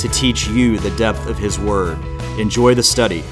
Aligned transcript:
to 0.00 0.08
teach 0.08 0.48
you 0.48 0.78
the 0.78 0.90
depth 0.96 1.26
of 1.26 1.38
His 1.38 1.58
Word. 1.58 1.98
Enjoy 2.38 2.74
the 2.74 2.82
study. 2.82 3.22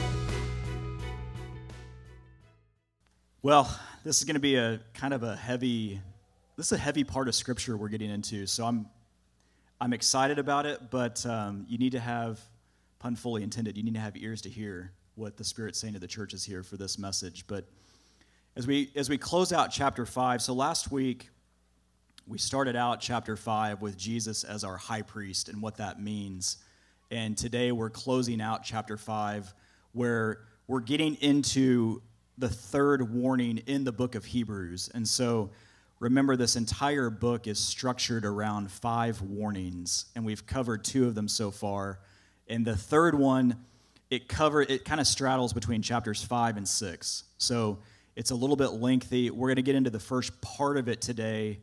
Well, 3.42 3.74
this 4.04 4.18
is 4.18 4.24
going 4.24 4.34
to 4.34 4.41
be 4.41 4.56
a 4.56 4.80
kind 4.94 5.14
of 5.14 5.22
a 5.22 5.36
heavy, 5.36 6.00
this 6.56 6.66
is 6.66 6.72
a 6.72 6.78
heavy 6.78 7.04
part 7.04 7.28
of 7.28 7.34
Scripture 7.34 7.77
we're 7.77 7.88
getting 7.88 8.10
into. 8.10 8.46
So 8.46 8.66
I'm, 8.66 8.86
I'm 9.80 9.92
excited 9.92 10.38
about 10.38 10.66
it, 10.66 10.91
but 10.91 11.24
um, 11.24 11.64
you 11.68 11.78
need 11.78 11.92
to 11.92 12.00
have, 12.00 12.41
pun 12.98 13.16
fully 13.16 13.42
intended, 13.42 13.77
you 13.77 13.82
need 13.82 13.94
to 13.94 14.00
have 14.00 14.16
ears 14.16 14.42
to 14.42 14.48
hear 14.48 14.92
what 15.14 15.36
the 15.36 15.44
Spirit's 15.44 15.78
saying 15.78 15.94
to 15.94 16.00
the 16.00 16.06
churches 16.06 16.44
here 16.44 16.62
for 16.62 16.77
this 16.77 16.98
message. 16.98 17.46
But 17.46 17.64
as 18.56 18.66
we 18.66 18.91
as 18.96 19.08
we 19.08 19.19
close 19.19 19.52
out 19.52 19.70
chapter 19.70 20.05
five, 20.05 20.42
so 20.42 20.52
last 20.52 20.91
week 20.91 21.30
we 22.28 22.37
started 22.37 22.77
out 22.77 23.00
chapter 23.00 23.37
5 23.37 23.80
with 23.80 23.96
Jesus 23.96 24.45
as 24.45 24.62
our 24.62 24.77
high 24.77 25.00
priest 25.00 25.48
and 25.48 25.62
what 25.62 25.78
that 25.78 26.00
means. 26.00 26.59
And 27.10 27.38
today 27.38 27.73
we're 27.73 27.88
closing 27.88 28.42
out 28.42 28.62
chapter 28.62 28.98
5 28.98 29.55
where 29.92 30.41
we're 30.67 30.80
getting 30.80 31.14
into 31.17 32.02
the 32.36 32.50
third 32.50 33.14
warning 33.14 33.62
in 33.67 33.84
the 33.84 33.92
book 33.92 34.14
of 34.14 34.27
Hebrews. 34.27 34.91
And 34.92 35.08
so 35.08 35.48
remember, 36.00 36.36
this 36.36 36.55
entire 36.55 37.08
book 37.08 37.47
is 37.47 37.58
structured 37.58 38.27
around 38.27 38.70
five 38.70 39.22
warnings, 39.22 40.05
and 40.14 40.22
we've 40.24 40.47
covered 40.47 40.84
two 40.84 41.06
of 41.06 41.14
them 41.14 41.28
so 41.28 41.50
far. 41.50 41.98
And 42.47 42.62
the 42.62 42.77
third 42.77 43.14
one, 43.14 43.56
it 44.11 44.28
cover 44.28 44.61
it 44.61 44.84
kind 44.84 45.00
of 45.00 45.06
straddles 45.06 45.55
between 45.55 45.80
chapters 45.80 46.22
5 46.22 46.58
and 46.58 46.69
6. 46.69 47.24
So 47.39 47.78
it's 48.17 48.33
a 48.33 48.34
little 48.36 48.56
bit 48.56 48.72
lengthy. 48.72 49.30
We're 49.30 49.48
going 49.48 49.56
to 49.56 49.62
get 49.62 49.77
into 49.77 49.91
the 49.91 49.98
first 49.98 50.39
part 50.42 50.77
of 50.77 50.89
it 50.89 51.00
today 51.00 51.61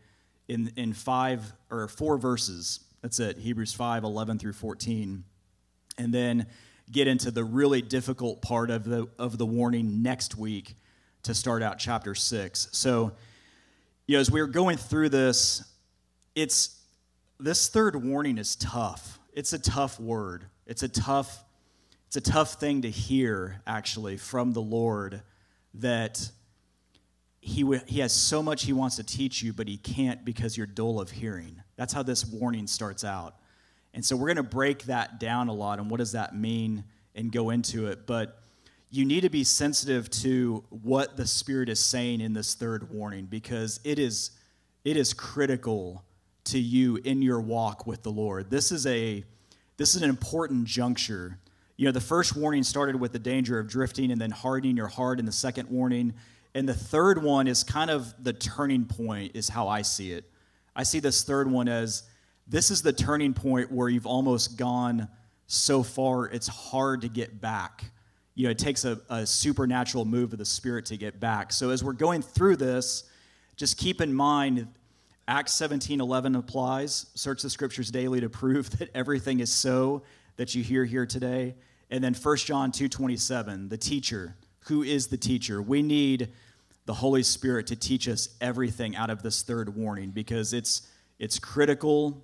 in, 0.48 0.72
in 0.76 0.94
five 0.94 1.54
or 1.70 1.88
four 1.88 2.18
verses. 2.18 2.80
That's 3.02 3.20
it, 3.20 3.38
Hebrews 3.38 3.74
5 3.74 4.04
11 4.04 4.40
through 4.40 4.54
14. 4.54 5.24
And 5.98 6.14
then 6.14 6.48
get 6.92 7.08
into 7.08 7.32
the 7.32 7.44
really 7.44 7.82
difficult 7.82 8.42
part 8.42 8.70
of 8.70 8.84
the, 8.84 9.08
of 9.18 9.38
the 9.38 9.46
warning 9.46 10.02
next 10.04 10.36
week 10.36 10.76
to 11.23 11.34
start 11.34 11.64
out 11.64 11.80
chapter 11.80 12.14
6. 12.14 12.70
So, 12.72 13.12
you 14.08 14.16
know, 14.16 14.20
as 14.20 14.30
we 14.30 14.42
are 14.42 14.48
going 14.48 14.78
through 14.78 15.10
this, 15.10 15.64
it's 16.36 16.80
this 17.40 17.70
third 17.70 17.96
warning 17.96 18.38
is 18.38 18.56
tough. 18.56 19.20
It's 19.34 19.54
a 19.54 19.60
tough 19.60 20.00
word. 20.00 20.46
It's 20.66 20.84
a 20.84 20.88
tough 20.88 21.44
it's 22.08 22.30
a 22.30 22.32
tough 22.32 22.54
thing 22.54 22.84
to 22.84 22.90
hear 22.90 23.62
actually 23.68 24.16
from 24.16 24.54
the 24.54 24.62
Lord 24.62 25.22
that 25.73 26.32
he, 27.46 27.64
he 27.86 28.00
has 28.00 28.12
so 28.12 28.42
much 28.42 28.64
he 28.64 28.74
wants 28.74 28.96
to 28.96 29.04
teach 29.04 29.44
you, 29.44 29.54
but 29.54 29.68
he 29.68 29.78
can't 29.78 30.26
because 30.26 30.58
you're 30.58 30.66
dull 30.66 31.00
of 31.00 31.12
hearing. 31.12 31.62
That's 31.76 31.94
how 31.94 32.02
this 32.02 32.26
warning 32.26 32.66
starts 32.66 33.04
out. 33.04 33.36
And 33.94 34.04
so 34.04 34.16
we're 34.16 34.34
going 34.34 34.38
to 34.38 34.44
break 34.44 34.86
that 34.86 35.20
down 35.20 35.48
a 35.48 35.54
lot 35.54 35.78
and 35.78 35.88
what 35.88 35.98
does 35.98 36.14
that 36.14 36.36
mean 36.36 36.86
and 37.14 37.32
go 37.32 37.52
into 37.52 37.86
it. 37.86 38.08
But 38.08 38.40
you 38.90 39.06
need 39.06 39.22
to 39.22 39.30
be 39.30 39.44
sensitive 39.44 40.10
to 40.10 40.64
what 40.70 41.18
the 41.18 41.28
Spirit 41.28 41.70
is 41.70 41.80
saying 41.80 42.20
in 42.20 42.34
this 42.34 42.55
third 42.55 42.92
warning 42.92 43.26
because 43.26 43.80
it 43.84 44.00
is, 44.00 44.32
it 44.84 44.98
is 44.98 45.14
critical 45.14 46.04
to 46.45 46.58
you 46.58 46.95
in 46.95 47.22
your 47.22 47.39
walk 47.39 47.86
with 47.86 48.02
the 48.02 48.11
Lord. 48.11 48.50
This 48.50 48.72
is, 48.72 48.88
a, 48.88 49.23
this 49.78 49.94
is 49.94 50.02
an 50.02 50.10
important 50.10 50.66
juncture. 50.66 51.38
You 51.78 51.86
know, 51.86 51.92
the 51.92 52.02
first 52.02 52.36
warning 52.36 52.64
started 52.64 53.00
with 53.00 53.11
the 53.11 53.20
danger 53.20 53.60
of 53.60 53.67
drifting 53.67 54.11
and 54.11 54.20
then 54.20 54.32
hardening 54.32 54.76
your 54.76 54.88
heart 54.88 55.20
in 55.20 55.28
the 55.28 55.32
second 55.32 55.70
warning 55.70 56.16
and 56.55 56.67
the 56.67 56.73
third 56.73 57.21
one 57.21 57.48
is 57.48 57.64
kind 57.64 57.92
of 57.92 58.14
the 58.23 58.33
turning 58.33 58.86
point, 58.86 59.36
is 59.36 59.49
how 59.49 59.67
I 59.67 59.82
see 59.82 60.14
it. 60.14 60.23
I 60.73 60.83
see 60.83 60.99
this 60.99 61.23
third 61.23 61.52
one 61.52 61.67
as 61.67 62.04
this 62.48 62.71
is 62.71 62.82
the 62.82 62.93
turning 62.93 63.33
point 63.33 63.71
where 63.71 63.89
you've 63.89 64.08
almost 64.08 64.58
gone 64.58 65.10
so 65.48 65.83
far, 65.83 66.27
it's 66.27 66.48
hard 66.48 67.02
to 67.02 67.10
get 67.10 67.42
back. 67.42 67.83
You 68.36 68.45
know, 68.45 68.52
it 68.52 68.58
takes 68.58 68.86
a, 68.86 68.99
a 69.10 69.26
supernatural 69.26 70.05
move 70.05 70.32
of 70.32 70.39
the 70.39 70.45
Spirit 70.45 70.86
to 70.88 70.98
get 70.98 71.20
back. 71.20 71.52
So 71.52 71.70
as 71.70 71.83
we're 71.83 71.93
going 71.93 72.21
through 72.21 72.55
this, 72.55 73.04
just 73.58 73.77
keep 73.77 73.99
in 74.02 74.14
mind 74.14 74.67
Acts 75.27 75.54
17 75.55 75.99
11 75.99 76.36
applies. 76.36 77.08
Search 77.16 77.42
the 77.42 77.49
scriptures 77.49 77.92
daily 77.92 78.22
to 78.22 78.30
prove 78.30 78.70
that 78.80 78.89
everything 78.95 79.42
is 79.42 79.54
so 79.54 80.04
that 80.37 80.55
you 80.55 80.64
hear 80.64 80.86
here 80.86 81.05
today. 81.05 81.55
And 81.89 82.04
then 82.04 82.14
1 82.14 82.37
John 82.37 82.72
2 82.72 82.87
27, 82.87 83.67
the 83.67 83.77
teacher. 83.77 84.36
Who 84.67 84.82
is 84.82 85.08
the 85.08 85.17
teacher? 85.17 85.61
We 85.61 85.83
need 85.83 86.30
the 86.86 86.94
Holy 86.94 87.23
Spirit 87.23 87.68
to 87.68 87.76
teach 87.76 88.08
us 88.08 88.30
everything 88.40 88.96
out 88.96 89.10
of 89.10 89.23
this 89.23 89.42
third 89.42 89.76
warning 89.76 90.12
because 90.12 90.54
it's, 90.54 90.88
it's 91.20 91.40
critical 91.40 92.23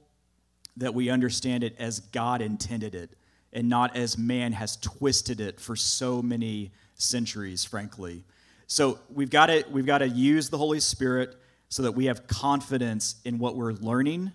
that 0.77 0.93
we 0.93 1.09
understand 1.09 1.63
it 1.63 1.75
as 1.79 1.99
God 1.99 2.41
intended 2.41 2.95
it 2.95 3.11
and 3.53 3.67
not 3.67 3.95
as 3.95 4.17
man 4.17 4.53
has 4.53 4.77
twisted 4.77 5.41
it 5.41 5.59
for 5.59 5.75
so 5.75 6.21
many 6.21 6.71
centuries, 6.95 7.65
frankly. 7.65 8.23
So 8.67 8.99
we've 9.13 9.29
got 9.29 9.47
to, 9.47 9.65
we've 9.69 9.85
got 9.85 9.97
to 9.97 10.07
use 10.07 10.49
the 10.49 10.57
Holy 10.57 10.79
Spirit 10.79 11.35
so 11.69 11.83
that 11.83 11.91
we 11.91 12.05
have 12.05 12.27
confidence 12.27 13.15
in 13.25 13.39
what 13.39 13.55
we're 13.55 13.73
learning. 13.73 14.31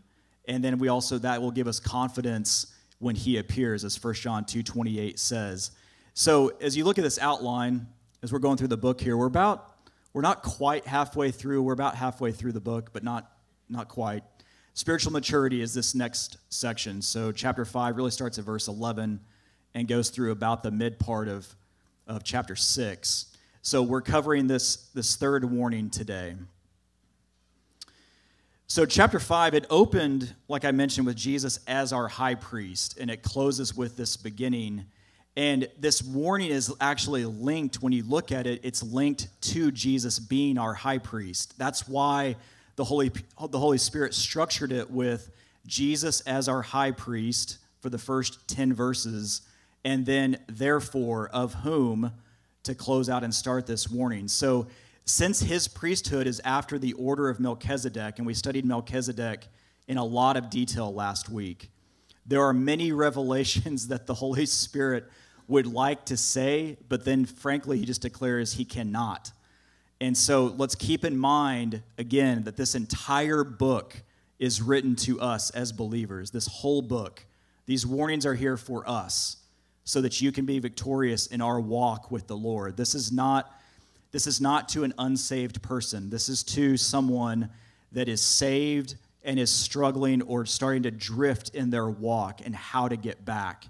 And 0.46 0.62
then 0.62 0.78
we 0.78 0.88
also, 0.88 1.18
that 1.18 1.40
will 1.40 1.50
give 1.50 1.68
us 1.68 1.80
confidence 1.80 2.66
when 2.98 3.14
he 3.14 3.38
appears, 3.38 3.84
as 3.84 4.02
1 4.02 4.14
John 4.14 4.44
2 4.44 4.62
28 4.62 5.18
says. 5.18 5.70
So 6.14 6.52
as 6.60 6.76
you 6.76 6.84
look 6.84 6.98
at 6.98 7.04
this 7.04 7.18
outline, 7.18 7.86
as 8.22 8.32
we're 8.32 8.38
going 8.38 8.56
through 8.56 8.68
the 8.68 8.76
book 8.76 9.00
here, 9.00 9.16
we're 9.16 9.26
about 9.26 9.75
we're 10.16 10.22
not 10.22 10.42
quite 10.42 10.86
halfway 10.86 11.30
through. 11.30 11.60
We're 11.60 11.74
about 11.74 11.94
halfway 11.94 12.32
through 12.32 12.52
the 12.52 12.60
book, 12.60 12.88
but 12.90 13.04
not, 13.04 13.30
not 13.68 13.88
quite. 13.88 14.24
Spiritual 14.72 15.12
maturity 15.12 15.60
is 15.60 15.74
this 15.74 15.94
next 15.94 16.38
section. 16.48 17.02
So, 17.02 17.32
chapter 17.32 17.66
5 17.66 17.98
really 17.98 18.10
starts 18.10 18.38
at 18.38 18.46
verse 18.46 18.66
11 18.66 19.20
and 19.74 19.86
goes 19.86 20.08
through 20.08 20.32
about 20.32 20.62
the 20.62 20.70
mid 20.70 20.98
part 20.98 21.28
of, 21.28 21.54
of 22.06 22.24
chapter 22.24 22.56
6. 22.56 23.36
So, 23.60 23.82
we're 23.82 24.00
covering 24.00 24.46
this, 24.46 24.88
this 24.94 25.16
third 25.16 25.44
warning 25.44 25.90
today. 25.90 26.34
So, 28.68 28.86
chapter 28.86 29.20
5, 29.20 29.52
it 29.52 29.66
opened, 29.68 30.34
like 30.48 30.64
I 30.64 30.70
mentioned, 30.70 31.06
with 31.06 31.16
Jesus 31.16 31.60
as 31.66 31.92
our 31.92 32.08
high 32.08 32.36
priest, 32.36 32.96
and 32.98 33.10
it 33.10 33.22
closes 33.22 33.76
with 33.76 33.98
this 33.98 34.16
beginning 34.16 34.86
and 35.36 35.68
this 35.78 36.02
warning 36.02 36.50
is 36.50 36.72
actually 36.80 37.26
linked, 37.26 37.76
when 37.76 37.92
you 37.92 38.02
look 38.04 38.32
at 38.32 38.46
it, 38.46 38.60
it's 38.62 38.82
linked 38.82 39.28
to 39.42 39.70
Jesus 39.70 40.18
being 40.18 40.56
our 40.56 40.72
high 40.72 40.96
priest. 40.96 41.58
That's 41.58 41.86
why 41.86 42.36
the 42.76 42.84
Holy, 42.84 43.10
the 43.50 43.58
Holy 43.58 43.76
Spirit 43.76 44.14
structured 44.14 44.72
it 44.72 44.90
with 44.90 45.30
Jesus 45.66 46.22
as 46.22 46.48
our 46.48 46.62
high 46.62 46.90
priest 46.90 47.58
for 47.80 47.90
the 47.90 47.98
first 47.98 48.48
10 48.48 48.72
verses, 48.72 49.42
and 49.84 50.06
then, 50.06 50.38
therefore, 50.48 51.28
of 51.28 51.52
whom 51.54 52.12
to 52.62 52.74
close 52.74 53.10
out 53.10 53.22
and 53.22 53.34
start 53.34 53.66
this 53.66 53.90
warning. 53.90 54.28
So, 54.28 54.66
since 55.04 55.38
his 55.40 55.68
priesthood 55.68 56.26
is 56.26 56.40
after 56.44 56.78
the 56.78 56.94
order 56.94 57.28
of 57.28 57.38
Melchizedek, 57.38 58.18
and 58.18 58.26
we 58.26 58.34
studied 58.34 58.64
Melchizedek 58.64 59.46
in 59.86 59.98
a 59.98 60.04
lot 60.04 60.36
of 60.36 60.50
detail 60.50 60.92
last 60.92 61.28
week, 61.28 61.70
there 62.26 62.42
are 62.42 62.52
many 62.52 62.90
revelations 63.06 63.88
that 63.88 64.06
the 64.06 64.14
Holy 64.14 64.46
Spirit 64.46 65.08
would 65.48 65.66
like 65.66 66.04
to 66.06 66.16
say, 66.16 66.76
but 66.88 67.04
then 67.04 67.24
frankly, 67.24 67.78
he 67.78 67.84
just 67.84 68.02
declares 68.02 68.54
he 68.54 68.64
cannot. 68.64 69.32
And 70.00 70.16
so 70.16 70.46
let's 70.56 70.74
keep 70.74 71.04
in 71.04 71.16
mind, 71.16 71.82
again, 71.98 72.44
that 72.44 72.56
this 72.56 72.74
entire 72.74 73.44
book 73.44 74.02
is 74.38 74.60
written 74.60 74.96
to 74.96 75.20
us 75.20 75.50
as 75.50 75.72
believers. 75.72 76.30
This 76.30 76.46
whole 76.46 76.82
book. 76.82 77.24
These 77.64 77.86
warnings 77.86 78.26
are 78.26 78.34
here 78.34 78.56
for 78.56 78.88
us 78.88 79.38
so 79.84 80.00
that 80.00 80.20
you 80.20 80.32
can 80.32 80.44
be 80.44 80.58
victorious 80.58 81.26
in 81.26 81.40
our 81.40 81.60
walk 81.60 82.10
with 82.10 82.26
the 82.26 82.36
Lord. 82.36 82.76
This 82.76 82.94
is 82.94 83.10
not 83.12 83.52
this 84.12 84.26
is 84.26 84.40
not 84.40 84.68
to 84.70 84.84
an 84.84 84.94
unsaved 84.98 85.60
person. 85.62 86.08
This 86.08 86.28
is 86.30 86.42
to 86.44 86.76
someone 86.76 87.50
that 87.92 88.08
is 88.08 88.22
saved 88.22 88.94
and 89.24 89.38
is 89.38 89.50
struggling 89.50 90.22
or 90.22 90.46
starting 90.46 90.84
to 90.84 90.90
drift 90.90 91.50
in 91.54 91.68
their 91.68 91.90
walk 91.90 92.40
and 92.44 92.54
how 92.54 92.88
to 92.88 92.96
get 92.96 93.24
back. 93.24 93.66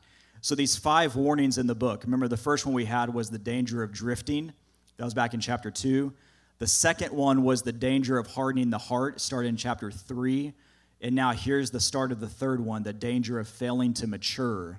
So, 0.47 0.55
these 0.55 0.77
five 0.77 1.17
warnings 1.17 1.59
in 1.59 1.67
the 1.67 1.75
book 1.75 2.05
remember, 2.05 2.29
the 2.29 2.37
first 2.37 2.67
one 2.67 2.73
we 2.73 2.85
had 2.85 3.13
was 3.13 3.31
the 3.31 3.37
danger 3.37 3.83
of 3.83 3.91
drifting. 3.91 4.53
That 4.97 5.05
was 5.05 5.13
back 5.13 5.35
in 5.35 5.41
chapter 5.41 5.73
two. 5.73 6.13
The 6.61 6.69
second 6.69 7.13
one 7.13 7.43
was 7.43 7.63
the 7.63 7.73
danger 7.73 8.17
of 8.17 8.29
hardening 8.29 8.71
the 8.71 8.79
heart, 8.79 9.21
started 9.21 9.49
in 9.49 9.57
chapter 9.57 9.91
three. 9.91 10.53
And 11.01 11.17
now 11.17 11.33
here's 11.33 11.73
the 11.73 11.81
start 11.81 12.13
of 12.13 12.21
the 12.21 12.29
third 12.29 12.65
one 12.65 12.85
the 12.85 12.93
danger 12.93 13.41
of 13.41 13.49
failing 13.49 13.93
to 13.95 14.07
mature. 14.07 14.79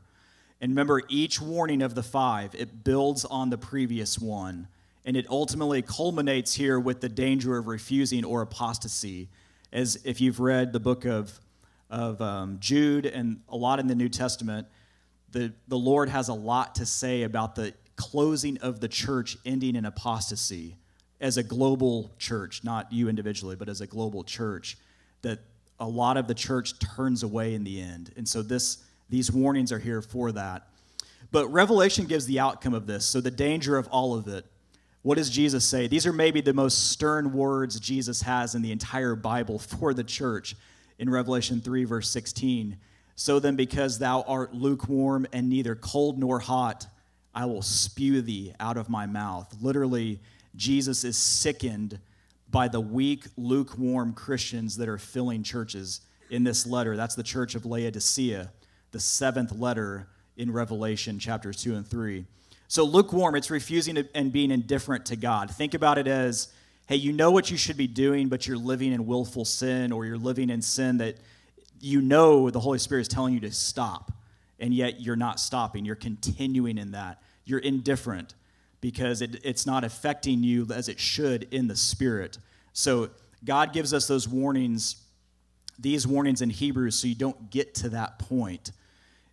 And 0.61 0.71
remember, 0.71 1.01
each 1.09 1.41
warning 1.41 1.81
of 1.81 1.95
the 1.95 2.03
five, 2.03 2.55
it 2.55 2.85
builds 2.85 3.25
on 3.25 3.49
the 3.49 3.57
previous 3.57 4.17
one. 4.17 4.69
And 5.03 5.17
it 5.17 5.29
ultimately 5.29 5.81
culminates 5.81 6.53
here 6.53 6.79
with 6.79 7.01
the 7.01 7.09
danger 7.09 7.57
of 7.57 7.67
refusing 7.67 8.23
or 8.23 8.41
apostasy. 8.41 9.27
As 9.73 9.99
if 10.05 10.21
you've 10.21 10.39
read 10.39 10.71
the 10.71 10.79
book 10.79 11.03
of, 11.03 11.41
of 11.89 12.21
um, 12.21 12.55
Jude 12.61 13.05
and 13.05 13.41
a 13.49 13.57
lot 13.57 13.81
in 13.81 13.87
the 13.87 13.95
New 13.95 14.07
Testament, 14.07 14.65
the, 15.37 15.53
the 15.67 15.77
Lord 15.77 16.09
has 16.09 16.29
a 16.29 16.33
lot 16.33 16.73
to 16.75 16.85
say 16.85 17.21
about 17.21 17.53
the 17.53 17.71
closing 17.95 18.57
of 18.57 18.79
the 18.79 18.87
church 18.87 19.37
ending 19.45 19.75
in 19.75 19.85
apostasy 19.85 20.77
as 21.21 21.37
a 21.37 21.43
global 21.43 22.11
church, 22.17 22.63
not 22.63 22.91
you 22.91 23.07
individually, 23.07 23.55
but 23.55 23.69
as 23.69 23.79
a 23.79 23.85
global 23.85 24.23
church, 24.23 24.79
that 25.21 25.39
a 25.79 25.87
lot 25.87 26.17
of 26.17 26.27
the 26.27 26.33
church 26.33 26.79
turns 26.79 27.21
away 27.21 27.53
in 27.53 27.63
the 27.63 27.79
end. 27.79 28.11
And 28.17 28.27
so 28.27 28.41
this, 28.41 28.83
these 29.09 29.31
warnings 29.31 29.71
are 29.71 29.77
here 29.77 30.01
for 30.01 30.31
that. 30.31 30.69
But 31.31 31.47
Revelation 31.49 32.05
gives 32.05 32.25
the 32.25 32.39
outcome 32.39 32.73
of 32.73 32.87
this. 32.87 33.05
So 33.05 33.21
the 33.21 33.29
danger 33.29 33.77
of 33.77 33.87
all 33.89 34.15
of 34.15 34.27
it. 34.27 34.43
What 35.03 35.17
does 35.17 35.29
Jesus 35.29 35.63
say? 35.63 35.85
These 35.85 36.07
are 36.07 36.13
maybe 36.13 36.41
the 36.41 36.53
most 36.53 36.89
stern 36.89 37.31
words 37.31 37.79
Jesus 37.79 38.23
has 38.23 38.55
in 38.55 38.63
the 38.63 38.71
entire 38.71 39.15
Bible 39.15 39.59
for 39.79 39.93
the 39.93 40.03
church 40.03 40.55
in 40.97 41.11
Revelation 41.11 41.61
3, 41.61 41.83
verse 41.83 42.09
16. 42.09 42.77
So 43.19 43.39
then, 43.39 43.55
because 43.55 43.97
thou 43.97 44.21
art 44.27 44.53
lukewarm 44.53 45.25
and 45.33 45.49
neither 45.49 45.73
cold 45.73 46.19
nor 46.19 46.37
hot, 46.39 46.85
I 47.33 47.45
will 47.45 47.63
spew 47.63 48.21
thee 48.21 48.53
out 48.59 48.77
of 48.77 48.89
my 48.89 49.07
mouth. 49.07 49.55
Literally, 49.59 50.19
Jesus 50.55 51.03
is 51.03 51.17
sickened 51.17 51.99
by 52.51 52.67
the 52.67 52.79
weak, 52.79 53.25
lukewarm 53.35 54.13
Christians 54.13 54.77
that 54.77 54.87
are 54.87 54.99
filling 54.99 55.41
churches 55.41 56.01
in 56.29 56.43
this 56.43 56.67
letter. 56.67 56.95
That's 56.95 57.15
the 57.15 57.23
church 57.23 57.55
of 57.55 57.65
Laodicea, 57.65 58.51
the 58.91 58.99
seventh 58.99 59.51
letter 59.51 60.07
in 60.37 60.51
Revelation 60.51 61.17
chapters 61.17 61.61
2 61.63 61.75
and 61.75 61.87
3. 61.87 62.23
So, 62.67 62.83
lukewarm, 62.83 63.35
it's 63.35 63.49
refusing 63.49 63.97
and 64.13 64.31
being 64.31 64.51
indifferent 64.51 65.07
to 65.07 65.15
God. 65.15 65.49
Think 65.49 65.73
about 65.73 65.97
it 65.97 66.07
as 66.07 66.49
hey, 66.85 66.97
you 66.97 67.11
know 67.11 67.31
what 67.31 67.49
you 67.49 67.57
should 67.57 67.77
be 67.77 67.87
doing, 67.87 68.29
but 68.29 68.47
you're 68.47 68.57
living 68.57 68.93
in 68.93 69.07
willful 69.07 69.43
sin, 69.43 69.91
or 69.91 70.05
you're 70.05 70.17
living 70.17 70.51
in 70.51 70.61
sin 70.61 70.99
that 70.99 71.17
you 71.79 72.01
know 72.01 72.49
the 72.49 72.59
Holy 72.59 72.79
Spirit 72.79 73.01
is 73.01 73.07
telling 73.07 73.33
you 73.33 73.39
to 73.41 73.51
stop, 73.51 74.11
and 74.59 74.73
yet 74.73 75.01
you're 75.01 75.15
not 75.15 75.39
stopping. 75.39 75.85
You're 75.85 75.95
continuing 75.95 76.77
in 76.77 76.91
that. 76.91 77.21
You're 77.45 77.59
indifferent 77.59 78.33
because 78.81 79.21
it, 79.21 79.39
it's 79.43 79.65
not 79.65 79.83
affecting 79.83 80.43
you 80.43 80.67
as 80.73 80.89
it 80.89 80.99
should 80.99 81.47
in 81.51 81.67
the 81.67 81.75
spirit. 81.75 82.37
So 82.73 83.09
God 83.43 83.73
gives 83.73 83.93
us 83.93 84.07
those 84.07 84.27
warnings, 84.27 84.97
these 85.79 86.05
warnings 86.05 86.41
in 86.41 86.49
Hebrews, 86.49 86.95
so 86.95 87.07
you 87.07 87.15
don't 87.15 87.49
get 87.49 87.73
to 87.75 87.89
that 87.89 88.19
point. 88.19 88.71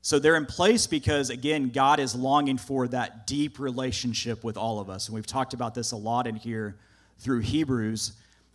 So 0.02 0.18
they're 0.18 0.36
in 0.36 0.44
place 0.44 0.86
because, 0.86 1.30
again, 1.30 1.70
God 1.70 1.98
is 1.98 2.14
longing 2.14 2.58
for 2.58 2.86
that 2.88 3.26
deep 3.26 3.58
relationship 3.58 4.44
with 4.44 4.58
all 4.58 4.78
of 4.78 4.90
us. 4.90 5.08
And 5.08 5.14
we've 5.14 5.26
talked 5.26 5.54
about 5.54 5.74
this 5.74 5.92
a 5.92 5.96
lot 5.96 6.26
in 6.26 6.36
here 6.36 6.76
through 7.18 7.40
Hebrews, 7.40 8.12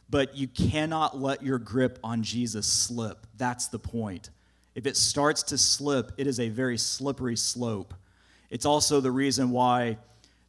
but 0.10 0.36
you 0.36 0.48
cannot 0.48 1.20
let 1.20 1.44
your 1.44 1.60
grip 1.60 2.00
on 2.04 2.24
Jesus 2.24 2.66
slip. 2.66 3.28
That's 3.38 3.68
the 3.68 3.80
point. 3.80 4.30
If 4.76 4.86
it 4.86 4.98
starts 4.98 5.44
to 5.44 5.58
slip, 5.58 6.12
it 6.18 6.26
is 6.26 6.40
a 6.40 6.50
very 6.50 6.78
slippery 6.78 7.36
slope. 7.36 7.94
It's 8.50 8.66
also 8.66 9.02
the 9.02 9.12
reason 9.12 9.52
why 9.52 9.98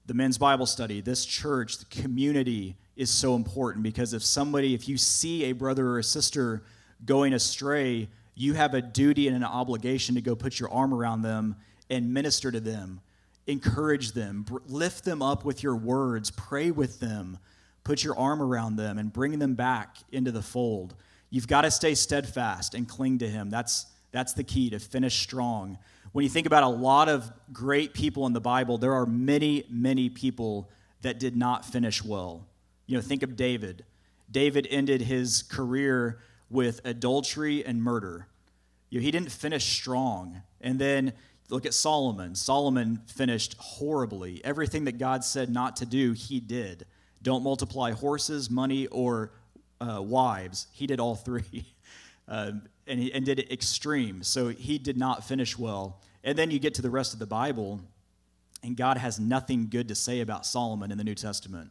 the 0.07 0.15
men's 0.15 0.39
Bible 0.39 0.67
study, 0.67 1.01
this 1.01 1.25
church, 1.25 1.79
the 1.79 1.85
community 1.87 2.77
is 2.97 3.11
so 3.11 3.35
important 3.35 3.83
because 3.83 4.15
if 4.15 4.23
somebody, 4.23 4.75
if 4.75 4.89
you 4.89 4.97
see 4.97 5.45
a 5.45 5.53
brother 5.53 5.87
or 5.89 5.99
a 5.99 6.05
sister 6.05 6.63
going 7.05 7.33
astray, 7.33 8.09
you 8.35 8.55
have 8.55 8.75
a 8.75 8.81
duty 8.81 9.29
and 9.29 9.37
an 9.37 9.45
obligation 9.45 10.15
to 10.15 10.21
go 10.21 10.35
put 10.35 10.59
your 10.59 10.71
arm 10.71 10.95
around 10.95 11.23
them 11.23 11.57
and 11.91 12.13
minister 12.13 12.51
to 12.51 12.61
them, 12.61 13.01
encourage 13.47 14.13
them, 14.13 14.47
lift 14.67 15.05
them 15.05 15.23
up 15.23 15.45
with 15.45 15.63
your 15.63 15.77
words, 15.77 16.31
pray 16.31 16.71
with 16.71 17.01
them, 17.01 17.39
put 17.85 18.05
your 18.05 18.19
arm 18.19 18.43
around 18.43 18.77
them, 18.77 18.99
and 18.99 19.13
bring 19.13 19.39
them 19.39 19.55
back 19.55 19.97
into 20.13 20.33
the 20.33 20.43
fold. 20.43 20.95
You've 21.31 21.49
got 21.49 21.63
to 21.63 21.71
stay 21.71 21.95
steadfast 21.95 22.75
and 22.75 22.89
cling 22.89 23.19
to 23.19 23.29
Him. 23.29 23.51
That's, 23.51 23.87
that's 24.13 24.33
the 24.33 24.45
key 24.45 24.71
to 24.71 24.79
finish 24.79 25.21
strong 25.21 25.79
when 26.13 26.25
you 26.25 26.29
think 26.29 26.47
about 26.47 26.65
a 26.65 26.69
lot 26.69 27.09
of 27.09 27.31
great 27.53 27.95
people 27.95 28.27
in 28.27 28.33
the 28.33 28.41
Bible, 28.41 28.79
there 28.79 28.95
are 28.95 29.07
many, 29.07 29.65
many 29.71 30.09
people 30.09 30.69
that 31.03 31.21
did 31.21 31.37
not 31.37 31.65
finish 31.65 32.05
well. 32.05 32.47
You 32.87 32.97
know, 32.97 33.03
think 33.03 33.23
of 33.23 33.37
David. 33.37 33.85
David 34.31 34.67
ended 34.71 35.03
his 35.03 35.43
career 35.43 36.21
with 36.49 36.81
adultery 36.85 37.65
and 37.65 37.83
murder. 37.83 38.27
You 38.91 38.99
know, 38.99 39.05
he 39.05 39.11
didn't 39.13 39.31
finish 39.31 39.65
strong. 39.65 40.43
And 40.61 40.79
then 40.79 41.13
look 41.49 41.65
at 41.65 41.75
Solomon. 41.75 42.35
Solomon 42.35 43.01
finished 43.07 43.55
horribly. 43.59 44.45
Everything 44.45 44.85
that 44.85 44.99
God 44.99 45.23
said 45.23 45.49
not 45.49 45.77
to 45.77 45.87
do, 45.87 46.13
he 46.13 46.41
did. 46.41 46.87
Don't 47.23 47.43
multiply 47.43 47.93
horses, 47.93 48.51
money, 48.51 48.87
or 48.87 49.33
uh, 49.81 50.01
wives. 50.03 50.67
He 50.73 50.87
did 50.87 51.01
all 51.01 51.17
three. 51.17 51.67
Uh, 52.29 52.53
and, 52.91 53.11
and 53.15 53.25
did 53.25 53.39
it 53.39 53.51
extreme. 53.53 54.23
So 54.23 54.49
he 54.49 54.79
did 54.79 54.99
not 54.99 55.25
finish 55.25 55.57
well. 55.57 56.01
And 56.25 56.37
then 56.37 56.51
you 56.51 56.59
get 56.59 56.75
to 56.75 56.83
the 56.83 56.91
rest 56.91 57.13
of 57.13 57.19
the 57.19 57.27
Bible, 57.27 57.81
and 58.63 58.77
God 58.77 58.99
has 58.99 59.19
nothing 59.19 59.69
good 59.71 59.89
to 59.89 59.95
say 59.95 60.21
about 60.21 60.45
Solomon 60.45 60.91
in 60.91 60.99
the 60.99 61.05
New 61.05 61.15
Testament. 61.15 61.71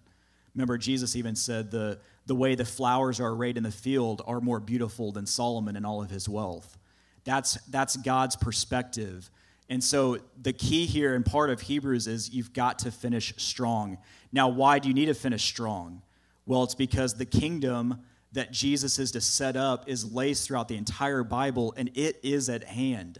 Remember, 0.56 0.78
Jesus 0.78 1.16
even 1.16 1.36
said 1.36 1.70
the, 1.70 2.00
the 2.26 2.34
way 2.34 2.56
the 2.56 2.66
flowers 2.66 3.20
are 3.20 3.30
arrayed 3.30 3.58
in 3.58 3.64
the 3.64 3.72
field 3.72 4.24
are 4.26 4.42
more 4.42 4.60
beautiful 4.60 5.12
than 5.12 5.26
Solomon 5.28 5.76
and 5.76 5.86
all 5.86 6.02
of 6.02 6.10
his 6.10 6.28
wealth. 6.28 6.78
That's, 7.26 7.56
that's 7.66 7.96
God's 7.98 8.36
perspective. 8.36 9.30
And 9.70 9.84
so 9.84 10.18
the 10.42 10.52
key 10.52 10.86
here 10.86 11.14
and 11.14 11.24
part 11.24 11.52
of 11.52 11.62
Hebrews 11.62 12.08
is 12.08 12.32
you've 12.32 12.54
got 12.54 12.80
to 12.80 12.92
finish 12.92 13.34
strong. 13.38 14.00
Now, 14.32 14.48
why 14.48 14.80
do 14.80 14.88
you 14.88 14.94
need 14.94 15.06
to 15.06 15.14
finish 15.14 15.44
strong? 15.44 16.02
Well, 16.46 16.64
it's 16.64 16.76
because 16.76 17.14
the 17.14 17.26
kingdom 17.26 18.02
that 18.32 18.52
Jesus 18.52 18.98
is 18.98 19.12
to 19.12 19.22
set 19.22 19.56
up 19.56 19.88
is 19.88 20.12
laced 20.12 20.48
throughout 20.48 20.68
the 20.68 20.78
entire 20.78 21.24
Bible, 21.24 21.74
and 21.78 21.92
it 21.96 22.20
is 22.24 22.50
at 22.50 22.64
hand. 22.64 23.20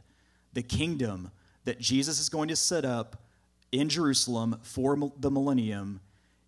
The 0.54 0.64
kingdom 0.64 1.32
that 1.66 1.80
Jesus 1.80 2.20
is 2.20 2.30
going 2.30 2.48
to 2.50 2.56
set 2.56 2.86
up 2.86 3.24
in 3.72 3.90
Jerusalem 3.90 4.60
for 4.64 4.98
the 5.20 5.30
millennium 5.30 6.02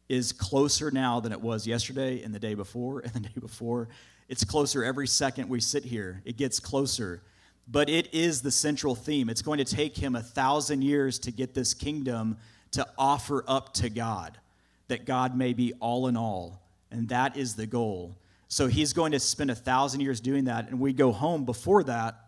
is 0.10 0.32
closer 0.32 0.92
now 0.92 1.20
than 1.20 1.32
it 1.32 1.42
was 1.42 1.66
yesterday 1.66 2.22
and 2.24 2.34
the 2.34 2.40
day 2.40 2.56
before 2.56 3.00
and 3.00 3.14
the 3.14 3.20
day 3.30 3.40
before. 3.40 3.88
It's 4.28 4.44
closer 4.44 4.84
every 4.84 5.08
second 5.08 5.50
we 5.50 5.60
sit 5.60 5.84
here. 5.86 6.22
It 6.26 6.38
gets 6.38 6.60
closer. 6.60 7.22
But 7.68 7.90
it 7.90 8.14
is 8.14 8.42
the 8.42 8.52
central 8.52 8.96
theme. 8.96 9.30
It's 9.30 9.42
going 9.42 9.60
to 9.60 9.66
take 9.66 9.98
him 9.98 10.16
a 10.16 10.22
thousand 10.22 10.82
years 10.82 11.20
to 11.20 11.32
get 11.32 11.54
this 11.54 11.74
kingdom 11.74 12.38
to 12.72 12.86
offer 12.98 13.44
up 13.48 13.74
to 13.76 13.90
God, 13.90 14.38
that 14.88 15.06
God 15.06 15.38
may 15.38 15.54
be 15.54 15.74
all 15.80 16.08
in 16.08 16.18
all. 16.18 16.62
And 16.92 17.10
that 17.10 17.38
is 17.38 17.56
the 17.56 17.68
goal. 17.68 18.18
So 18.48 18.68
he's 18.68 18.92
going 18.92 19.14
to 19.14 19.20
spend 19.20 19.50
a 19.50 19.56
thousand 19.56 20.02
years 20.02 20.20
doing 20.20 20.46
that, 20.46 20.70
and 20.70 20.80
we 20.80 20.92
go 20.92 21.12
home 21.12 21.46
before 21.46 21.84
that. 21.84 22.20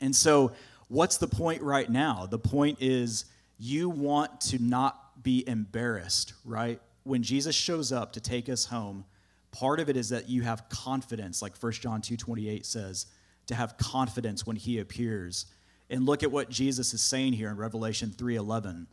And 0.00 0.14
so, 0.14 0.52
what's 0.88 1.16
the 1.16 1.26
point 1.26 1.62
right 1.62 1.90
now? 1.90 2.26
The 2.26 2.38
point 2.38 2.78
is 2.80 3.24
you 3.58 3.90
want 3.90 4.40
to 4.42 4.62
not 4.62 5.22
be 5.24 5.46
embarrassed, 5.48 6.34
right? 6.44 6.80
When 7.02 7.22
Jesus 7.22 7.56
shows 7.56 7.90
up 7.90 8.12
to 8.12 8.20
take 8.20 8.48
us 8.48 8.66
home, 8.66 9.04
part 9.50 9.80
of 9.80 9.88
it 9.88 9.96
is 9.96 10.10
that 10.10 10.28
you 10.28 10.42
have 10.42 10.68
confidence, 10.68 11.42
like 11.42 11.56
1 11.56 11.72
John 11.72 12.00
2:28 12.00 12.64
says, 12.64 13.06
to 13.46 13.54
have 13.54 13.76
confidence 13.78 14.46
when 14.46 14.56
he 14.56 14.78
appears. 14.78 15.46
And 15.88 16.06
look 16.06 16.22
at 16.22 16.30
what 16.30 16.50
Jesus 16.50 16.94
is 16.94 17.02
saying 17.02 17.32
here 17.32 17.50
in 17.50 17.56
Revelation 17.56 18.10
3:11. 18.10 18.86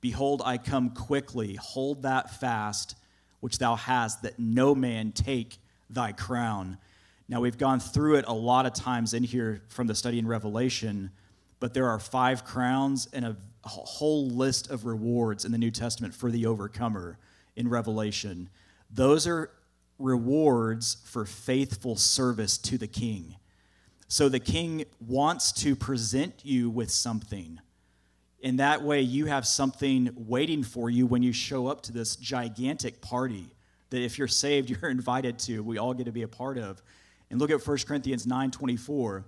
Behold, 0.00 0.42
I 0.44 0.58
come 0.58 0.90
quickly. 0.90 1.56
Hold 1.56 2.02
that 2.02 2.38
fast 2.40 2.94
which 3.40 3.58
thou 3.58 3.76
hast, 3.76 4.22
that 4.22 4.38
no 4.38 4.74
man 4.74 5.12
take 5.12 5.58
thy 5.90 6.12
crown. 6.12 6.78
Now, 7.28 7.40
we've 7.40 7.58
gone 7.58 7.80
through 7.80 8.16
it 8.16 8.24
a 8.26 8.32
lot 8.32 8.66
of 8.66 8.72
times 8.72 9.14
in 9.14 9.22
here 9.22 9.62
from 9.68 9.86
the 9.86 9.94
study 9.94 10.18
in 10.18 10.26
Revelation, 10.26 11.10
but 11.60 11.74
there 11.74 11.88
are 11.88 11.98
five 11.98 12.44
crowns 12.44 13.08
and 13.12 13.24
a 13.24 13.36
whole 13.64 14.28
list 14.28 14.70
of 14.70 14.86
rewards 14.86 15.44
in 15.44 15.52
the 15.52 15.58
New 15.58 15.70
Testament 15.70 16.14
for 16.14 16.30
the 16.30 16.46
overcomer 16.46 17.18
in 17.54 17.68
Revelation. 17.68 18.48
Those 18.90 19.26
are 19.26 19.50
rewards 19.98 20.96
for 21.04 21.24
faithful 21.26 21.96
service 21.96 22.56
to 22.58 22.78
the 22.78 22.86
king. 22.86 23.36
So 24.08 24.30
the 24.30 24.40
king 24.40 24.86
wants 25.06 25.52
to 25.52 25.76
present 25.76 26.40
you 26.42 26.70
with 26.70 26.90
something. 26.90 27.60
In 28.40 28.56
that 28.56 28.82
way, 28.82 29.02
you 29.02 29.26
have 29.26 29.46
something 29.46 30.10
waiting 30.16 30.62
for 30.62 30.88
you 30.88 31.06
when 31.06 31.22
you 31.22 31.32
show 31.32 31.66
up 31.66 31.82
to 31.82 31.92
this 31.92 32.16
gigantic 32.16 33.02
party 33.02 33.46
that 33.90 34.00
if 34.00 34.18
you're 34.18 34.28
saved, 34.28 34.70
you're 34.82 34.90
invited 34.90 35.38
to. 35.40 35.62
We 35.62 35.78
all 35.78 35.92
get 35.92 36.04
to 36.06 36.12
be 36.12 36.22
a 36.22 36.28
part 36.28 36.56
of. 36.56 36.82
And 37.30 37.38
look 37.38 37.50
at 37.50 37.64
1 37.64 37.78
Corinthians 37.86 38.26
9 38.26 38.50
24. 38.50 39.26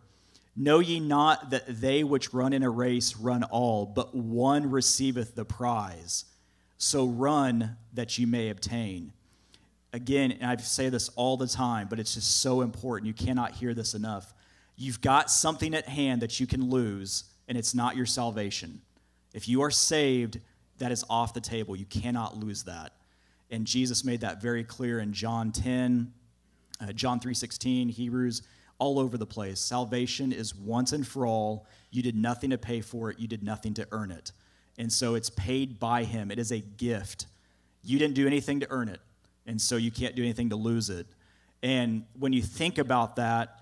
Know 0.56 0.78
ye 0.80 0.98
not 0.98 1.50
that 1.50 1.80
they 1.80 2.02
which 2.02 2.34
run 2.34 2.52
in 2.52 2.62
a 2.62 2.70
race 2.70 3.16
run 3.16 3.44
all, 3.44 3.86
but 3.86 4.14
one 4.14 4.70
receiveth 4.70 5.34
the 5.34 5.44
prize? 5.44 6.24
So 6.76 7.06
run 7.06 7.76
that 7.92 8.18
you 8.18 8.26
may 8.26 8.48
obtain. 8.48 9.12
Again, 9.92 10.32
and 10.32 10.50
I 10.50 10.56
say 10.56 10.88
this 10.88 11.08
all 11.10 11.36
the 11.36 11.46
time, 11.46 11.88
but 11.88 11.98
it's 11.98 12.14
just 12.14 12.40
so 12.40 12.62
important. 12.62 13.06
You 13.06 13.14
cannot 13.14 13.52
hear 13.52 13.74
this 13.74 13.94
enough. 13.94 14.32
You've 14.80 15.02
got 15.02 15.30
something 15.30 15.74
at 15.74 15.86
hand 15.86 16.22
that 16.22 16.40
you 16.40 16.46
can 16.46 16.70
lose, 16.70 17.24
and 17.48 17.58
it's 17.58 17.74
not 17.74 17.96
your 17.96 18.06
salvation. 18.06 18.80
If 19.34 19.46
you 19.46 19.60
are 19.60 19.70
saved, 19.70 20.40
that 20.78 20.90
is 20.90 21.04
off 21.10 21.34
the 21.34 21.40
table. 21.42 21.76
You 21.76 21.84
cannot 21.84 22.38
lose 22.38 22.62
that. 22.62 22.94
And 23.50 23.66
Jesus 23.66 24.04
made 24.04 24.22
that 24.22 24.40
very 24.40 24.64
clear 24.64 25.00
in 25.00 25.12
John 25.12 25.52
10, 25.52 26.14
uh, 26.80 26.92
John 26.94 27.20
3:16, 27.20 27.90
Hebrews, 27.90 28.40
all 28.78 28.98
over 28.98 29.18
the 29.18 29.26
place. 29.26 29.60
Salvation 29.60 30.32
is 30.32 30.54
once 30.54 30.92
and 30.92 31.06
for 31.06 31.26
all. 31.26 31.66
You 31.90 32.02
did 32.02 32.16
nothing 32.16 32.48
to 32.48 32.56
pay 32.56 32.80
for 32.80 33.10
it. 33.10 33.18
You 33.18 33.28
did 33.28 33.42
nothing 33.42 33.74
to 33.74 33.86
earn 33.92 34.10
it. 34.10 34.32
And 34.78 34.90
so 34.90 35.14
it's 35.14 35.28
paid 35.28 35.78
by 35.78 36.04
him. 36.04 36.30
It 36.30 36.38
is 36.38 36.52
a 36.52 36.60
gift. 36.60 37.26
You 37.84 37.98
didn't 37.98 38.14
do 38.14 38.26
anything 38.26 38.60
to 38.60 38.70
earn 38.70 38.88
it. 38.88 39.02
And 39.46 39.60
so 39.60 39.76
you 39.76 39.90
can't 39.90 40.16
do 40.16 40.22
anything 40.22 40.48
to 40.48 40.56
lose 40.56 40.88
it. 40.88 41.06
And 41.62 42.06
when 42.18 42.32
you 42.32 42.40
think 42.40 42.78
about 42.78 43.16
that, 43.16 43.59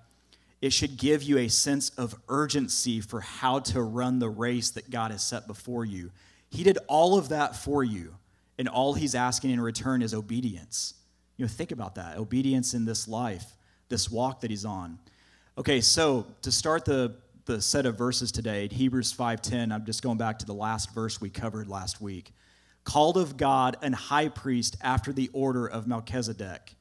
it 0.60 0.72
should 0.72 0.96
give 0.96 1.22
you 1.22 1.38
a 1.38 1.48
sense 1.48 1.90
of 1.90 2.14
urgency 2.28 3.00
for 3.00 3.20
how 3.20 3.60
to 3.60 3.80
run 3.80 4.18
the 4.18 4.28
race 4.28 4.70
that 4.70 4.90
God 4.90 5.10
has 5.10 5.22
set 5.22 5.46
before 5.46 5.84
you. 5.84 6.10
He 6.50 6.64
did 6.64 6.78
all 6.88 7.16
of 7.16 7.28
that 7.28 7.54
for 7.54 7.84
you, 7.84 8.14
and 8.58 8.68
all 8.68 8.94
he's 8.94 9.14
asking 9.14 9.50
in 9.50 9.60
return 9.60 10.02
is 10.02 10.14
obedience. 10.14 10.94
You 11.36 11.44
know, 11.44 11.48
think 11.48 11.70
about 11.70 11.94
that 11.94 12.18
obedience 12.18 12.74
in 12.74 12.84
this 12.84 13.06
life, 13.06 13.44
this 13.88 14.10
walk 14.10 14.40
that 14.40 14.50
he's 14.50 14.64
on. 14.64 14.98
Okay, 15.56 15.80
so 15.80 16.26
to 16.42 16.50
start 16.50 16.84
the, 16.84 17.14
the 17.44 17.60
set 17.60 17.86
of 17.86 17.96
verses 17.96 18.32
today, 18.32 18.68
Hebrews 18.68 19.12
5:10, 19.12 19.72
I'm 19.72 19.84
just 19.84 20.02
going 20.02 20.18
back 20.18 20.40
to 20.40 20.46
the 20.46 20.54
last 20.54 20.92
verse 20.92 21.20
we 21.20 21.30
covered 21.30 21.68
last 21.68 22.00
week. 22.00 22.32
Called 22.82 23.16
of 23.16 23.36
God 23.36 23.76
and 23.82 23.94
high 23.94 24.28
priest 24.28 24.76
after 24.80 25.12
the 25.12 25.30
order 25.32 25.66
of 25.66 25.86
Melchizedek 25.86 26.74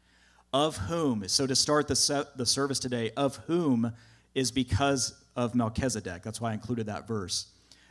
of 0.53 0.77
whom, 0.77 1.27
so 1.27 1.45
to 1.45 1.55
start 1.55 1.87
the, 1.87 2.27
the 2.35 2.45
service 2.45 2.79
today, 2.79 3.11
of 3.17 3.37
whom 3.47 3.91
is 4.33 4.51
because 4.51 5.13
of 5.35 5.55
Melchizedek. 5.55 6.23
That's 6.23 6.39
why 6.39 6.51
I 6.51 6.53
included 6.53 6.85
that 6.87 7.07
verse. 7.07 7.47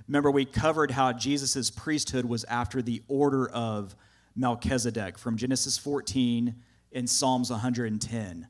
Remember, 0.09 0.31
we 0.31 0.45
covered 0.45 0.93
how 0.93 1.13
Jesus' 1.13 1.71
priesthood 1.71 2.25
was 2.25 2.45
after 2.45 2.81
the 2.81 3.03
order 3.09 3.49
of 3.49 3.95
Melchizedek 4.37 5.19
from 5.19 5.37
Genesis 5.37 5.77
14 5.79 6.55
and 6.93 7.11
Psalms 7.11 7.51
110. 7.51 8.49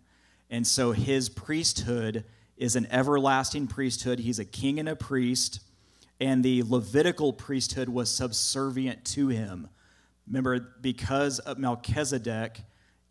And 0.50 0.66
so 0.66 0.92
his 0.92 1.28
priesthood 1.28 2.24
is 2.56 2.76
an 2.76 2.86
everlasting 2.90 3.66
priesthood. 3.66 4.18
He's 4.18 4.38
a 4.38 4.44
king 4.44 4.78
and 4.78 4.88
a 4.88 4.96
priest, 4.96 5.60
and 6.20 6.42
the 6.42 6.62
Levitical 6.62 7.32
priesthood 7.32 7.88
was 7.88 8.10
subservient 8.10 9.04
to 9.06 9.28
him. 9.28 9.68
Remember, 10.26 10.58
because 10.80 11.38
of 11.40 11.58
Melchizedek, 11.58 12.60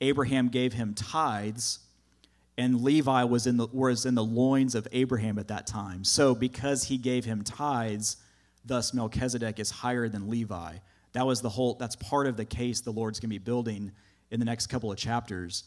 Abraham 0.02 0.50
gave 0.50 0.74
him 0.74 0.94
tithes, 0.94 1.80
and 2.58 2.82
Levi 2.82 3.24
was 3.24 3.48
in 3.48 3.58
the, 3.58 3.68
was 3.68 4.06
in 4.06 4.16
the 4.16 4.24
loins 4.24 4.76
of 4.76 4.88
Abraham 4.92 5.38
at 5.40 5.48
that 5.50 5.68
time. 5.68 6.04
So, 6.04 6.36
because 6.36 6.86
he 6.86 6.98
gave 6.98 7.26
him 7.26 7.44
tithes, 7.44 8.18
thus 8.64 8.94
Melchizedek 8.94 9.60
is 9.60 9.72
higher 9.72 10.08
than 10.08 10.30
Levi. 10.30 10.78
That 11.14 11.26
was 11.26 11.42
the 11.42 11.50
whole, 11.50 11.76
that's 11.76 11.96
part 11.96 12.28
of 12.28 12.38
the 12.38 12.46
case 12.46 12.82
the 12.82 12.92
Lord's 12.92 13.20
going 13.20 13.30
to 13.30 13.34
be 13.34 13.38
building 13.38 13.92
in 14.32 14.40
the 14.40 14.46
next 14.46 14.68
couple 14.68 14.92
of 14.92 14.98
chapters. 14.98 15.64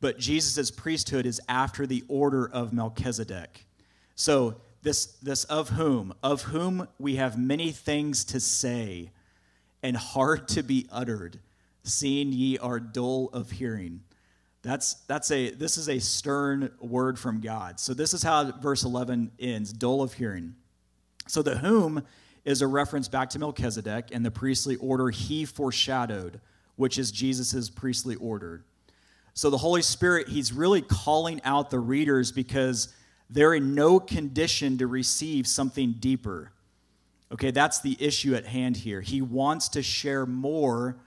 But 0.00 0.18
Jesus' 0.18 0.70
priesthood 0.70 1.26
is 1.26 1.40
after 1.48 1.86
the 1.86 2.04
order 2.08 2.48
of 2.48 2.72
Melchizedek. 2.72 3.66
So, 4.16 4.56
this, 4.82 5.06
this 5.22 5.44
of 5.44 5.70
whom, 5.70 6.12
of 6.22 6.42
whom 6.42 6.88
we 6.98 7.14
have 7.14 7.38
many 7.38 7.70
things 7.70 8.24
to 8.26 8.40
say 8.40 9.12
and 9.82 9.96
hard 9.96 10.48
to 10.48 10.62
be 10.62 10.88
uttered 10.90 11.38
seeing 11.84 12.32
ye 12.32 12.58
are 12.58 12.80
dull 12.80 13.28
of 13.32 13.50
hearing. 13.50 14.00
That's, 14.62 14.94
that's 15.06 15.30
a, 15.30 15.50
this 15.50 15.76
is 15.76 15.88
a 15.88 15.98
stern 15.98 16.70
word 16.80 17.18
from 17.18 17.40
God. 17.40 17.80
So 17.80 17.94
this 17.94 18.14
is 18.14 18.22
how 18.22 18.52
verse 18.60 18.84
11 18.84 19.32
ends, 19.40 19.72
dull 19.72 20.02
of 20.02 20.14
hearing. 20.14 20.54
So 21.26 21.42
the 21.42 21.58
whom 21.58 22.04
is 22.44 22.62
a 22.62 22.66
reference 22.66 23.08
back 23.08 23.30
to 23.30 23.38
Melchizedek 23.38 24.08
and 24.12 24.24
the 24.24 24.30
priestly 24.30 24.76
order 24.76 25.10
he 25.10 25.44
foreshadowed, 25.44 26.40
which 26.76 26.98
is 26.98 27.10
Jesus' 27.10 27.70
priestly 27.70 28.14
order. 28.16 28.64
So 29.34 29.50
the 29.50 29.58
Holy 29.58 29.82
Spirit, 29.82 30.28
he's 30.28 30.52
really 30.52 30.82
calling 30.82 31.40
out 31.44 31.70
the 31.70 31.78
readers 31.80 32.30
because 32.30 32.92
they're 33.30 33.54
in 33.54 33.74
no 33.74 33.98
condition 33.98 34.78
to 34.78 34.86
receive 34.86 35.46
something 35.46 35.92
deeper. 35.98 36.52
Okay, 37.32 37.50
that's 37.50 37.80
the 37.80 37.96
issue 37.98 38.34
at 38.34 38.44
hand 38.44 38.76
here. 38.76 39.00
He 39.00 39.22
wants 39.22 39.70
to 39.70 39.82
share 39.82 40.26
more 40.26 40.98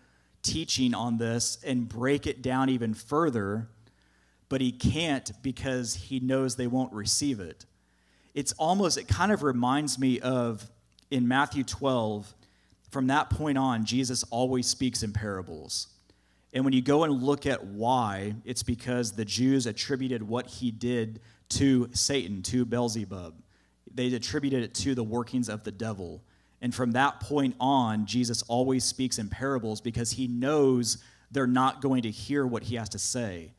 teaching 0.45 0.93
on 0.93 1.17
this 1.17 1.57
and 1.65 1.89
break 1.89 2.27
it 2.27 2.41
down 2.41 2.69
even 2.69 2.93
further, 2.93 3.67
but 4.47 4.61
he 4.61 4.71
can't 4.71 5.31
because 5.41 5.95
he 5.95 6.19
knows 6.19 6.55
they 6.55 6.67
won't 6.67 6.93
receive 6.93 7.39
it. 7.39 7.65
It's 8.33 8.51
almost, 8.53 8.97
it 8.97 9.07
kind 9.07 9.31
of 9.31 9.43
reminds 9.43 9.97
me 9.97 10.19
of 10.19 10.69
in 11.09 11.27
Matthew 11.27 11.63
12, 11.63 12.33
from 12.91 13.07
that 13.07 13.29
point 13.29 13.57
on, 13.57 13.85
Jesus 13.85 14.23
always 14.29 14.67
speaks 14.67 15.03
in 15.03 15.13
parables. 15.13 15.87
And 16.53 16.63
when 16.63 16.73
you 16.73 16.81
go 16.81 17.03
and 17.03 17.21
look 17.21 17.45
at 17.45 17.65
why, 17.65 18.35
it's 18.45 18.63
because 18.63 19.11
the 19.11 19.25
Jews 19.25 19.65
attributed 19.65 20.23
what 20.23 20.47
he 20.47 20.71
did 20.71 21.19
to 21.49 21.89
Satan, 21.93 22.41
to 22.43 22.65
Beelzebub. 22.65 23.35
They 23.93 24.07
attributed 24.13 24.63
it 24.63 24.73
to 24.75 24.95
the 24.95 25.03
workings 25.03 25.49
of 25.49 25.63
the 25.63 25.71
devil. 25.71 26.23
And 26.61 26.73
from 26.73 26.91
that 26.91 27.19
point 27.19 27.55
on, 27.59 28.05
Jesus 28.05 28.41
always 28.43 28.83
speaks 28.83 29.19
in 29.19 29.29
parables 29.29 29.81
because 29.81 30.11
he 30.11 30.27
knows 30.27 30.97
they're 31.31 31.47
not 31.47 31.81
going 31.81 32.03
to 32.03 32.11
hear 32.11 32.45
what 32.47 32.63
he 32.63 32.75
has 32.75 32.89
to 32.89 32.99
say. 32.99 33.51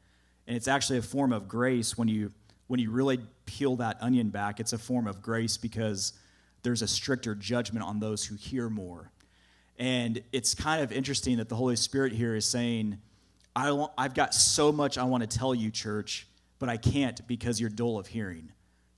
And 0.46 0.56
it's 0.56 0.68
actually 0.68 0.98
a 0.98 1.02
form 1.02 1.32
of 1.32 1.48
grace 1.48 1.96
when 1.98 2.08
you 2.08 2.32
when 2.68 2.80
you 2.80 2.90
really 2.90 3.20
peel 3.44 3.76
that 3.76 3.96
onion 4.00 4.28
back, 4.30 4.58
it's 4.58 4.72
a 4.72 4.78
form 4.78 5.06
of 5.06 5.22
grace 5.22 5.56
because 5.56 6.14
there's 6.62 6.82
a 6.82 6.88
stricter 6.88 7.34
judgment 7.34 7.84
on 7.84 8.00
those 8.00 8.24
who 8.24 8.34
hear 8.34 8.68
more. 8.68 9.12
And 9.78 10.20
it's 10.32 10.54
kind 10.54 10.82
of 10.82 10.90
interesting 10.90 11.36
that 11.36 11.48
the 11.48 11.54
Holy 11.54 11.76
Spirit 11.76 12.12
here 12.12 12.34
is 12.34 12.44
saying, 12.44 12.98
I 13.54 13.86
I've 13.96 14.14
got 14.14 14.34
so 14.34 14.72
much 14.72 14.98
I 14.98 15.04
want 15.04 15.28
to 15.28 15.38
tell 15.38 15.54
you, 15.54 15.70
church, 15.70 16.26
but 16.58 16.68
I 16.68 16.76
can't 16.76 17.26
because 17.28 17.60
you're 17.60 17.70
dull 17.70 17.98
of 17.98 18.06
hearing. 18.06 18.50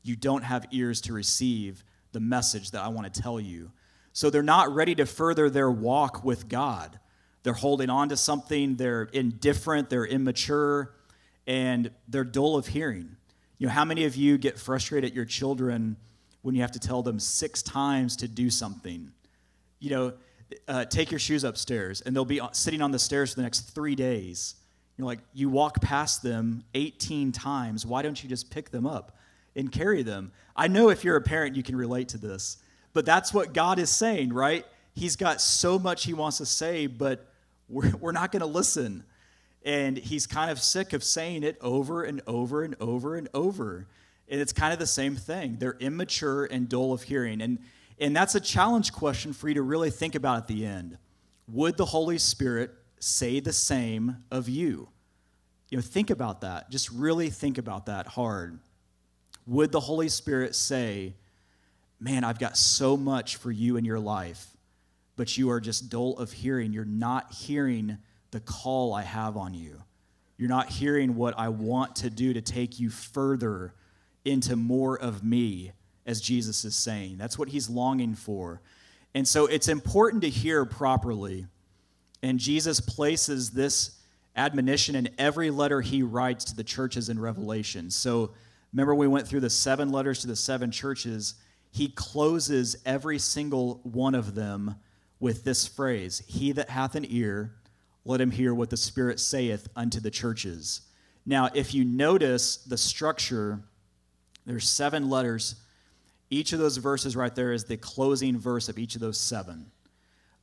You 0.03 0.17
don't 0.17 0.45
have 0.45 0.67
ears 0.71 1.01
to 1.03 1.13
receive 1.13 1.85
the 2.13 2.21
message 2.21 2.71
that 2.71 2.83
I 2.83 2.89
want 2.89 3.13
to 3.13 3.21
tell 3.21 3.39
you. 3.39 3.71
So 4.19 4.31
they're 4.31 4.43
not 4.43 4.75
ready 4.75 4.97
to 4.97 5.07
further 5.07 5.49
their 5.49 5.71
walk 5.71 6.25
with 6.25 6.49
God. 6.49 6.99
They're 7.45 7.53
holding 7.53 7.89
on 7.89 8.09
to 8.09 8.17
something, 8.17 8.75
they're 8.75 9.05
indifferent, 9.05 9.91
they're 9.91 10.07
immature, 10.07 10.93
and 11.47 11.93
they're 12.09 12.25
dull 12.25 12.57
of 12.57 12.67
hearing. 12.67 13.15
You 13.59 13.69
know, 13.69 13.73
how 13.73 13.85
many 13.85 14.07
of 14.07 14.17
you 14.17 14.37
get 14.37 14.59
frustrated 14.59 15.09
at 15.09 15.15
your 15.15 15.25
children 15.25 15.97
when 16.43 16.57
you 16.57 16.63
have 16.63 16.73
to 16.73 16.81
tell 16.81 17.01
them 17.01 17.21
six 17.21 17.63
times 17.63 18.17
to 18.17 18.27
do 18.27 18.51
something? 18.51 19.13
You 19.79 19.91
know, 19.91 20.13
uh, 20.67 20.87
take 20.87 21.13
your 21.13 21.21
shoes 21.21 21.45
upstairs, 21.45 22.01
and 22.01 22.17
they'll 22.17 22.25
be 22.25 22.41
sitting 22.51 22.83
on 22.83 22.91
the 22.91 22.99
stairs 22.99 23.31
for 23.31 23.37
the 23.37 23.45
next 23.45 23.73
three 23.73 23.95
days. 23.95 24.57
You're 24.97 25.07
like, 25.07 25.21
you 25.33 25.49
walk 25.49 25.81
past 25.81 26.25
them 26.25 26.65
18 26.75 27.31
times. 27.31 27.87
Why 27.87 28.03
don't 28.03 28.21
you 28.21 28.29
just 28.29 28.51
pick 28.51 28.73
them 28.73 28.85
up 28.85 29.17
and 29.55 29.71
carry 29.71 30.03
them? 30.03 30.33
I 30.57 30.67
know 30.67 30.89
if 30.89 31.05
you're 31.05 31.15
a 31.15 31.23
parent, 31.23 31.55
you 31.55 31.63
can 31.63 31.77
relate 31.77 32.09
to 32.09 32.19
this. 32.19 32.57
But 32.93 33.05
that's 33.05 33.33
what 33.33 33.53
God 33.53 33.79
is 33.79 33.91
saying, 33.91 34.33
right? 34.33 34.65
He's 34.95 35.17
got 35.17 35.41
so 35.41 35.79
much 35.79 36.05
he 36.05 36.15
wants 36.15 36.39
to 36.39 36.47
say, 36.47 36.87
but 36.87 37.27
we're, 37.69 37.95
we're 37.97 38.13
not 38.13 38.33
going 38.33 38.41
to 38.41 38.47
listen. 38.47 39.05
And 39.65 39.97
he's 39.97 40.27
kind 40.27 40.51
of 40.51 40.61
sick 40.61 40.93
of 40.93 41.05
saying 41.05 41.43
it 41.43 41.59
over 41.61 42.03
and 42.03 42.23
over 42.27 42.63
and 42.63 42.75
over 42.81 43.17
and 43.17 43.29
over. 43.35 43.87
And 44.29 44.41
it's 44.41 44.53
kind 44.53 44.73
of 44.73 44.79
the 44.79 44.87
same 44.87 45.17
thing. 45.17 45.57
They're 45.59 45.77
immature 45.79 46.45
and 46.47 46.69
dull 46.69 46.93
of 46.93 47.03
hearing. 47.03 47.41
And, 47.41 47.59
and 47.99 48.15
that's 48.17 48.35
a 48.35 48.41
challenge 48.41 48.93
question 48.93 49.33
for 49.33 49.49
you 49.49 49.55
to 49.55 49.63
really 49.63 49.91
think 49.91 50.15
about 50.15 50.39
at 50.39 50.47
the 50.47 50.65
end. 50.67 50.99
Would 51.49 51.77
the 51.77 51.87
Holy 51.87 52.19
Spirit 52.19 52.71
say 52.99 53.41
the 53.41 53.53
same 53.53 54.25
of 54.31 54.49
you? 54.49 54.89
You 55.71 55.79
know, 55.79 55.83
think 55.83 56.11
about 56.11 56.43
that. 56.43 56.71
Just 56.71 56.91
really 56.91 57.31
think 57.31 57.59
about 57.59 57.87
that 57.87 58.07
hard. 58.07 58.59
Would 59.47 59.73
the 59.73 59.81
Holy 59.81 60.09
Spirit 60.09 60.55
say, 60.55 61.15
Man, 62.01 62.25
I've 62.25 62.39
got 62.39 62.57
so 62.57 62.97
much 62.97 63.37
for 63.37 63.51
you 63.51 63.77
in 63.77 63.85
your 63.85 63.99
life, 63.99 64.47
but 65.17 65.37
you 65.37 65.51
are 65.51 65.61
just 65.61 65.91
dull 65.91 66.17
of 66.19 66.33
hearing. 66.33 66.73
You're 66.73 66.85
not 66.85 67.33
hearing 67.33 67.99
the 68.31 68.41
call 68.41 68.95
I 68.95 69.03
have 69.03 69.37
on 69.37 69.55
you. 69.55 69.83
You're 70.37 70.49
not 70.49 70.69
hearing 70.69 71.17
what 71.17 71.37
I 71.37 71.49
want 71.49 71.97
to 71.97 72.11
do 72.11 72.33
to 72.33 72.41
take 72.41 72.79
you 72.79 72.91
further 72.91 73.75
into 74.25 74.55
more 74.55 74.97
of 74.97 75.25
me, 75.25 75.73
as 76.07 76.21
Jesus 76.21 76.65
is 76.65 76.77
saying. 76.77 77.19
That's 77.19 77.39
what 77.39 77.49
he's 77.49 77.69
longing 77.69 78.15
for. 78.15 78.61
And 79.15 79.27
so 79.27 79.47
it's 79.47 79.69
important 79.69 80.23
to 80.23 80.29
hear 80.29 80.65
properly. 80.65 81.47
And 82.23 82.39
Jesus 82.39 82.79
places 82.81 83.51
this 83.51 83.99
admonition 84.37 84.95
in 84.95 85.09
every 85.19 85.51
letter 85.51 85.81
he 85.81 86.03
writes 86.03 86.45
to 86.45 86.57
the 86.57 86.63
churches 86.63 87.09
in 87.09 87.19
Revelation. 87.19 87.91
So 87.91 88.31
remember, 88.73 88.95
we 88.95 89.09
went 89.09 89.27
through 89.27 89.41
the 89.41 89.51
seven 89.51 89.91
letters 89.91 90.21
to 90.21 90.29
the 90.29 90.37
seven 90.37 90.71
churches 90.71 91.35
he 91.71 91.89
closes 91.89 92.77
every 92.85 93.19
single 93.19 93.81
one 93.83 94.15
of 94.15 94.35
them 94.35 94.77
with 95.21 95.45
this 95.45 95.67
phrase 95.67 96.23
He 96.27 96.53
that 96.53 96.71
hath 96.71 96.95
an 96.95 97.07
ear, 97.09 97.55
let 98.05 98.21
him 98.21 98.31
hear 98.31 98.55
what 98.55 98.71
the 98.71 98.77
Spirit 98.77 99.21
saith 99.21 99.69
unto 99.77 100.01
the 100.01 100.11
churches. 100.11 100.83
Now, 101.27 101.51
if 101.55 101.75
you 101.75 101.85
notice 101.85 102.57
the 102.57 102.79
structure, 102.79 103.61
there's 104.47 104.69
seven 104.69 105.11
letters, 105.11 105.57
Each 106.31 106.53
of 106.53 106.59
those 106.59 106.77
verses 106.77 107.17
right 107.17 107.35
there 107.35 107.53
is 107.53 107.65
the 107.65 107.77
closing 107.77 108.39
verse 108.39 108.69
of 108.69 108.79
each 108.79 108.95
of 108.95 109.01
those 109.01 109.19
seven. 109.19 109.71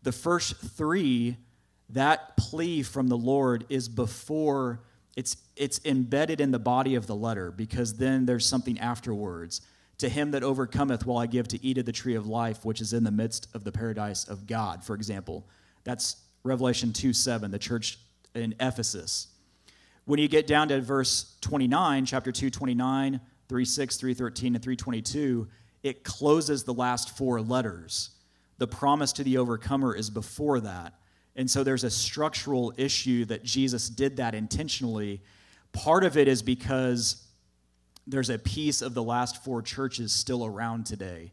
The 0.04 0.12
first 0.12 0.58
three, 0.58 1.38
that 1.90 2.38
plea 2.38 2.84
from 2.84 3.08
the 3.08 3.18
Lord 3.18 3.66
is 3.70 3.88
before 3.88 4.82
it's 5.16 5.38
it's 5.56 5.80
embedded 5.86 6.42
in 6.42 6.52
the 6.52 6.60
body 6.60 6.96
of 6.96 7.08
the 7.08 7.16
letter 7.16 7.50
because 7.50 7.94
then 7.94 8.26
there's 8.26 8.46
something 8.46 8.80
afterwards. 8.80 9.62
To 10.00 10.10
him 10.10 10.32
that 10.32 10.44
overcometh 10.44 11.06
will 11.06 11.18
I 11.18 11.26
give 11.26 11.48
to 11.50 11.64
eat 11.66 11.78
of 11.78 11.86
the 11.86 11.92
tree 11.92 12.16
of 12.16 12.28
life, 12.28 12.66
which 12.66 12.82
is 12.82 12.94
in 12.94 13.04
the 13.04 13.12
midst 13.12 13.48
of 13.54 13.64
the 13.64 13.72
paradise 13.72 14.26
of 14.26 14.46
God, 14.46 14.84
for 14.84 14.94
example. 14.94 15.48
That's 15.84 16.18
Revelation 16.44 16.92
2 16.94 17.14
7, 17.14 17.52
the 17.52 17.60
church 17.60 17.98
in 18.34 18.56
Ephesus. 18.60 19.28
When 20.06 20.20
you 20.20 20.28
get 20.28 20.48
down 20.48 20.68
to 20.68 20.82
verse 20.82 21.36
29, 21.42 22.06
chapter 22.06 22.32
2, 22.32 22.50
29, 22.50 23.22
3 23.48 23.66
6, 23.66 23.98
3 23.98 24.14
13, 24.14 24.56
and 24.56 24.64
322, 24.64 25.48
it 25.84 26.04
closes 26.04 26.64
the 26.64 26.74
last 26.74 27.18
four 27.18 27.42
letters. 27.42 28.12
The 28.58 28.68
promise 28.68 29.14
to 29.14 29.24
the 29.24 29.38
overcomer 29.38 29.96
is 29.96 30.10
before 30.10 30.60
that. 30.62 30.94
And 31.36 31.50
so 31.50 31.64
there's 31.64 31.84
a 31.84 31.90
structural 31.90 32.74
issue 32.78 33.26
that 33.26 33.44
Jesus 33.44 33.90
did 33.90 34.18
that 34.18 34.34
intentionally. 34.34 35.22
Part 35.74 36.04
of 36.04 36.18
it 36.18 36.28
is 36.28 36.42
because 36.42 37.25
there's 38.08 38.30
a 38.30 38.38
piece 38.38 38.82
of 38.82 38.94
the 38.94 39.04
last 39.04 39.44
four 39.44 39.62
churches 39.62 40.12
still 40.12 40.46
around 40.46 40.86
today. 40.86 41.32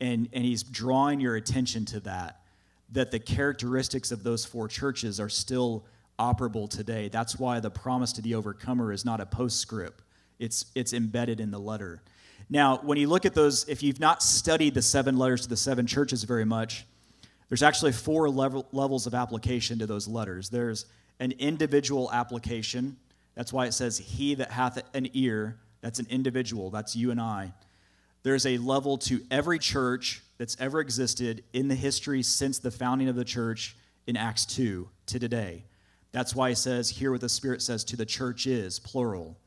And, 0.00 0.28
and 0.32 0.44
he's 0.44 0.62
drawing 0.62 1.20
your 1.20 1.36
attention 1.36 1.84
to 1.86 2.00
that, 2.00 2.40
that 2.92 3.10
the 3.10 3.18
characteristics 3.18 4.10
of 4.10 4.22
those 4.22 4.44
four 4.44 4.66
churches 4.66 5.20
are 5.20 5.28
still 5.28 5.84
operable 6.18 6.68
today. 6.68 7.08
That's 7.08 7.38
why 7.38 7.60
the 7.60 7.70
promise 7.70 8.12
to 8.14 8.22
the 8.22 8.34
overcomer 8.34 8.92
is 8.92 9.04
not 9.04 9.20
a 9.20 9.26
postscript, 9.26 10.02
it's, 10.38 10.66
it's 10.74 10.92
embedded 10.92 11.40
in 11.40 11.50
the 11.50 11.58
letter. 11.58 12.02
Now, 12.48 12.78
when 12.78 12.98
you 12.98 13.08
look 13.08 13.24
at 13.26 13.34
those, 13.34 13.68
if 13.68 13.82
you've 13.82 14.00
not 14.00 14.22
studied 14.22 14.74
the 14.74 14.82
seven 14.82 15.16
letters 15.16 15.42
to 15.42 15.48
the 15.48 15.56
seven 15.56 15.86
churches 15.86 16.24
very 16.24 16.44
much, 16.44 16.84
there's 17.48 17.62
actually 17.62 17.92
four 17.92 18.28
level, 18.28 18.66
levels 18.72 19.06
of 19.06 19.14
application 19.14 19.78
to 19.78 19.86
those 19.86 20.08
letters. 20.08 20.48
There's 20.48 20.86
an 21.20 21.32
individual 21.32 22.10
application. 22.12 22.96
That's 23.34 23.52
why 23.52 23.66
it 23.66 23.72
says, 23.72 23.98
He 23.98 24.34
that 24.34 24.50
hath 24.50 24.82
an 24.94 25.08
ear, 25.12 25.58
that's 25.80 25.98
an 25.98 26.06
individual, 26.10 26.70
that's 26.70 26.96
you 26.96 27.10
and 27.10 27.20
I. 27.20 27.52
There's 28.22 28.46
a 28.46 28.58
level 28.58 28.98
to 28.98 29.22
every 29.30 29.58
church 29.58 30.22
that's 30.36 30.56
ever 30.60 30.80
existed 30.80 31.42
in 31.52 31.68
the 31.68 31.74
history 31.74 32.22
since 32.22 32.58
the 32.58 32.70
founding 32.70 33.08
of 33.08 33.16
the 33.16 33.24
church 33.24 33.76
in 34.06 34.16
Acts 34.16 34.44
2 34.46 34.88
to 35.06 35.18
today. 35.18 35.64
That's 36.12 36.34
why 36.34 36.50
it 36.50 36.56
says, 36.56 36.90
Hear 36.90 37.12
what 37.12 37.20
the 37.20 37.28
Spirit 37.28 37.62
says 37.62 37.84
to 37.84 37.96
the 37.96 38.06
churches, 38.06 38.78
plural. 38.78 39.38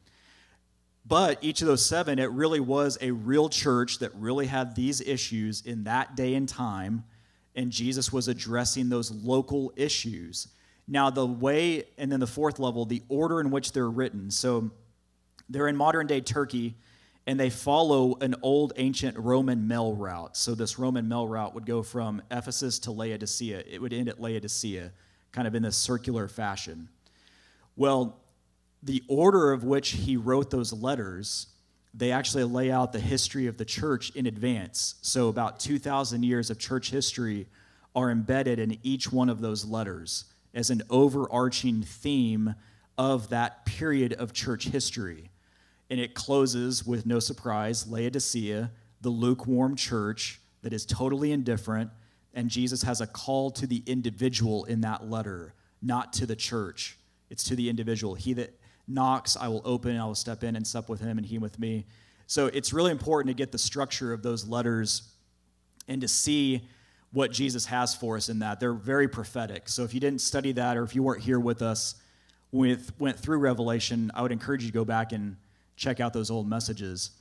But 1.05 1.37
each 1.41 1.61
of 1.61 1.67
those 1.67 1.85
seven, 1.85 2.17
it 2.17 2.31
really 2.31 2.61
was 2.61 2.97
a 3.01 3.11
real 3.11 3.49
church 3.49 3.99
that 3.99 4.11
really 4.15 4.47
had 4.47 4.75
these 4.75 5.01
issues 5.01 5.61
in 5.61 5.83
that 5.83 6.15
day 6.15 6.33
and 6.35 6.47
time, 6.47 7.03
and 7.55 7.71
Jesus 7.71 8.13
was 8.13 8.27
addressing 8.29 8.89
those 8.89 9.11
local 9.11 9.73
issues. 9.75 10.47
Now, 10.87 11.09
the 11.09 11.25
way, 11.25 11.83
and 11.97 12.11
then 12.11 12.21
the 12.21 12.27
fourth 12.27 12.57
level, 12.57 12.85
the 12.85 13.03
order 13.09 13.41
in 13.41 13.51
which 13.51 13.73
they're 13.73 13.89
written. 13.89 14.31
So 14.31 14.71
they're 15.49 15.67
in 15.67 15.75
modern 15.75 16.07
day 16.07 16.21
Turkey, 16.21 16.75
and 17.25 17.39
they 17.39 17.49
follow 17.49 18.15
an 18.21 18.35
old 18.41 18.73
ancient 18.75 19.17
Roman 19.17 19.67
mail 19.67 19.93
route. 19.93 20.35
So 20.35 20.55
this 20.55 20.77
Roman 20.77 21.07
mail 21.07 21.27
route 21.27 21.53
would 21.55 21.65
go 21.65 21.83
from 21.83 22.21
Ephesus 22.29 22.79
to 22.79 22.91
Laodicea, 22.91 23.63
it 23.69 23.81
would 23.81 23.93
end 23.93 24.09
at 24.09 24.19
Laodicea 24.19 24.91
kind 25.31 25.47
of 25.47 25.55
in 25.55 25.63
this 25.63 25.75
circular 25.75 26.27
fashion. 26.27 26.87
Well, 27.75 28.19
the 28.83 29.03
order 29.07 29.51
of 29.51 29.63
which 29.63 29.89
he 29.89 30.15
wrote 30.15 30.51
those 30.51 30.71
letters, 30.71 31.47
they 31.93 32.11
actually 32.11 32.43
lay 32.43 32.71
out 32.71 32.93
the 32.93 32.99
history 32.99 33.47
of 33.47 33.57
the 33.57 33.65
church 33.65 34.11
in 34.11 34.27
advance. 34.27 34.95
So, 35.01 35.29
about 35.29 35.59
2,000 35.59 36.23
years 36.23 36.49
of 36.49 36.59
church 36.59 36.91
history 36.91 37.47
are 37.95 38.11
embedded 38.11 38.59
in 38.59 38.77
each 38.83 39.11
one 39.11 39.29
of 39.29 39.41
those 39.41 39.65
letters 39.65 40.25
as 40.53 40.69
an 40.69 40.83
overarching 40.89 41.81
theme 41.81 42.55
of 42.97 43.29
that 43.29 43.65
period 43.65 44.13
of 44.13 44.33
church 44.33 44.65
history. 44.65 45.29
And 45.89 45.99
it 45.99 46.15
closes 46.15 46.85
with 46.85 47.05
no 47.05 47.19
surprise 47.19 47.87
Laodicea, 47.87 48.71
the 49.01 49.09
lukewarm 49.09 49.75
church 49.75 50.39
that 50.61 50.73
is 50.73 50.85
totally 50.85 51.31
indifferent 51.31 51.91
and 52.33 52.49
Jesus 52.49 52.83
has 52.83 52.99
a 52.99 53.07
call 53.07 53.51
to 53.51 53.67
the 53.67 53.83
individual 53.85 54.65
in 54.65 54.81
that 54.81 55.09
letter, 55.09 55.53
not 55.81 56.13
to 56.13 56.25
the 56.25 56.35
church. 56.35 56.97
It's 57.29 57.43
to 57.45 57.55
the 57.55 57.69
individual. 57.69 58.15
He 58.15 58.33
that 58.33 58.57
knocks, 58.87 59.37
I 59.37 59.47
will 59.47 59.61
open, 59.65 59.91
and 59.91 60.01
I 60.01 60.05
will 60.05 60.15
step 60.15 60.43
in 60.43 60.55
and 60.55 60.65
sup 60.65 60.89
with 60.89 60.99
him 60.99 61.17
and 61.17 61.25
he 61.25 61.37
with 61.37 61.59
me. 61.59 61.85
So 62.25 62.47
it's 62.47 62.73
really 62.73 62.91
important 62.91 63.35
to 63.35 63.39
get 63.39 63.51
the 63.51 63.57
structure 63.57 64.13
of 64.13 64.23
those 64.23 64.47
letters 64.47 65.13
and 65.87 66.01
to 66.01 66.07
see 66.07 66.67
what 67.11 67.31
Jesus 67.31 67.67
has 67.67 67.93
for 67.93 68.17
us 68.17 68.29
in 68.29 68.39
that. 68.39 68.59
They're 68.59 68.73
very 68.73 69.07
prophetic. 69.07 69.69
So 69.69 69.83
if 69.83 69.93
you 69.93 69.99
didn't 69.99 70.21
study 70.21 70.51
that 70.53 70.77
or 70.77 70.83
if 70.83 70.95
you 70.95 71.03
weren't 71.03 71.21
here 71.21 71.39
with 71.39 71.61
us 71.61 71.95
with 72.51 72.91
went 72.99 73.19
through 73.19 73.39
Revelation, 73.39 74.11
I 74.15 74.21
would 74.23 74.31
encourage 74.31 74.63
you 74.63 74.69
to 74.69 74.73
go 74.73 74.85
back 74.85 75.11
and 75.11 75.37
check 75.75 75.99
out 75.99 76.13
those 76.13 76.29
old 76.29 76.47
messages. 76.47 77.11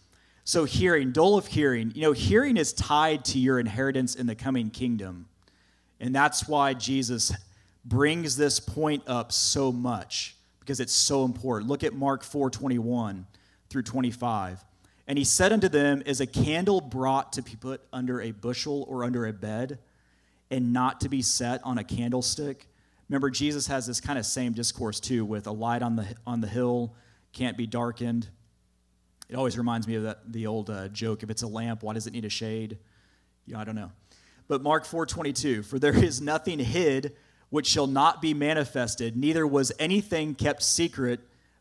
So, 0.45 0.65
hearing, 0.65 1.12
dole 1.12 1.38
of 1.38 1.47
hearing, 1.47 1.93
you 1.95 2.03
know, 2.03 2.12
hearing 2.12 2.57
is 2.57 2.73
tied 2.73 3.25
to 3.27 3.38
your 3.38 3.61
inheritance 3.61 4.15
in 4.15 4.27
the 4.27 4.35
coming 4.35 4.71
kingdom. 4.71 5.27
And 6.01 6.15
that's 6.15 6.49
why 6.49 6.75
Jesus 6.75 7.33
brings 7.85 8.37
this 8.37 8.59
point 8.59 9.05
up 9.07 9.31
so 9.31 9.71
much 9.71 10.37
because 10.61 10.81
it's 10.81 10.93
so 10.93 11.25
important. 11.25 11.69
Look 11.69 11.85
at 11.85 11.95
Mark 11.95 12.25
4 12.25 12.51
21 12.51 13.27
through 13.71 13.83
25. 13.83 14.65
And 15.07 15.19
he 15.19 15.25
said 15.25 15.53
unto 15.53 15.69
them, 15.69 16.03
Is 16.07 16.21
a 16.21 16.27
candle 16.27 16.81
brought 16.81 17.33
to 17.35 17.43
be 17.43 17.57
put 17.57 17.83
under 17.93 18.21
a 18.21 18.31
bushel 18.33 18.85
or 18.88 19.05
under 19.05 19.27
a 19.27 19.33
bed, 19.33 19.79
and 20.51 20.73
not 20.73 21.01
to 21.01 21.09
be 21.09 21.23
set 21.23 21.61
on 21.65 21.79
a 21.79 21.85
candlestick? 21.85 22.67
Remember, 23.09 23.31
Jesus 23.31 23.67
has 23.67 23.87
this 23.87 24.01
kind 24.01 24.19
of 24.19 24.27
same 24.27 24.53
discourse 24.53 24.99
too, 24.99 25.25
with 25.25 25.47
a 25.47 25.53
light 25.53 25.83
on 25.83 25.97
the, 25.97 26.07
on 26.27 26.41
the 26.41 26.47
hill 26.47 26.95
can't 27.33 27.57
be 27.57 27.67
darkened. 27.67 28.29
It 29.33 29.37
always 29.37 29.57
reminds 29.57 29.88
me 29.88 29.95
of 29.95 30.03
that, 30.03 30.31
the 30.31 30.47
old 30.47 30.68
uh, 30.68 30.88
joke 30.88 31.23
if 31.23 31.31
it's 31.31 31.40
a 31.40 31.47
lamp, 31.47 31.83
why 31.83 31.95
does 31.95 32.07
it 32.07 32.12
need 32.12 32.27
a 32.27 32.29
shade? 32.29 32.77
Yeah, 33.47 33.61
I 33.61 33.64
don't 33.64 33.75
know. 33.75 33.90
But 34.47 34.62
Mark 34.62 34.85
4:22, 34.85 35.64
for 35.64 35.79
there 35.79 35.97
is 35.97 36.21
nothing 36.21 36.59
hid 36.59 37.16
which 37.49 37.66
shall 37.66 37.87
not 37.87 38.21
be 38.21 38.35
manifested, 38.35 39.16
neither 39.16 39.47
was 39.47 39.73
anything 39.79 40.35
kept 40.35 40.62
secret, 40.62 41.21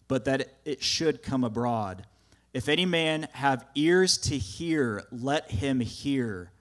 but 0.10 0.26
that 0.26 0.50
it 0.66 0.84
should 0.84 1.24
come 1.24 1.46
abroad. 1.46 2.06
If 2.54 2.68
any 2.68 2.86
man 2.86 3.30
have 3.32 3.66
ears 3.76 4.18
to 4.18 4.38
hear, 4.38 5.06
let 5.10 5.50
him 5.50 5.80
hear. 5.80 6.52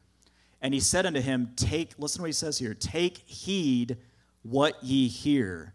And 0.63 0.73
he 0.73 0.79
said 0.79 1.07
unto 1.07 1.21
him, 1.21 1.55
Take, 1.57 1.99
listen 1.99 2.19
to 2.19 2.23
what 2.23 2.29
he 2.29 2.33
says 2.33 2.59
here, 2.59 2.75
take 2.75 3.19
heed 3.19 3.97
what 4.43 4.81
ye 4.85 5.09
hear. 5.09 5.75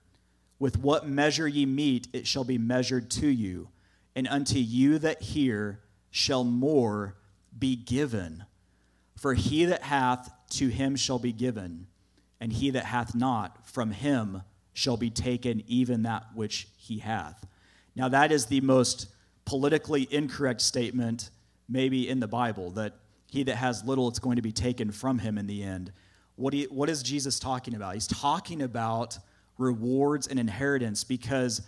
With 0.60 0.78
what 0.78 1.10
measure 1.10 1.48
ye 1.48 1.65
mete, 1.65 2.08
it 2.13 2.26
shall 2.26 2.45
be 2.45 2.58
measured 2.58 3.12
to 3.12 3.28
you 3.28 3.67
and 4.15 4.28
unto 4.28 4.58
you 4.58 4.97
that 4.99 5.21
hear 5.21 5.82
shall 6.10 6.43
more 6.43 7.15
be 7.58 7.75
given. 7.75 8.45
For 9.17 9.34
he 9.34 9.65
that 9.65 9.84
hath, 9.84 10.32
to 10.51 10.67
him 10.67 10.95
shall 10.95 11.19
be 11.19 11.32
given, 11.32 11.88
and 12.39 12.54
he 12.54 12.69
that 12.71 12.86
hath 12.86 13.15
not, 13.15 13.67
from 13.67 13.91
him 13.91 14.43
shall 14.73 14.97
be 14.97 15.10
taken 15.10 15.63
even 15.67 16.04
that 16.04 16.25
which 16.34 16.67
he 16.78 16.99
hath. 16.99 17.45
Now, 17.95 18.10
that 18.10 18.32
is 18.32 18.45
the 18.45 18.62
most 18.62 19.08
politically 19.45 20.08
incorrect 20.12 20.62
statement, 20.62 21.30
maybe 21.69 22.10
in 22.10 22.19
the 22.19 22.28
Bible, 22.28 22.71
that 22.71 22.93
he 23.32 23.43
that 23.43 23.56
has 23.56 23.84
little, 23.84 24.08
it's 24.08 24.19
going 24.19 24.36
to 24.36 24.41
be 24.41 24.51
taken 24.51 24.91
from 24.91 25.19
him 25.19 25.38
in 25.38 25.47
the 25.47 25.63
end. 25.63 25.91
What, 26.36 26.54
you, 26.54 26.67
what 26.67 26.89
is 26.89 27.04
Jesus 27.04 27.39
talking 27.39 27.73
about? 27.73 27.93
He's 27.93 28.08
talking 28.08 28.62
about 28.62 29.17
rewards 29.58 30.28
and 30.28 30.39
inheritance 30.39 31.04
because 31.04 31.62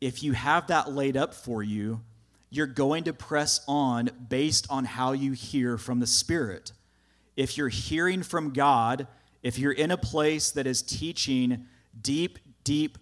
if 0.00 0.22
you 0.22 0.32
have 0.32 0.68
that 0.68 0.90
laid 0.90 1.16
up 1.16 1.34
for 1.34 1.62
you, 1.62 2.00
you're 2.50 2.66
going 2.66 3.04
to 3.04 3.12
press 3.12 3.60
on 3.68 4.10
based 4.28 4.66
on 4.70 4.84
how 4.84 5.12
you 5.12 5.32
hear 5.32 5.78
from 5.78 6.00
the 6.00 6.06
Spirit. 6.06 6.72
If 7.36 7.56
you're 7.56 7.68
hearing 7.68 8.22
from 8.22 8.52
God, 8.52 9.06
if 9.42 9.58
you're 9.58 9.72
in 9.72 9.90
a 9.90 9.96
place 9.96 10.50
that 10.52 10.66
is 10.66 10.82
teaching 10.82 11.66
deep, 12.02 12.38
deep 12.64 12.98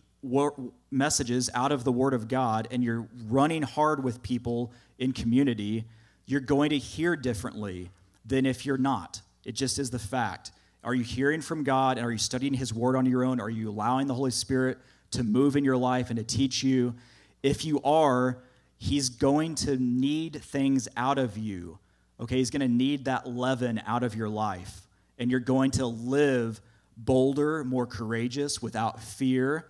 messages 0.91 1.49
out 1.55 1.73
of 1.73 1.85
the 1.85 1.93
Word 1.93 2.13
of 2.15 2.29
God 2.29 2.69
and 2.71 2.85
you're 2.85 3.09
running 3.29 3.63
hard 3.63 4.05
with 4.05 4.23
people 4.23 4.73
in 4.99 5.13
community, 5.13 5.85
you're 6.27 6.41
going 6.41 6.71
to 6.71 6.79
hear 6.79 7.17
differently 7.17 7.91
than 8.25 8.45
if 8.45 8.67
you're 8.67 8.77
not. 8.77 9.23
It 9.45 9.53
just 9.53 9.79
is 9.79 9.91
the 9.91 9.99
fact. 9.99 10.53
Are 10.85 10.95
you 10.95 11.05
hearing 11.05 11.41
from 11.41 11.65
God 11.65 11.97
and 11.97 12.07
are 12.07 12.13
you 12.13 12.19
studying 12.19 12.55
His 12.55 12.75
Word 12.75 12.97
on 12.97 13.07
your 13.07 13.25
own? 13.25 13.41
Are 13.41 13.51
you 13.51 13.71
allowing 13.71 14.07
the 14.07 14.15
Holy 14.15 14.31
Spirit 14.31 14.79
to 15.13 15.23
move 15.23 15.57
in 15.57 15.65
your 15.65 15.77
life 15.77 16.11
and 16.11 16.19
to 16.19 16.25
teach 16.25 16.63
you. 16.63 16.95
If 17.43 17.65
you 17.65 17.81
are, 17.83 18.39
He's 18.79 19.09
going 19.09 19.57
to 19.57 19.77
need 19.77 20.41
things 20.43 20.89
out 20.97 21.19
of 21.19 21.37
you. 21.37 21.79
Okay, 22.21 22.37
He's 22.37 22.51
going 22.51 22.61
to 22.61 22.69
need 22.69 23.07
that 23.07 23.29
leaven 23.29 23.83
out 23.87 24.03
of 24.03 24.15
your 24.15 24.29
life. 24.29 24.83
And 25.19 25.31
you're 25.31 25.41
going 25.41 25.73
to 25.73 25.87
live 25.87 26.61
bolder, 26.97 27.65
more 27.65 27.87
courageous, 27.87 28.63
without 28.63 29.03
fear, 29.03 29.67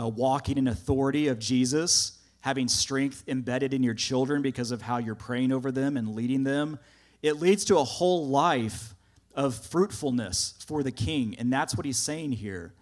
uh, 0.00 0.08
walking 0.08 0.58
in 0.58 0.68
authority 0.68 1.28
of 1.28 1.38
Jesus, 1.38 2.18
having 2.40 2.68
strength 2.68 3.24
embedded 3.28 3.74
in 3.74 3.82
your 3.82 3.94
children 3.94 4.42
because 4.42 4.70
of 4.70 4.82
how 4.82 4.98
you're 4.98 5.14
praying 5.14 5.52
over 5.52 5.70
them 5.70 5.96
and 5.96 6.14
leading 6.14 6.44
them. 6.44 6.78
It 7.22 7.34
leads 7.34 7.64
to 7.66 7.78
a 7.78 7.84
whole 7.84 8.28
life 8.28 8.94
of 9.34 9.54
fruitfulness 9.54 10.54
for 10.66 10.82
the 10.82 10.92
king. 10.92 11.36
And 11.38 11.52
that's 11.52 11.76
what 11.76 11.86
he's 11.86 11.98
saying 11.98 12.32
here. 12.32 12.72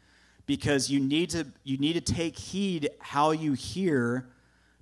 Because 0.49 0.91
you 0.91 0.99
need 0.99 1.31
to 1.31 1.47
you 1.63 1.77
need 1.77 1.93
to 1.93 2.01
take 2.01 2.39
heed 2.39 2.89
how 3.01 3.33
you 3.33 3.53
hear 3.53 4.31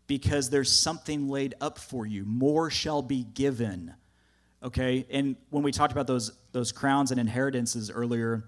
because 0.06 0.48
there's 0.48 0.70
something 0.70 1.28
laid 1.28 1.54
up 1.60 1.76
for 1.76 2.06
you. 2.06 2.24
More 2.24 2.70
shall 2.70 3.02
be 3.02 3.24
given. 3.24 3.92
Okay? 4.62 5.06
And 5.10 5.34
when 5.50 5.64
we 5.64 5.72
talked 5.72 5.92
about 5.92 6.06
those 6.06 6.30
those 6.52 6.70
crowns 6.70 7.10
and 7.10 7.18
inheritances 7.18 7.90
earlier, 7.90 8.44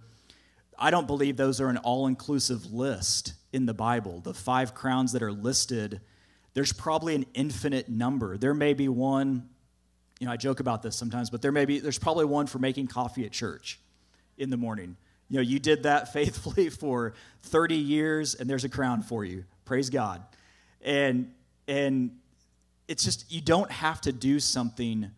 I 0.78 0.92
don't 0.92 1.09
believe 1.09 1.37
those 1.37 1.61
are 1.61 1.68
an 1.68 1.78
all-inclusive 1.78 2.72
list 2.72 3.35
in 3.52 3.66
the 3.66 3.74
Bible. 3.74 4.20
The 4.20 4.33
five 4.33 4.72
crowns 4.72 5.11
that 5.11 5.22
are 5.22 5.33
listed, 5.33 6.00
there's 6.54 6.72
probably 6.72 7.16
an 7.16 7.26
infinite 7.35 7.88
number. 7.88 8.38
There 8.38 8.54
may 8.54 8.74
be 8.74 8.88
one, 8.88 9.48
you 10.20 10.26
know, 10.26 10.33
I 10.33 10.37
joke 10.37 10.61
about 10.61 10.83
this 10.83 10.94
sometimes, 10.94 11.31
but 11.31 11.42
there 11.42 11.50
may 11.50 11.64
be 11.64 11.81
there's 11.81 11.98
probably 11.98 12.26
one 12.26 12.46
for 12.46 12.61
making 12.61 12.87
coffee 12.87 13.24
at 13.24 13.33
church 13.33 13.81
in 14.37 14.50
the 14.50 14.57
morning. 14.57 14.96
You 15.29 15.37
know, 15.37 15.43
you 15.43 15.59
did 15.59 15.83
that 15.85 16.12
faithfully 16.12 16.69
for 16.71 17.14
30 17.43 17.77
years 17.77 18.35
and 18.35 18.49
there's 18.49 18.64
a 18.64 18.69
crown 18.69 19.03
for 19.03 19.25
you. 19.25 19.45
Praise 19.64 19.91
God. 19.91 20.23
And 20.83 21.33
and 21.67 22.12
it's 22.88 23.05
just, 23.05 23.31
you 23.31 23.43
don't 23.43 23.71
have 23.71 24.01
to 24.01 24.12
do 24.12 24.41
something 24.41 25.11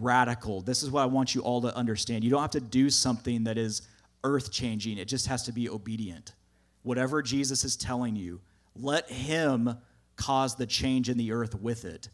radical. 0.00 0.60
This 0.60 0.82
is 0.82 0.90
what 0.90 1.02
I 1.02 1.06
want 1.06 1.34
you 1.34 1.40
all 1.40 1.62
to 1.62 1.74
understand. 1.74 2.24
You 2.24 2.30
don't 2.30 2.42
have 2.42 2.50
to 2.50 2.60
do 2.60 2.90
something 2.90 3.44
that 3.44 3.56
is 3.56 3.82
earth 4.24 4.50
changing, 4.50 4.98
it 4.98 5.06
just 5.06 5.28
has 5.28 5.44
to 5.44 5.52
be 5.52 5.70
obedient. 5.70 6.34
Whatever 6.82 7.22
Jesus 7.22 7.62
is 7.64 7.76
telling 7.76 8.16
you, 8.16 8.40
let 8.74 9.08
Him 9.08 9.78
cause 10.16 10.56
the 10.56 10.66
change 10.66 11.08
in 11.08 11.16
the 11.16 11.30
earth 11.30 11.54
with 11.54 11.84
it. 11.84 12.08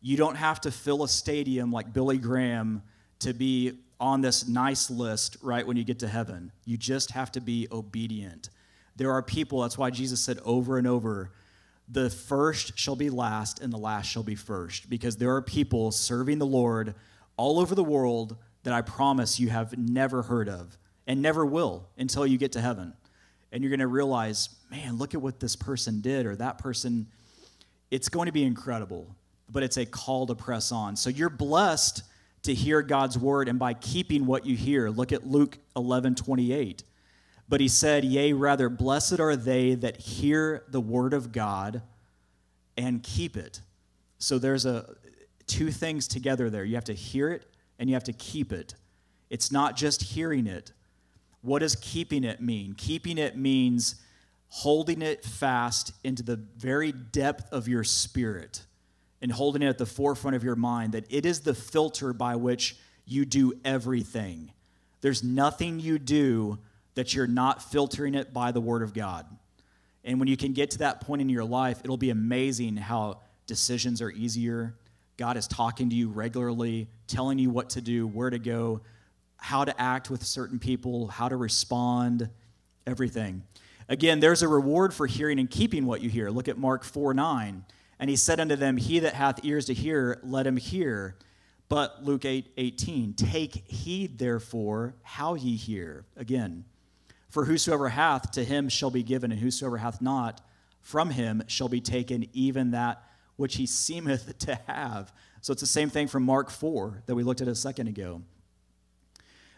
You 0.00 0.16
don't 0.16 0.36
have 0.36 0.60
to 0.62 0.70
fill 0.70 1.02
a 1.02 1.08
stadium 1.08 1.72
like 1.72 1.92
Billy 1.92 2.18
Graham 2.18 2.82
to 3.20 3.32
be 3.32 3.78
on 4.02 4.20
this 4.20 4.48
nice 4.48 4.90
list 4.90 5.36
right 5.42 5.64
when 5.64 5.76
you 5.76 5.84
get 5.84 6.00
to 6.00 6.08
heaven. 6.08 6.50
You 6.64 6.76
just 6.76 7.12
have 7.12 7.30
to 7.32 7.40
be 7.40 7.68
obedient. 7.70 8.50
There 8.96 9.12
are 9.12 9.22
people, 9.22 9.60
that's 9.60 9.78
why 9.78 9.90
Jesus 9.90 10.18
said 10.18 10.40
over 10.44 10.76
and 10.76 10.88
over, 10.88 11.30
the 11.88 12.10
first 12.10 12.76
shall 12.76 12.96
be 12.96 13.10
last 13.10 13.60
and 13.60 13.72
the 13.72 13.78
last 13.78 14.10
shall 14.10 14.24
be 14.24 14.34
first 14.34 14.90
because 14.90 15.16
there 15.16 15.32
are 15.36 15.40
people 15.40 15.92
serving 15.92 16.40
the 16.40 16.46
Lord 16.46 16.96
all 17.36 17.60
over 17.60 17.76
the 17.76 17.84
world 17.84 18.36
that 18.64 18.74
I 18.74 18.82
promise 18.82 19.38
you 19.38 19.50
have 19.50 19.78
never 19.78 20.22
heard 20.22 20.48
of 20.48 20.76
and 21.06 21.22
never 21.22 21.46
will 21.46 21.88
until 21.96 22.26
you 22.26 22.38
get 22.38 22.52
to 22.52 22.60
heaven. 22.60 22.94
And 23.52 23.62
you're 23.62 23.70
going 23.70 23.80
to 23.80 23.86
realize, 23.86 24.48
man, 24.68 24.98
look 24.98 25.14
at 25.14 25.22
what 25.22 25.38
this 25.38 25.54
person 25.54 26.00
did 26.00 26.26
or 26.26 26.34
that 26.36 26.58
person. 26.58 27.06
It's 27.92 28.08
going 28.08 28.26
to 28.26 28.32
be 28.32 28.42
incredible, 28.42 29.14
but 29.48 29.62
it's 29.62 29.76
a 29.76 29.86
call 29.86 30.26
to 30.26 30.34
press 30.34 30.72
on. 30.72 30.96
So 30.96 31.08
you're 31.08 31.30
blessed 31.30 32.02
to 32.42 32.54
hear 32.54 32.82
God's 32.82 33.18
word 33.18 33.48
and 33.48 33.58
by 33.58 33.74
keeping 33.74 34.26
what 34.26 34.46
you 34.46 34.56
hear. 34.56 34.90
Look 34.90 35.12
at 35.12 35.26
Luke 35.26 35.58
11 35.76 36.16
28. 36.16 36.82
But 37.48 37.60
he 37.60 37.68
said, 37.68 38.04
Yea, 38.04 38.32
rather, 38.32 38.68
blessed 38.68 39.20
are 39.20 39.36
they 39.36 39.74
that 39.74 39.98
hear 39.98 40.64
the 40.68 40.80
word 40.80 41.12
of 41.12 41.32
God 41.32 41.82
and 42.76 43.02
keep 43.02 43.36
it. 43.36 43.60
So 44.18 44.38
there's 44.38 44.64
a 44.64 44.94
two 45.46 45.70
things 45.70 46.08
together 46.08 46.48
there. 46.48 46.64
You 46.64 46.76
have 46.76 46.84
to 46.84 46.94
hear 46.94 47.30
it 47.30 47.46
and 47.78 47.90
you 47.90 47.94
have 47.94 48.04
to 48.04 48.12
keep 48.12 48.52
it. 48.52 48.74
It's 49.28 49.52
not 49.52 49.76
just 49.76 50.02
hearing 50.02 50.46
it. 50.46 50.72
What 51.42 51.58
does 51.58 51.74
keeping 51.76 52.24
it 52.24 52.40
mean? 52.40 52.74
Keeping 52.74 53.18
it 53.18 53.36
means 53.36 53.96
holding 54.48 55.02
it 55.02 55.24
fast 55.24 55.92
into 56.04 56.22
the 56.22 56.36
very 56.36 56.92
depth 56.92 57.52
of 57.52 57.68
your 57.68 57.84
spirit 57.84 58.62
and 59.22 59.32
holding 59.32 59.62
it 59.62 59.68
at 59.68 59.78
the 59.78 59.86
forefront 59.86 60.36
of 60.36 60.44
your 60.44 60.56
mind 60.56 60.92
that 60.92 61.06
it 61.08 61.24
is 61.24 61.40
the 61.40 61.54
filter 61.54 62.12
by 62.12 62.36
which 62.36 62.76
you 63.06 63.24
do 63.24 63.54
everything. 63.64 64.50
There's 65.00 65.22
nothing 65.22 65.80
you 65.80 65.98
do 65.98 66.58
that 66.94 67.14
you're 67.14 67.26
not 67.26 67.62
filtering 67.62 68.14
it 68.14 68.34
by 68.34 68.52
the 68.52 68.60
Word 68.60 68.82
of 68.82 68.92
God. 68.92 69.26
And 70.04 70.18
when 70.18 70.28
you 70.28 70.36
can 70.36 70.52
get 70.52 70.72
to 70.72 70.78
that 70.78 71.00
point 71.00 71.22
in 71.22 71.28
your 71.28 71.44
life, 71.44 71.80
it'll 71.84 71.96
be 71.96 72.10
amazing 72.10 72.76
how 72.76 73.20
decisions 73.46 74.02
are 74.02 74.10
easier. 74.10 74.74
God 75.16 75.36
is 75.36 75.46
talking 75.46 75.88
to 75.90 75.96
you 75.96 76.08
regularly, 76.08 76.88
telling 77.06 77.38
you 77.38 77.50
what 77.50 77.70
to 77.70 77.80
do, 77.80 78.06
where 78.06 78.30
to 78.30 78.38
go, 78.38 78.80
how 79.36 79.64
to 79.64 79.80
act 79.80 80.10
with 80.10 80.24
certain 80.24 80.58
people, 80.58 81.06
how 81.06 81.28
to 81.28 81.36
respond, 81.36 82.28
everything. 82.86 83.42
Again, 83.88 84.20
there's 84.20 84.42
a 84.42 84.48
reward 84.48 84.92
for 84.94 85.06
hearing 85.06 85.38
and 85.38 85.50
keeping 85.50 85.86
what 85.86 86.00
you 86.00 86.10
hear. 86.10 86.30
Look 86.30 86.48
at 86.48 86.58
Mark 86.58 86.84
4 86.84 87.14
9. 87.14 87.64
And 88.02 88.10
he 88.10 88.16
said 88.16 88.40
unto 88.40 88.56
them, 88.56 88.78
He 88.78 88.98
that 88.98 89.14
hath 89.14 89.44
ears 89.44 89.66
to 89.66 89.74
hear, 89.74 90.18
let 90.24 90.44
him 90.44 90.56
hear. 90.56 91.14
But 91.68 92.02
Luke 92.02 92.24
8 92.24 92.52
18, 92.56 93.14
take 93.14 93.54
heed 93.68 94.18
therefore 94.18 94.96
how 95.02 95.34
ye 95.34 95.54
hear. 95.54 96.04
Again, 96.16 96.64
for 97.28 97.44
whosoever 97.44 97.90
hath, 97.90 98.32
to 98.32 98.42
him 98.44 98.68
shall 98.68 98.90
be 98.90 99.04
given, 99.04 99.30
and 99.30 99.40
whosoever 99.40 99.76
hath 99.76 100.02
not, 100.02 100.40
from 100.80 101.10
him 101.10 101.44
shall 101.46 101.68
be 101.68 101.80
taken 101.80 102.26
even 102.32 102.72
that 102.72 103.04
which 103.36 103.54
he 103.54 103.66
seemeth 103.66 104.36
to 104.46 104.56
have. 104.66 105.12
So 105.40 105.52
it's 105.52 105.62
the 105.62 105.68
same 105.68 105.88
thing 105.88 106.08
from 106.08 106.24
Mark 106.24 106.50
4 106.50 107.04
that 107.06 107.14
we 107.14 107.22
looked 107.22 107.40
at 107.40 107.46
a 107.46 107.54
second 107.54 107.86
ago. 107.86 108.22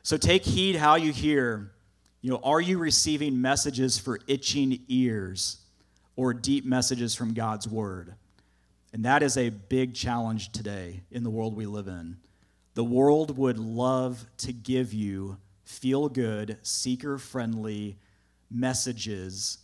So 0.02 0.18
take 0.18 0.44
heed 0.44 0.76
how 0.76 0.96
you 0.96 1.12
hear. 1.12 1.72
You 2.20 2.33
know, 2.33 2.40
are 2.44 2.61
you 2.61 2.76
receiving 2.76 3.40
messages 3.40 3.96
for 3.96 4.20
itching 4.26 4.80
ears 4.88 5.62
or 6.14 6.35
deep 6.35 6.66
messages 6.66 7.14
from 7.14 7.33
God's 7.33 7.66
word? 7.66 8.16
And 8.94 9.04
that 9.07 9.24
is 9.24 9.37
a 9.37 9.50
big 9.50 9.92
challenge 9.92 10.52
today 10.52 11.02
in 11.11 11.24
the 11.24 11.30
world 11.30 11.57
we 11.57 11.66
live 11.66 11.88
in. 11.88 12.16
The 12.74 12.85
world 12.85 13.37
would 13.37 13.59
love 13.59 14.24
to 14.38 14.52
give 14.52 14.94
you 14.94 15.38
feel 15.64 16.09
good, 16.09 16.59
seeker 16.62 17.18
friendly 17.18 17.98
messages 18.52 19.59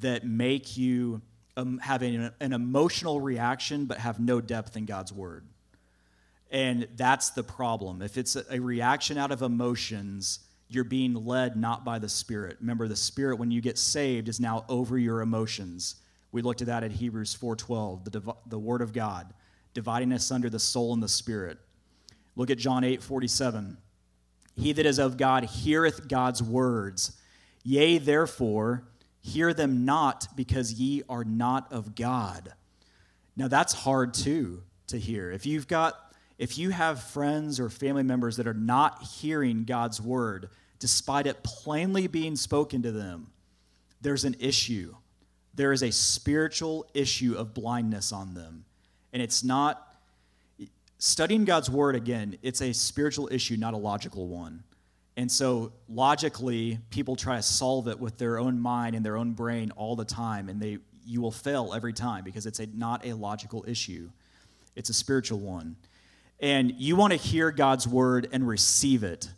that 0.00 0.26
make 0.26 0.76
you 0.76 1.22
um, 1.56 1.78
have 1.78 2.02
an, 2.02 2.30
an 2.40 2.52
emotional 2.52 3.22
reaction 3.22 3.86
but 3.86 3.96
have 3.96 4.20
no 4.20 4.42
depth 4.42 4.76
in 4.76 4.84
God's 4.84 5.14
word. 5.14 5.46
And 6.50 6.86
that's 6.94 7.30
the 7.30 7.42
problem. 7.42 8.02
If 8.02 8.18
it's 8.18 8.36
a, 8.36 8.44
a 8.50 8.58
reaction 8.58 9.16
out 9.16 9.32
of 9.32 9.40
emotions, 9.40 10.40
you're 10.68 10.84
being 10.84 11.14
led 11.14 11.56
not 11.56 11.86
by 11.86 11.98
the 11.98 12.10
Spirit. 12.10 12.58
Remember, 12.60 12.86
the 12.86 12.96
Spirit, 12.96 13.38
when 13.38 13.50
you 13.50 13.62
get 13.62 13.78
saved, 13.78 14.28
is 14.28 14.40
now 14.40 14.66
over 14.68 14.98
your 14.98 15.22
emotions. 15.22 15.94
We 16.34 16.42
looked 16.42 16.62
at 16.62 16.66
that 16.66 16.82
at 16.82 16.90
Hebrews 16.90 17.38
4.12, 17.40 18.10
the, 18.10 18.34
the 18.48 18.58
Word 18.58 18.82
of 18.82 18.92
God, 18.92 19.32
dividing 19.72 20.12
us 20.12 20.32
under 20.32 20.50
the 20.50 20.58
soul 20.58 20.92
and 20.92 21.00
the 21.00 21.08
Spirit. 21.08 21.58
Look 22.34 22.50
at 22.50 22.58
John 22.58 22.82
8, 22.82 23.04
47. 23.04 23.76
He 24.56 24.72
that 24.72 24.84
is 24.84 24.98
of 24.98 25.16
God 25.16 25.44
heareth 25.44 26.08
God's 26.08 26.42
words. 26.42 27.16
Yea, 27.62 27.98
therefore, 27.98 28.82
hear 29.20 29.54
them 29.54 29.84
not, 29.84 30.26
because 30.34 30.72
ye 30.72 31.04
are 31.08 31.22
not 31.22 31.72
of 31.72 31.94
God. 31.94 32.52
Now 33.36 33.46
that's 33.46 33.72
hard 33.72 34.12
too 34.12 34.64
to 34.88 34.98
hear. 34.98 35.30
If 35.30 35.46
you've 35.46 35.68
got 35.68 35.94
if 36.36 36.58
you 36.58 36.70
have 36.70 37.00
friends 37.00 37.60
or 37.60 37.70
family 37.70 38.02
members 38.02 38.38
that 38.38 38.48
are 38.48 38.54
not 38.54 39.04
hearing 39.04 39.62
God's 39.62 40.00
word, 40.00 40.50
despite 40.80 41.28
it 41.28 41.44
plainly 41.44 42.08
being 42.08 42.34
spoken 42.34 42.82
to 42.82 42.90
them, 42.90 43.28
there's 44.00 44.24
an 44.24 44.34
issue. 44.40 44.96
There 45.56 45.72
is 45.72 45.82
a 45.82 45.90
spiritual 45.92 46.86
issue 46.94 47.34
of 47.36 47.54
blindness 47.54 48.12
on 48.12 48.34
them. 48.34 48.64
And 49.12 49.22
it's 49.22 49.44
not 49.44 49.94
studying 50.98 51.44
God's 51.44 51.70
word, 51.70 51.94
again, 51.94 52.38
it's 52.42 52.62
a 52.62 52.72
spiritual 52.72 53.28
issue, 53.30 53.56
not 53.56 53.74
a 53.74 53.76
logical 53.76 54.26
one. 54.26 54.64
And 55.16 55.30
so, 55.30 55.72
logically, 55.88 56.78
people 56.90 57.14
try 57.14 57.36
to 57.36 57.42
solve 57.42 57.86
it 57.88 58.00
with 58.00 58.18
their 58.18 58.38
own 58.38 58.58
mind 58.58 58.96
and 58.96 59.04
their 59.04 59.16
own 59.16 59.32
brain 59.32 59.70
all 59.76 59.94
the 59.94 60.04
time, 60.04 60.48
and 60.48 60.60
they, 60.60 60.78
you 61.06 61.20
will 61.20 61.30
fail 61.30 61.72
every 61.74 61.92
time 61.92 62.24
because 62.24 62.46
it's 62.46 62.58
a, 62.58 62.66
not 62.66 63.06
a 63.06 63.12
logical 63.12 63.64
issue, 63.68 64.10
it's 64.74 64.88
a 64.88 64.94
spiritual 64.94 65.38
one. 65.38 65.76
And 66.40 66.72
you 66.78 66.96
want 66.96 67.12
to 67.12 67.18
hear 67.18 67.52
God's 67.52 67.86
word 67.86 68.28
and 68.32 68.46
receive 68.46 69.04
it. 69.04 69.28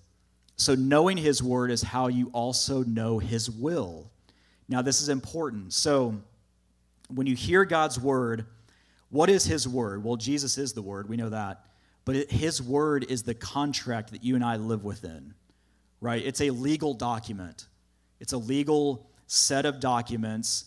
So, 0.57 0.75
knowing 0.75 1.19
His 1.19 1.43
word 1.43 1.71
is 1.71 1.83
how 1.83 2.07
you 2.07 2.31
also 2.33 2.83
know 2.83 3.19
His 3.19 3.51
will. 3.51 4.11
Now, 4.69 4.83
this 4.83 5.01
is 5.01 5.09
important. 5.09 5.73
So, 5.73 6.17
when 7.09 7.27
you 7.27 7.37
hear 7.37 7.65
God's 7.65 8.01
word, 8.01 8.47
what 9.11 9.31
is 9.31 9.45
His 9.45 9.69
word? 9.69 10.03
Well, 10.03 10.17
Jesus 10.17 10.59
is 10.59 10.73
the 10.73 10.83
word, 10.83 11.09
we 11.09 11.17
know 11.17 11.31
that. 11.31 11.65
But 12.05 12.31
His 12.31 12.61
word 12.61 13.05
is 13.09 13.23
the 13.23 13.35
contract 13.35 14.11
that 14.11 14.25
you 14.25 14.35
and 14.35 14.45
I 14.45 14.57
live 14.57 14.85
within, 14.85 15.35
right? 16.01 16.25
It's 16.25 16.41
a 16.41 16.51
legal 16.51 16.95
document, 16.95 17.67
it's 18.21 18.33
a 18.33 18.39
legal 18.39 19.11
set 19.27 19.67
of 19.67 19.81
documents 19.81 20.67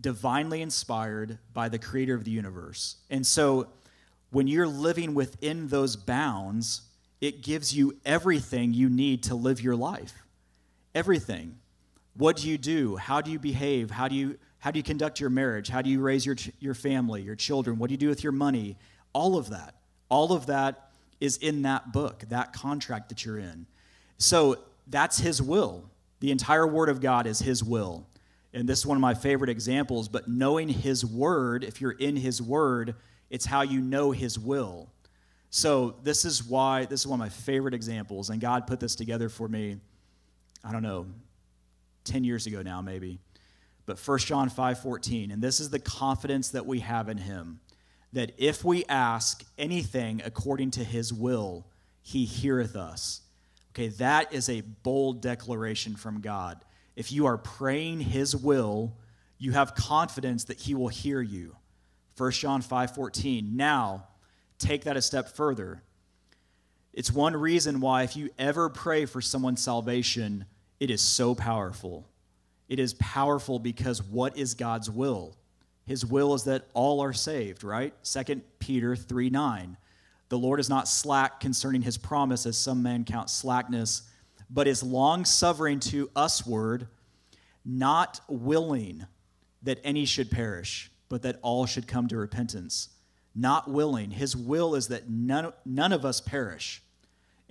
divinely 0.00 0.62
inspired 0.62 1.38
by 1.52 1.68
the 1.68 1.78
creator 1.78 2.14
of 2.14 2.24
the 2.24 2.30
universe. 2.30 2.96
And 3.10 3.26
so, 3.26 3.68
when 4.30 4.46
you're 4.46 4.66
living 4.66 5.14
within 5.14 5.68
those 5.68 5.96
bounds, 5.96 6.82
it 7.20 7.42
gives 7.42 7.74
you 7.74 7.96
everything 8.04 8.72
you 8.72 8.88
need 8.88 9.24
to 9.24 9.34
live 9.34 9.60
your 9.60 9.76
life. 9.76 10.22
Everything. 10.94 11.59
What 12.20 12.36
do 12.36 12.50
you 12.50 12.58
do? 12.58 12.96
How 12.96 13.22
do 13.22 13.30
you 13.30 13.38
behave? 13.38 13.90
How 13.90 14.06
do 14.06 14.14
you 14.14 14.38
how 14.58 14.70
do 14.70 14.78
you 14.78 14.82
conduct 14.82 15.20
your 15.20 15.30
marriage? 15.30 15.70
How 15.70 15.80
do 15.80 15.88
you 15.88 16.02
raise 16.02 16.26
your, 16.26 16.36
your 16.58 16.74
family, 16.74 17.22
your 17.22 17.34
children? 17.34 17.78
What 17.78 17.88
do 17.88 17.94
you 17.94 17.98
do 17.98 18.10
with 18.10 18.22
your 18.22 18.32
money? 18.32 18.76
All 19.14 19.38
of 19.38 19.48
that. 19.48 19.76
All 20.10 20.34
of 20.34 20.44
that 20.46 20.90
is 21.18 21.38
in 21.38 21.62
that 21.62 21.94
book, 21.94 22.24
that 22.28 22.52
contract 22.52 23.08
that 23.08 23.24
you're 23.24 23.38
in. 23.38 23.64
So 24.18 24.58
that's 24.86 25.18
His 25.18 25.40
will. 25.40 25.88
The 26.20 26.30
entire 26.30 26.66
Word 26.66 26.90
of 26.90 27.00
God 27.00 27.26
is 27.26 27.38
His 27.38 27.64
will. 27.64 28.06
And 28.52 28.68
this 28.68 28.80
is 28.80 28.86
one 28.86 28.98
of 28.98 29.00
my 29.00 29.14
favorite 29.14 29.48
examples, 29.48 30.06
but 30.06 30.28
knowing 30.28 30.68
His 30.68 31.06
Word, 31.06 31.64
if 31.64 31.80
you're 31.80 31.92
in 31.92 32.16
His 32.16 32.42
Word, 32.42 32.96
it's 33.30 33.46
how 33.46 33.62
you 33.62 33.80
know 33.80 34.10
His 34.10 34.38
will. 34.38 34.90
So 35.48 35.96
this 36.02 36.26
is 36.26 36.44
why, 36.44 36.84
this 36.84 37.00
is 37.00 37.06
one 37.06 37.18
of 37.18 37.24
my 37.24 37.30
favorite 37.30 37.72
examples, 37.72 38.28
and 38.28 38.42
God 38.42 38.66
put 38.66 38.78
this 38.78 38.94
together 38.94 39.30
for 39.30 39.48
me, 39.48 39.78
I 40.62 40.70
don't 40.70 40.82
know, 40.82 41.06
10 42.04 42.24
years 42.24 42.46
ago 42.46 42.62
now, 42.62 42.80
maybe. 42.80 43.18
But 43.86 43.98
1 43.98 44.18
John 44.20 44.48
5 44.48 44.80
14, 44.80 45.30
and 45.30 45.42
this 45.42 45.60
is 45.60 45.70
the 45.70 45.78
confidence 45.78 46.50
that 46.50 46.66
we 46.66 46.80
have 46.80 47.08
in 47.08 47.18
Him 47.18 47.60
that 48.12 48.32
if 48.38 48.64
we 48.64 48.84
ask 48.86 49.44
anything 49.58 50.20
according 50.24 50.72
to 50.72 50.84
his 50.84 51.12
will, 51.12 51.66
he 52.02 52.24
heareth 52.24 52.76
us. 52.76 53.22
Okay, 53.72 53.88
that 53.88 54.32
is 54.32 54.48
a 54.48 54.62
bold 54.62 55.22
declaration 55.22 55.94
from 55.94 56.20
God. 56.20 56.64
If 56.96 57.12
you 57.12 57.26
are 57.26 57.38
praying 57.38 58.00
his 58.00 58.34
will, 58.34 58.96
you 59.38 59.52
have 59.52 59.74
confidence 59.74 60.44
that 60.44 60.58
he 60.58 60.74
will 60.74 60.88
hear 60.88 61.22
you. 61.22 61.56
1 62.16 62.32
John 62.32 62.62
5:14. 62.62 63.56
Now, 63.56 64.08
take 64.58 64.84
that 64.84 64.96
a 64.96 65.02
step 65.02 65.28
further. 65.28 65.82
It's 66.92 67.12
one 67.12 67.36
reason 67.36 67.80
why 67.80 68.02
if 68.02 68.16
you 68.16 68.30
ever 68.36 68.68
pray 68.68 69.06
for 69.06 69.20
someone's 69.20 69.62
salvation, 69.62 70.46
it 70.80 70.90
is 70.90 71.02
so 71.02 71.34
powerful. 71.34 72.08
It 72.68 72.78
is 72.78 72.94
powerful 72.94 73.58
because 73.58 74.02
what 74.02 74.36
is 74.38 74.54
God's 74.54 74.90
will? 74.90 75.36
His 75.84 76.06
will 76.06 76.34
is 76.34 76.44
that 76.44 76.68
all 76.72 77.00
are 77.00 77.12
saved, 77.12 77.62
right? 77.62 77.92
2 78.04 78.42
Peter 78.58 78.96
3 78.96 79.30
9. 79.30 79.76
The 80.30 80.38
Lord 80.38 80.60
is 80.60 80.70
not 80.70 80.88
slack 80.88 81.40
concerning 81.40 81.82
his 81.82 81.98
promise, 81.98 82.46
as 82.46 82.56
some 82.56 82.82
men 82.82 83.04
count 83.04 83.28
slackness, 83.28 84.02
but 84.48 84.68
is 84.68 84.82
long 84.82 85.24
suffering 85.24 85.80
to 85.80 86.08
usward, 86.16 86.86
not 87.64 88.20
willing 88.28 89.06
that 89.62 89.80
any 89.82 90.04
should 90.04 90.30
perish, 90.30 90.90
but 91.08 91.22
that 91.22 91.40
all 91.42 91.66
should 91.66 91.88
come 91.88 92.08
to 92.08 92.16
repentance. 92.16 92.90
Not 93.34 93.68
willing. 93.68 94.12
His 94.12 94.36
will 94.36 94.74
is 94.76 94.88
that 94.88 95.10
none, 95.10 95.52
none 95.66 95.92
of 95.92 96.04
us 96.04 96.20
perish. 96.20 96.82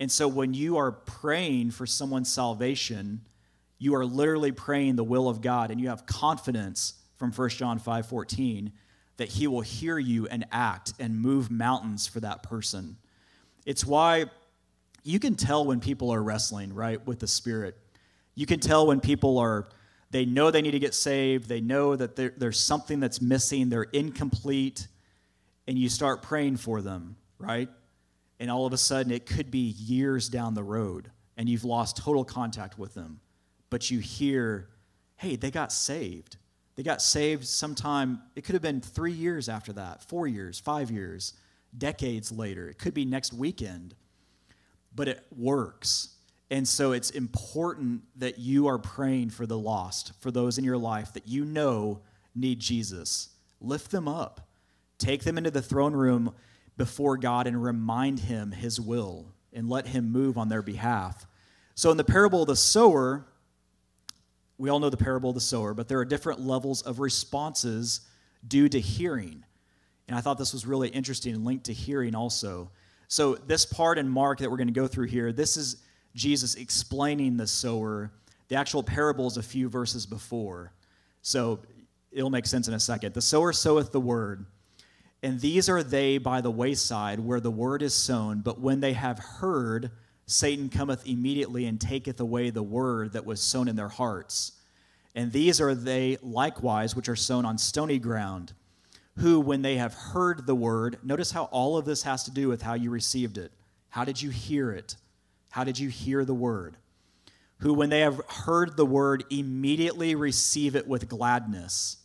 And 0.00 0.10
so 0.10 0.26
when 0.26 0.54
you 0.54 0.78
are 0.78 0.90
praying 0.90 1.72
for 1.72 1.86
someone's 1.86 2.32
salvation, 2.32 3.20
you 3.78 3.94
are 3.94 4.04
literally 4.04 4.50
praying 4.50 4.96
the 4.96 5.04
will 5.04 5.28
of 5.28 5.42
God 5.42 5.70
and 5.70 5.80
you 5.80 5.90
have 5.90 6.06
confidence 6.06 6.94
from 7.16 7.30
1 7.30 7.50
John 7.50 7.78
5:14 7.78 8.72
that 9.18 9.28
he 9.28 9.46
will 9.46 9.60
hear 9.60 9.98
you 9.98 10.26
and 10.26 10.46
act 10.50 10.94
and 10.98 11.20
move 11.20 11.50
mountains 11.50 12.06
for 12.06 12.20
that 12.20 12.42
person. 12.42 12.96
It's 13.66 13.84
why 13.84 14.30
you 15.02 15.20
can 15.20 15.34
tell 15.34 15.66
when 15.66 15.80
people 15.80 16.10
are 16.10 16.22
wrestling, 16.22 16.74
right, 16.74 17.06
with 17.06 17.20
the 17.20 17.26
spirit. 17.26 17.76
You 18.34 18.46
can 18.46 18.58
tell 18.58 18.86
when 18.86 19.00
people 19.00 19.36
are 19.36 19.68
they 20.10 20.24
know 20.24 20.50
they 20.50 20.62
need 20.62 20.72
to 20.72 20.78
get 20.78 20.94
saved, 20.94 21.48
they 21.48 21.60
know 21.60 21.94
that 21.94 22.16
there's 22.16 22.58
something 22.58 22.98
that's 23.00 23.20
missing, 23.20 23.68
they're 23.68 23.82
incomplete, 23.82 24.88
and 25.68 25.78
you 25.78 25.88
start 25.88 26.22
praying 26.22 26.56
for 26.56 26.82
them, 26.82 27.16
right? 27.38 27.68
And 28.40 28.50
all 28.50 28.66
of 28.66 28.72
a 28.72 28.78
sudden 28.78 29.12
it 29.12 29.26
could 29.26 29.52
be 29.52 29.76
years 29.78 30.28
down 30.28 30.54
the 30.54 30.64
road 30.64 31.12
and 31.36 31.48
you've 31.48 31.64
lost 31.64 31.96
total 31.96 32.24
contact 32.24 32.78
with 32.78 32.94
them. 32.94 33.20
But 33.70 33.90
you 33.90 34.00
hear, 34.00 34.68
"Hey, 35.16 35.36
they 35.36 35.52
got 35.52 35.72
saved." 35.72 36.36
They 36.80 36.82
got 36.82 37.02
saved 37.02 37.46
sometime, 37.46 38.22
it 38.34 38.44
could 38.44 38.54
have 38.54 38.62
been 38.62 38.80
three 38.80 39.12
years 39.12 39.50
after 39.50 39.70
that, 39.74 40.02
four 40.02 40.26
years, 40.26 40.58
five 40.58 40.90
years, 40.90 41.34
decades 41.76 42.32
later. 42.32 42.68
It 42.70 42.78
could 42.78 42.94
be 42.94 43.04
next 43.04 43.34
weekend, 43.34 43.94
but 44.94 45.06
it 45.06 45.26
works. 45.36 46.16
And 46.50 46.66
so 46.66 46.92
it's 46.92 47.10
important 47.10 48.02
that 48.16 48.38
you 48.38 48.66
are 48.66 48.78
praying 48.78 49.28
for 49.28 49.46
the 49.46 49.58
lost, 49.58 50.12
for 50.20 50.30
those 50.30 50.56
in 50.56 50.64
your 50.64 50.78
life 50.78 51.12
that 51.12 51.28
you 51.28 51.44
know 51.44 52.00
need 52.34 52.60
Jesus. 52.60 53.28
Lift 53.60 53.90
them 53.90 54.08
up, 54.08 54.48
take 54.96 55.24
them 55.24 55.36
into 55.36 55.50
the 55.50 55.60
throne 55.60 55.92
room 55.92 56.34
before 56.80 57.18
God 57.18 57.46
and 57.46 57.62
remind 57.62 58.20
him 58.20 58.52
his 58.52 58.80
will 58.80 59.26
and 59.52 59.68
let 59.68 59.86
him 59.86 60.10
move 60.10 60.38
on 60.38 60.48
their 60.48 60.62
behalf. 60.62 61.26
So 61.74 61.90
in 61.90 61.98
the 61.98 62.04
parable 62.04 62.40
of 62.40 62.48
the 62.48 62.56
sower, 62.56 63.26
we 64.56 64.70
all 64.70 64.80
know 64.80 64.88
the 64.88 64.96
parable 64.96 65.28
of 65.28 65.34
the 65.34 65.42
sower, 65.42 65.74
but 65.74 65.88
there 65.88 65.98
are 65.98 66.06
different 66.06 66.40
levels 66.40 66.80
of 66.80 66.98
responses 66.98 68.00
due 68.48 68.66
to 68.70 68.80
hearing. 68.80 69.44
And 70.08 70.16
I 70.16 70.22
thought 70.22 70.38
this 70.38 70.54
was 70.54 70.64
really 70.64 70.88
interesting 70.88 71.34
and 71.34 71.44
linked 71.44 71.66
to 71.66 71.74
hearing 71.74 72.14
also. 72.14 72.70
So, 73.08 73.34
this 73.34 73.66
part 73.66 73.98
in 73.98 74.08
Mark 74.08 74.38
that 74.38 74.50
we're 74.50 74.56
going 74.56 74.68
to 74.68 74.72
go 74.72 74.86
through 74.86 75.08
here, 75.08 75.32
this 75.32 75.58
is 75.58 75.82
Jesus 76.14 76.54
explaining 76.54 77.36
the 77.36 77.46
sower. 77.46 78.10
The 78.48 78.56
actual 78.56 78.82
parable 78.82 79.26
is 79.26 79.36
a 79.36 79.42
few 79.42 79.68
verses 79.68 80.06
before. 80.06 80.72
So, 81.20 81.60
it'll 82.10 82.30
make 82.30 82.46
sense 82.46 82.68
in 82.68 82.74
a 82.74 82.80
second. 82.80 83.12
The 83.12 83.20
sower 83.20 83.52
soweth 83.52 83.92
the 83.92 84.00
word, 84.00 84.46
and 85.22 85.40
these 85.40 85.68
are 85.68 85.82
they 85.82 86.18
by 86.18 86.40
the 86.40 86.50
wayside 86.50 87.20
where 87.20 87.40
the 87.40 87.50
word 87.50 87.82
is 87.82 87.94
sown, 87.94 88.40
but 88.40 88.60
when 88.60 88.80
they 88.80 88.94
have 88.94 89.18
heard, 89.18 89.90
Satan 90.26 90.68
cometh 90.70 91.06
immediately 91.06 91.66
and 91.66 91.80
taketh 91.80 92.20
away 92.20 92.50
the 92.50 92.62
word 92.62 93.12
that 93.12 93.26
was 93.26 93.40
sown 93.40 93.68
in 93.68 93.76
their 93.76 93.88
hearts. 93.88 94.52
And 95.14 95.30
these 95.30 95.60
are 95.60 95.74
they 95.74 96.16
likewise 96.22 96.96
which 96.96 97.08
are 97.08 97.16
sown 97.16 97.44
on 97.44 97.58
stony 97.58 97.98
ground, 97.98 98.54
who, 99.18 99.40
when 99.40 99.60
they 99.60 99.76
have 99.76 99.92
heard 99.92 100.46
the 100.46 100.54
word, 100.54 100.98
notice 101.02 101.32
how 101.32 101.44
all 101.44 101.76
of 101.76 101.84
this 101.84 102.04
has 102.04 102.24
to 102.24 102.30
do 102.30 102.48
with 102.48 102.62
how 102.62 102.74
you 102.74 102.90
received 102.90 103.36
it. 103.36 103.52
How 103.90 104.04
did 104.04 104.22
you 104.22 104.30
hear 104.30 104.70
it? 104.70 104.96
How 105.50 105.64
did 105.64 105.78
you 105.78 105.88
hear 105.90 106.24
the 106.24 106.32
word? 106.32 106.76
Who, 107.58 107.74
when 107.74 107.90
they 107.90 108.00
have 108.00 108.22
heard 108.26 108.76
the 108.76 108.86
word, 108.86 109.24
immediately 109.28 110.14
receive 110.14 110.76
it 110.76 110.86
with 110.86 111.08
gladness 111.08 111.99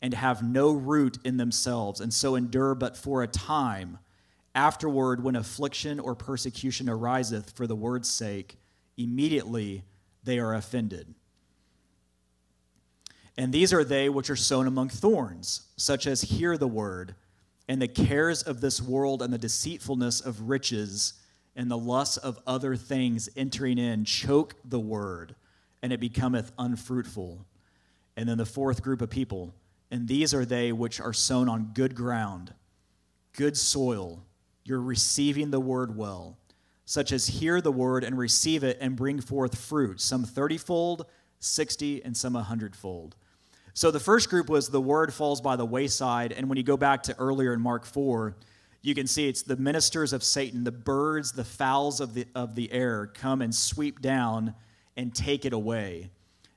and 0.00 0.14
have 0.14 0.42
no 0.42 0.72
root 0.72 1.18
in 1.24 1.36
themselves, 1.36 2.00
and 2.00 2.12
so 2.12 2.34
endure 2.34 2.74
but 2.74 2.96
for 2.96 3.22
a 3.22 3.28
time. 3.28 3.98
Afterward, 4.54 5.22
when 5.22 5.36
affliction 5.36 5.98
or 6.00 6.14
persecution 6.14 6.88
ariseth 6.88 7.50
for 7.50 7.66
the 7.66 7.76
word's 7.76 8.08
sake, 8.08 8.58
immediately 8.96 9.82
they 10.24 10.38
are 10.38 10.54
offended. 10.54 11.14
And 13.36 13.52
these 13.52 13.72
are 13.72 13.84
they 13.84 14.08
which 14.08 14.30
are 14.30 14.36
sown 14.36 14.66
among 14.66 14.88
thorns, 14.88 15.68
such 15.76 16.06
as 16.06 16.22
hear 16.22 16.56
the 16.56 16.66
word, 16.66 17.14
and 17.68 17.80
the 17.80 17.86
cares 17.86 18.42
of 18.42 18.60
this 18.60 18.82
world 18.82 19.22
and 19.22 19.32
the 19.32 19.38
deceitfulness 19.38 20.20
of 20.20 20.48
riches 20.48 21.14
and 21.54 21.70
the 21.70 21.78
lust 21.78 22.18
of 22.18 22.38
other 22.46 22.74
things 22.76 23.28
entering 23.36 23.78
in 23.78 24.04
choke 24.04 24.54
the 24.64 24.80
word, 24.80 25.34
and 25.82 25.92
it 25.92 26.00
becometh 26.00 26.50
unfruitful. 26.58 27.44
And 28.16 28.28
then 28.28 28.38
the 28.38 28.46
fourth 28.46 28.82
group 28.82 29.02
of 29.02 29.10
people, 29.10 29.54
and 29.90 30.06
these 30.06 30.34
are 30.34 30.44
they 30.44 30.72
which 30.72 31.00
are 31.00 31.12
sown 31.12 31.48
on 31.48 31.70
good 31.74 31.94
ground, 31.94 32.52
good 33.32 33.56
soil 33.56 34.24
you're 34.68 34.80
receiving 34.80 35.50
the 35.50 35.60
word 35.60 35.96
well, 35.96 36.36
such 36.84 37.10
as 37.10 37.26
hear 37.26 37.60
the 37.60 37.72
word 37.72 38.04
and 38.04 38.18
receive 38.18 38.62
it 38.62 38.76
and 38.80 38.96
bring 38.96 39.18
forth 39.18 39.58
fruit, 39.58 39.98
some 39.98 40.24
30 40.24 40.58
fold, 40.58 41.06
60, 41.40 42.04
and 42.04 42.14
some 42.14 42.34
100 42.34 42.76
fold. 42.76 43.16
So 43.72 43.90
the 43.90 44.00
first 44.00 44.28
group 44.28 44.50
was 44.50 44.68
the 44.68 44.80
word 44.80 45.14
falls 45.14 45.40
by 45.40 45.56
the 45.56 45.64
wayside. 45.64 46.32
And 46.32 46.48
when 46.48 46.58
you 46.58 46.64
go 46.64 46.76
back 46.76 47.02
to 47.04 47.16
earlier 47.18 47.54
in 47.54 47.60
Mark 47.60 47.86
4, 47.86 48.36
you 48.82 48.94
can 48.94 49.06
see 49.06 49.26
it's 49.26 49.42
the 49.42 49.56
ministers 49.56 50.12
of 50.12 50.22
Satan, 50.22 50.64
the 50.64 50.72
birds, 50.72 51.32
the 51.32 51.44
fowls 51.44 52.00
of 52.00 52.12
the, 52.12 52.26
of 52.34 52.54
the 52.54 52.70
air 52.70 53.06
come 53.06 53.40
and 53.40 53.54
sweep 53.54 54.02
down 54.02 54.54
and 54.96 55.14
take 55.14 55.46
it 55.46 55.52
away. 55.52 56.10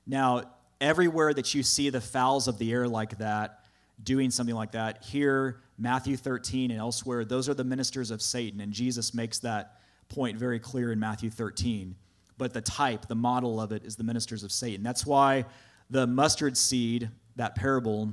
Now, 0.06 0.42
everywhere 0.82 1.32
that 1.32 1.54
you 1.54 1.62
see 1.62 1.88
the 1.88 2.00
fowls 2.00 2.48
of 2.48 2.58
the 2.58 2.72
air 2.72 2.88
like 2.88 3.16
that, 3.18 3.60
doing 4.02 4.30
something 4.30 4.54
like 4.54 4.72
that. 4.72 5.04
Here, 5.04 5.60
Matthew 5.78 6.16
13 6.16 6.70
and 6.72 6.80
elsewhere, 6.80 7.24
those 7.24 7.48
are 7.48 7.54
the 7.54 7.64
ministers 7.64 8.10
of 8.10 8.20
Satan, 8.20 8.60
and 8.60 8.72
Jesus 8.72 9.14
makes 9.14 9.38
that 9.38 9.78
point 10.08 10.36
very 10.36 10.58
clear 10.58 10.92
in 10.92 10.98
Matthew 10.98 11.30
13. 11.30 11.94
But 12.36 12.52
the 12.52 12.60
type, 12.60 13.06
the 13.06 13.14
model 13.14 13.60
of 13.60 13.72
it, 13.72 13.84
is 13.84 13.96
the 13.96 14.04
ministers 14.04 14.42
of 14.42 14.50
Satan. 14.50 14.82
That's 14.82 15.06
why 15.06 15.44
the 15.88 16.06
mustard 16.06 16.56
seed, 16.56 17.08
that 17.36 17.54
parable, 17.54 18.12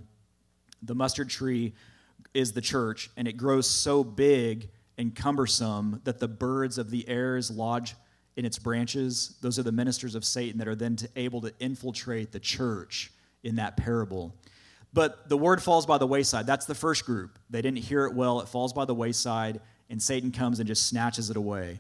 the 0.84 0.96
mustard 0.96 1.30
tree 1.30 1.74
is 2.34 2.52
the 2.52 2.62
church, 2.62 3.10
and 3.18 3.28
it 3.28 3.36
grows 3.36 3.68
so 3.68 4.04
big 4.04 4.70
and 4.98 5.16
cumbersome 5.16 6.02
that 6.04 6.20
the 6.20 6.28
birds 6.28 6.78
of 6.78 6.92
the 6.92 7.08
airs 7.10 7.50
lodge 7.50 7.96
in 8.36 8.46
its 8.46 8.60
branches. 8.60 9.38
Those 9.42 9.60
are 9.60 9.64
the 9.64 9.72
ministers 9.72 10.16
of 10.16 10.24
Satan 10.24 10.60
that 10.60 10.68
are 10.68 10.76
then 10.76 10.98
able 11.16 11.42
to 11.42 11.54
infiltrate 11.60 12.32
the 12.32 12.40
church 12.40 13.12
in 13.44 13.56
that 13.56 13.78
parable. 13.78 14.34
But 14.94 15.30
the 15.30 15.38
word 15.38 15.62
falls 15.62 15.86
by 15.86 15.98
the 15.98 16.08
wayside. 16.08 16.48
That's 16.48 16.66
the 16.66 16.76
first 16.76 17.06
group. 17.06 17.38
They 17.50 17.62
didn't 17.62 17.80
hear 17.80 18.06
it 18.06 18.14
well. 18.14 18.40
It 18.42 18.50
falls 18.50 18.74
by 18.74 18.86
the 18.86 18.96
wayside, 18.96 19.62
and 19.90 20.02
Satan 20.02 20.32
comes 20.32 20.60
and 20.60 20.68
just 20.68 20.88
snatches 20.88 21.30
it 21.30 21.38
away. 21.38 21.80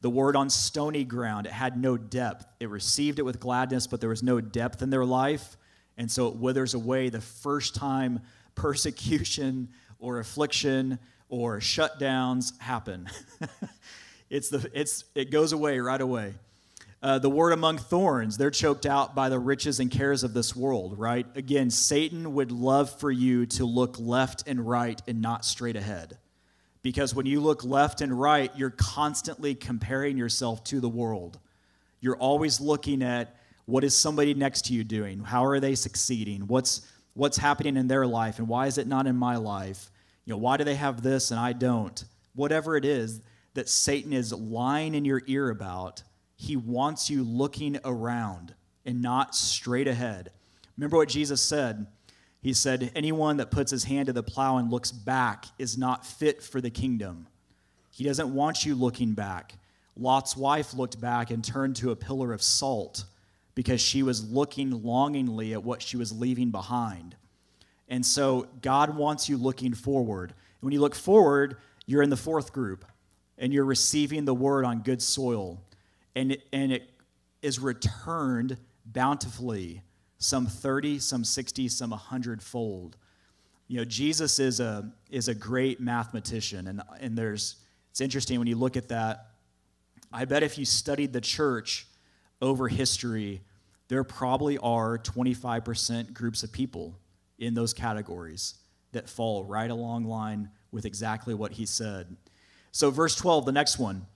The 0.00 0.10
word 0.10 0.34
on 0.34 0.50
stony 0.50 1.04
ground, 1.04 1.46
it 1.46 1.52
had 1.52 1.80
no 1.80 1.96
depth. 1.96 2.46
It 2.58 2.68
received 2.68 3.20
it 3.20 3.22
with 3.22 3.38
gladness, 3.38 3.86
but 3.86 4.00
there 4.00 4.10
was 4.10 4.22
no 4.22 4.40
depth 4.40 4.82
in 4.82 4.90
their 4.90 5.04
life. 5.04 5.56
And 5.96 6.10
so 6.10 6.26
it 6.26 6.36
withers 6.36 6.74
away 6.74 7.08
the 7.08 7.20
first 7.20 7.76
time 7.76 8.20
persecution 8.56 9.68
or 10.00 10.18
affliction 10.18 10.98
or 11.28 11.60
shutdowns 11.60 12.58
happen. 12.60 13.08
it's 14.32 14.48
the, 14.48 14.68
it's, 14.72 15.04
it 15.14 15.30
goes 15.30 15.52
away 15.52 15.78
right 15.78 16.00
away. 16.00 16.34
Uh, 17.02 17.18
the 17.18 17.28
word 17.28 17.52
among 17.52 17.76
thorns, 17.76 18.38
they're 18.38 18.50
choked 18.50 18.86
out 18.86 19.14
by 19.14 19.28
the 19.28 19.38
riches 19.38 19.78
and 19.78 19.90
cares 19.90 20.24
of 20.24 20.32
this 20.32 20.56
world, 20.56 20.98
right? 20.98 21.26
Again, 21.34 21.68
Satan 21.68 22.32
would 22.32 22.50
love 22.50 22.98
for 22.98 23.10
you 23.10 23.44
to 23.46 23.66
look 23.66 23.98
left 23.98 24.44
and 24.46 24.66
right 24.66 25.02
and 25.06 25.20
not 25.20 25.44
straight 25.44 25.76
ahead. 25.76 26.16
Because 26.80 27.14
when 27.14 27.26
you 27.26 27.40
look 27.40 27.62
left 27.62 28.00
and 28.00 28.18
right, 28.18 28.50
you're 28.56 28.70
constantly 28.70 29.54
comparing 29.54 30.16
yourself 30.16 30.64
to 30.64 30.80
the 30.80 30.88
world. 30.88 31.38
You're 32.00 32.16
always 32.16 32.58
looking 32.58 33.02
at 33.02 33.36
what 33.66 33.84
is 33.84 33.94
somebody 33.96 34.32
next 34.32 34.64
to 34.66 34.72
you 34.72 34.82
doing? 34.82 35.20
How 35.20 35.44
are 35.44 35.60
they 35.60 35.74
succeeding? 35.74 36.46
What's, 36.46 36.90
what's 37.12 37.36
happening 37.36 37.76
in 37.76 37.86
their 37.86 38.06
life? 38.06 38.38
And 38.38 38.48
why 38.48 38.66
is 38.66 38.78
it 38.78 38.86
not 38.86 39.06
in 39.06 39.16
my 39.16 39.36
life? 39.36 39.90
You 40.24 40.32
know, 40.32 40.38
why 40.38 40.56
do 40.56 40.64
they 40.64 40.76
have 40.76 41.02
this 41.02 41.30
and 41.30 41.38
I 41.38 41.52
don't? 41.52 42.02
Whatever 42.34 42.78
it 42.78 42.86
is 42.86 43.20
that 43.54 43.68
Satan 43.68 44.12
is 44.12 44.32
lying 44.32 44.94
in 44.94 45.04
your 45.04 45.22
ear 45.26 45.50
about, 45.50 46.02
he 46.36 46.56
wants 46.56 47.10
you 47.10 47.22
looking 47.22 47.78
around 47.84 48.54
and 48.84 49.02
not 49.02 49.34
straight 49.34 49.88
ahead. 49.88 50.32
Remember 50.76 50.96
what 50.96 51.08
Jesus 51.08 51.40
said? 51.40 51.86
He 52.40 52.52
said, 52.52 52.90
Anyone 52.96 53.36
that 53.36 53.50
puts 53.50 53.70
his 53.70 53.84
hand 53.84 54.06
to 54.06 54.12
the 54.12 54.22
plow 54.22 54.56
and 54.56 54.70
looks 54.70 54.90
back 54.90 55.46
is 55.58 55.78
not 55.78 56.04
fit 56.04 56.42
for 56.42 56.60
the 56.60 56.70
kingdom. 56.70 57.28
He 57.90 58.04
doesn't 58.04 58.34
want 58.34 58.64
you 58.64 58.74
looking 58.74 59.12
back. 59.12 59.54
Lot's 59.96 60.36
wife 60.36 60.74
looked 60.74 61.00
back 61.00 61.30
and 61.30 61.44
turned 61.44 61.76
to 61.76 61.90
a 61.90 61.96
pillar 61.96 62.32
of 62.32 62.42
salt 62.42 63.04
because 63.54 63.80
she 63.80 64.02
was 64.02 64.28
looking 64.30 64.82
longingly 64.82 65.52
at 65.52 65.62
what 65.62 65.82
she 65.82 65.98
was 65.98 66.10
leaving 66.10 66.50
behind. 66.50 67.14
And 67.88 68.04
so 68.04 68.48
God 68.62 68.96
wants 68.96 69.28
you 69.28 69.36
looking 69.36 69.74
forward. 69.74 70.34
when 70.60 70.72
you 70.72 70.80
look 70.80 70.94
forward, 70.94 71.58
you're 71.84 72.02
in 72.02 72.10
the 72.10 72.16
fourth 72.16 72.52
group 72.52 72.86
and 73.42 73.52
you're 73.52 73.64
receiving 73.64 74.24
the 74.24 74.32
word 74.32 74.64
on 74.64 74.82
good 74.82 75.02
soil. 75.02 75.60
And 76.14 76.32
it, 76.32 76.46
and 76.52 76.72
it 76.72 76.88
is 77.42 77.58
returned 77.58 78.56
bountifully 78.86 79.82
some 80.18 80.46
30, 80.46 81.00
some 81.00 81.24
60, 81.24 81.68
some 81.68 81.90
100 81.90 82.40
fold. 82.40 82.96
You 83.66 83.78
know, 83.78 83.84
Jesus 83.84 84.38
is 84.38 84.60
a, 84.60 84.92
is 85.10 85.26
a 85.26 85.34
great 85.34 85.80
mathematician, 85.80 86.68
and, 86.68 86.82
and 87.00 87.18
there's, 87.18 87.56
it's 87.90 88.00
interesting 88.00 88.38
when 88.38 88.46
you 88.46 88.54
look 88.54 88.76
at 88.76 88.88
that. 88.88 89.30
I 90.12 90.24
bet 90.24 90.44
if 90.44 90.56
you 90.56 90.64
studied 90.64 91.12
the 91.12 91.20
church 91.20 91.88
over 92.40 92.68
history, 92.68 93.40
there 93.88 94.04
probably 94.04 94.56
are 94.58 94.98
25% 94.98 96.12
groups 96.14 96.44
of 96.44 96.52
people 96.52 96.96
in 97.40 97.54
those 97.54 97.74
categories 97.74 98.54
that 98.92 99.08
fall 99.08 99.42
right 99.42 99.70
along 99.70 100.04
line 100.04 100.50
with 100.70 100.84
exactly 100.84 101.34
what 101.34 101.50
he 101.52 101.66
said. 101.66 102.16
So, 102.72 102.90
verse 102.90 103.14
12, 103.14 103.46
the 103.46 103.52
next 103.52 103.78
one. 103.78 104.06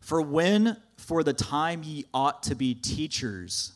For 0.00 0.20
when 0.20 0.76
for 0.96 1.22
the 1.22 1.32
time 1.32 1.82
ye 1.82 2.04
ought 2.12 2.42
to 2.44 2.54
be 2.54 2.74
teachers, 2.74 3.72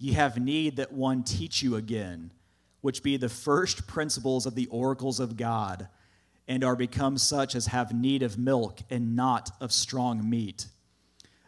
Ye 0.00 0.14
have 0.14 0.40
need 0.40 0.76
that 0.76 0.92
one 0.92 1.22
teach 1.22 1.62
you 1.62 1.76
again, 1.76 2.32
which 2.80 3.02
be 3.02 3.18
the 3.18 3.28
first 3.28 3.86
principles 3.86 4.46
of 4.46 4.54
the 4.54 4.66
oracles 4.68 5.20
of 5.20 5.36
God, 5.36 5.88
and 6.48 6.64
are 6.64 6.74
become 6.74 7.18
such 7.18 7.54
as 7.54 7.66
have 7.66 7.92
need 7.94 8.22
of 8.22 8.38
milk 8.38 8.80
and 8.88 9.14
not 9.14 9.50
of 9.60 9.70
strong 9.70 10.28
meat. 10.28 10.66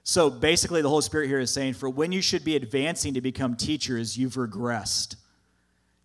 So 0.05 0.29
basically, 0.29 0.83
the 0.83 0.91
Holy 0.91 1.01
Spirit 1.01 1.29
here 1.29 1.41
is 1.41 1.51
saying, 1.51 1.75
for 1.75 1.89
when 1.89 2.13
you 2.13 2.21
should 2.21 2.45
be 2.45 2.55
advancing 2.55 3.15
to 3.15 3.23
become 3.23 3.57
teachers, 3.57 4.19
you've 4.19 4.35
regressed. 4.35 5.17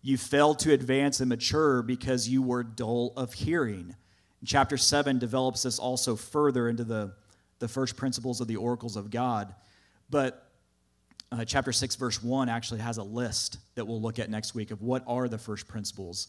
You 0.00 0.16
failed 0.16 0.58
to 0.60 0.72
advance 0.72 1.20
and 1.20 1.28
mature 1.28 1.82
because 1.82 2.30
you 2.30 2.40
were 2.40 2.62
dull 2.62 3.12
of 3.14 3.34
hearing. 3.34 3.94
Chapter 4.44 4.76
7 4.76 5.18
develops 5.18 5.62
this 5.64 5.78
also 5.78 6.14
further 6.16 6.68
into 6.68 6.84
the, 6.84 7.12
the 7.58 7.68
first 7.68 7.96
principles 7.96 8.40
of 8.40 8.46
the 8.46 8.56
oracles 8.56 8.96
of 8.96 9.10
God. 9.10 9.54
But 10.10 10.48
uh, 11.30 11.44
chapter 11.44 11.72
6, 11.72 11.96
verse 11.96 12.22
1 12.22 12.48
actually 12.48 12.80
has 12.80 12.98
a 12.98 13.02
list 13.02 13.58
that 13.74 13.86
we'll 13.86 14.00
look 14.00 14.18
at 14.18 14.30
next 14.30 14.54
week 14.54 14.70
of 14.70 14.80
what 14.80 15.02
are 15.06 15.28
the 15.28 15.38
first 15.38 15.68
principles. 15.68 16.28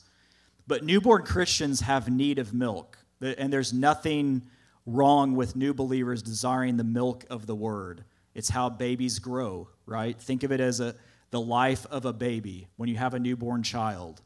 But 0.67 0.84
newborn 0.84 1.24
Christians 1.24 1.82
have 1.82 2.10
need 2.10 2.39
of 2.39 2.54
milk, 2.54 2.98
and 3.22 3.52
there's 3.52 3.74
nothing 3.74 4.43
wrong 4.86 5.36
with 5.36 5.56
new 5.56 5.74
believers 5.74 6.22
desiring 6.22 6.78
the 6.78 6.84
milk 6.84 7.26
of 7.30 7.45
the 7.45 7.56
word. 7.56 8.04
It's 8.36 8.50
how 8.50 8.69
babies 8.69 9.19
grow, 9.19 9.69
right? 9.86 10.19
Think 10.19 10.43
of 10.43 10.52
it 10.52 10.60
as 10.60 10.80
a, 10.80 10.95
the 11.32 11.41
life 11.41 11.86
of 11.91 12.06
a 12.06 12.13
baby 12.13 12.67
when 12.78 12.89
you 12.89 12.95
have 12.98 13.13
a 13.13 13.19
newborn 13.19 13.63
child. 13.63 14.22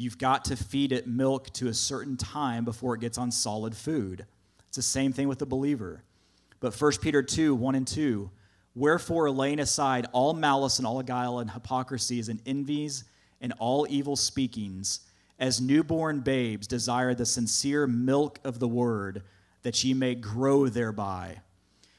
You've 0.00 0.16
got 0.16 0.46
to 0.46 0.56
feed 0.56 0.92
it 0.92 1.06
milk 1.06 1.52
to 1.52 1.68
a 1.68 1.74
certain 1.74 2.16
time 2.16 2.64
before 2.64 2.94
it 2.94 3.02
gets 3.02 3.18
on 3.18 3.30
solid 3.30 3.76
food. 3.76 4.24
It's 4.66 4.76
the 4.76 4.82
same 4.82 5.12
thing 5.12 5.28
with 5.28 5.40
the 5.40 5.44
believer. 5.44 6.04
But 6.58 6.74
1 6.74 6.92
Peter 7.02 7.22
2 7.22 7.54
1 7.54 7.74
and 7.74 7.86
2 7.86 8.30
Wherefore, 8.74 9.30
laying 9.30 9.60
aside 9.60 10.06
all 10.12 10.32
malice 10.32 10.78
and 10.78 10.86
all 10.86 11.02
guile 11.02 11.40
and 11.40 11.50
hypocrisies 11.50 12.30
and 12.30 12.40
envies 12.46 13.04
and 13.42 13.52
all 13.58 13.86
evil 13.90 14.16
speakings, 14.16 15.00
as 15.38 15.60
newborn 15.60 16.20
babes 16.20 16.66
desire 16.66 17.14
the 17.14 17.26
sincere 17.26 17.86
milk 17.86 18.40
of 18.42 18.58
the 18.58 18.68
word, 18.68 19.22
that 19.64 19.84
ye 19.84 19.92
may 19.92 20.14
grow 20.14 20.70
thereby. 20.70 21.42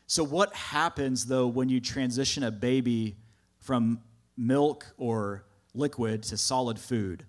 So, 0.07 0.23
what 0.23 0.55
happens 0.55 1.27
though 1.27 1.45
when 1.45 1.69
you 1.69 1.79
transition 1.79 2.41
a 2.41 2.49
baby 2.49 3.17
from 3.59 3.99
milk 4.35 4.87
or 4.97 5.45
liquid 5.75 6.23
to 6.23 6.37
solid 6.37 6.79
food? 6.79 7.27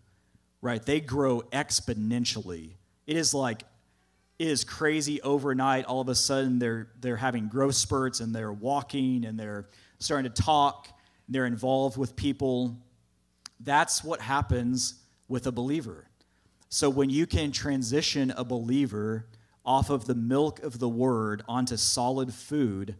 Right? 0.63 0.85
They 0.85 1.01
grow 1.01 1.43
exponentially. 1.53 2.71
It 3.07 3.17
is 3.17 3.35
like 3.35 3.65
it 4.39 4.49
is 4.49 4.65
crazy 4.65 5.21
overnight. 5.23 5.85
All 5.85 6.01
of 6.01 6.09
a 6.09 6.17
sudden, 6.17 6.59
they're, 6.59 6.89
they're 7.01 7.17
having 7.17 7.47
growth 7.47 7.77
spurts 7.77 8.19
and 8.19 8.35
they're 8.35 8.53
walking 8.53 9.25
and 9.25 9.39
they're 9.39 9.69
starting 10.01 10.33
to 10.33 10.43
talk. 10.43 10.89
and 11.27 11.35
They're 11.35 11.47
involved 11.47 11.97
with 11.97 12.17
people. 12.17 12.77
That's 13.61 14.03
what 14.03 14.21
happens 14.21 14.95
with 15.29 15.47
a 15.47 15.53
believer. 15.53 16.09
So, 16.69 16.91
when 16.91 17.11
you 17.11 17.27
can 17.27 17.53
transition 17.53 18.33
a 18.33 18.45
believer 18.45 19.27
off 19.65 19.91
of 19.91 20.07
the 20.07 20.15
milk 20.15 20.61
of 20.65 20.79
the 20.81 20.89
word 20.89 21.45
onto 21.47 21.77
solid 21.77 22.35
food, 22.35 22.97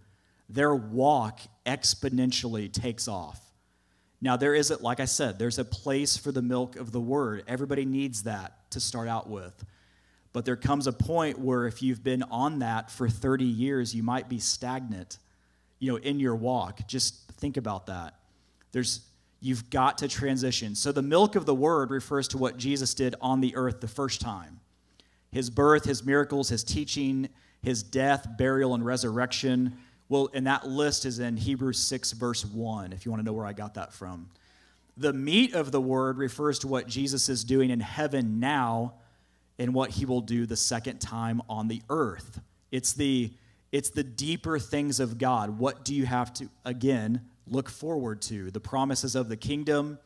their 0.49 0.75
walk 0.75 1.41
exponentially 1.67 2.71
takes 2.71 3.09
off. 3.09 3.52
Now, 4.23 4.37
there 4.37 4.55
is, 4.55 4.71
a, 4.71 4.81
like 4.81 5.01
I 5.01 5.05
said, 5.05 5.39
there's 5.41 5.59
a 5.59 5.65
place 5.65 6.17
for 6.17 6.31
the 6.31 6.41
milk 6.41 6.77
of 6.77 6.93
the 6.93 7.01
word. 7.01 7.43
Everybody 7.49 7.85
needs 7.85 8.23
that 8.23 8.71
to 8.71 8.79
start 8.79 9.09
out 9.09 9.29
with. 9.29 9.65
But 10.33 10.45
there 10.45 10.57
comes 10.57 10.87
a 10.87 10.93
point 10.93 11.41
where 11.41 11.67
if 11.67 11.83
you've 11.83 12.05
been 12.05 12.23
on 12.23 12.61
that 12.61 12.91
for 12.91 13.09
30 13.09 13.45
years, 13.45 13.95
you 13.95 14.05
might 14.05 14.29
be 14.29 14.39
stagnant, 14.39 15.19
you 15.81 15.91
know, 15.91 15.99
in 15.99 16.21
your 16.21 16.37
walk. 16.37 16.87
Just 16.87 17.33
think 17.33 17.57
about 17.57 17.87
that. 17.87 18.15
There's 18.71 19.01
you've 19.41 19.69
got 19.71 19.99
to 19.99 20.09
transition. 20.09 20.77
So 20.77 20.93
the 20.93 21.03
milk 21.03 21.35
of 21.35 21.45
the 21.45 21.55
word 21.55 21.91
refers 21.91 22.29
to 22.29 22.39
what 22.39 22.57
Jesus 22.57 22.95
did 22.95 23.17
on 23.21 23.41
the 23.41 23.57
earth 23.57 23.81
the 23.81 23.89
first 23.89 24.21
time. 24.21 24.61
His 25.33 25.51
birth, 25.51 25.85
his 25.85 26.05
miracles, 26.05 26.49
his 26.49 26.63
teaching, 26.63 27.29
his 27.61 27.83
death, 27.83 28.27
burial 28.39 28.75
and 28.75 28.87
resurrection. 28.87 29.77
Well, 30.13 30.29
and 30.35 30.47
that 30.47 30.69
list 30.69 31.07
is 31.07 31.21
in 31.21 31.39
Hebrews 31.39 31.79
6 31.79 32.13
verse 32.13 32.45
1 32.45 32.93
if 32.93 33.07
you 33.07 33.11
want 33.11 33.23
to 33.23 33.25
know 33.25 33.33
where 33.33 33.47
I 33.47 33.55
got 33.55 33.73
that 33.77 33.95
from. 33.95 34.29
The 34.99 35.15
meat 35.15 35.55
of 35.55 35.73
the 35.73 35.81
word 35.81 36.19
refers 36.19 36.59
to 36.59 36.69
what 36.69 36.87
Jesus 36.87 37.31
is 37.31 37.45
doing 37.45 37.71
in 37.71 37.81
heaven 37.81 38.39
now 38.39 38.93
and 39.59 39.73
what 39.73 39.89
he 39.89 40.05
will 40.05 40.21
do 40.21 40.45
the 40.45 40.55
second 40.55 41.01
time 41.01 41.41
on 41.49 41.69
the 41.69 41.81
earth. 41.89 42.43
It's 42.71 42.93
the 42.93 43.33
it's 43.71 43.89
the 43.89 44.05
deeper 44.05 44.59
things 44.59 45.01
of 45.01 45.17
God. 45.17 45.59
What 45.59 45.83
do 45.83 45.95
you 45.95 46.05
have 46.05 46.35
to 46.35 46.51
again 46.67 47.23
look 47.47 47.71
forward 47.71 48.21
to? 48.21 48.51
The 48.51 48.61
promises 48.61 49.15
of 49.15 49.31
the 49.31 49.39
kingdom, 49.39 49.99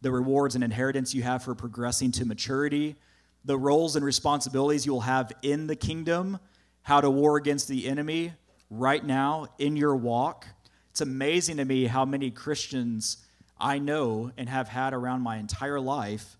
the 0.00 0.12
rewards 0.12 0.54
and 0.54 0.64
inheritance 0.64 1.12
you 1.12 1.24
have 1.24 1.42
for 1.42 1.54
progressing 1.54 2.10
to 2.12 2.24
maturity, 2.24 2.96
the 3.44 3.58
roles 3.58 3.96
and 3.96 4.04
responsibilities 4.04 4.86
you'll 4.86 5.02
have 5.02 5.30
in 5.42 5.66
the 5.66 5.76
kingdom, 5.76 6.38
how 6.80 7.02
to 7.02 7.10
war 7.10 7.36
against 7.36 7.68
the 7.68 7.86
enemy 7.86 8.32
right 8.72 9.04
now 9.04 9.46
in 9.58 9.76
your 9.76 9.94
walk. 9.94 10.46
It's 10.90 11.02
amazing 11.02 11.58
to 11.58 11.64
me 11.64 11.84
how 11.84 12.06
many 12.06 12.30
Christians 12.30 13.18
I 13.60 13.78
know 13.78 14.32
and 14.38 14.48
have 14.48 14.68
had 14.68 14.94
around 14.94 15.20
my 15.20 15.36
entire 15.36 15.78
life 15.78 16.38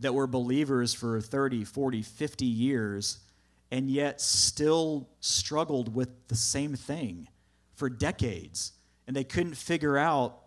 that 0.00 0.14
were 0.14 0.26
believers 0.26 0.94
for 0.94 1.20
30, 1.20 1.64
40, 1.64 2.02
50 2.02 2.46
years 2.46 3.18
and 3.70 3.90
yet 3.90 4.20
still 4.20 5.08
struggled 5.20 5.94
with 5.94 6.08
the 6.28 6.34
same 6.34 6.74
thing 6.74 7.28
for 7.74 7.90
decades. 7.90 8.72
And 9.06 9.14
they 9.14 9.24
couldn't 9.24 9.54
figure 9.54 9.98
out, 9.98 10.40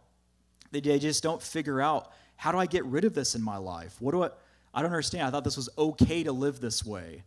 they 0.72 0.82
just 0.82 1.22
don't 1.22 1.42
figure 1.42 1.80
out, 1.80 2.12
how 2.36 2.52
do 2.52 2.58
I 2.58 2.66
get 2.66 2.84
rid 2.86 3.06
of 3.06 3.14
this 3.14 3.36
in 3.36 3.44
my 3.44 3.58
life? 3.58 3.96
What 4.00 4.12
do 4.12 4.24
I, 4.24 4.30
I 4.74 4.82
don't 4.82 4.92
understand. 4.92 5.28
I 5.28 5.30
thought 5.30 5.44
this 5.44 5.58
was 5.58 5.70
okay 5.78 6.24
to 6.24 6.32
live 6.32 6.60
this 6.60 6.84
way. 6.84 7.24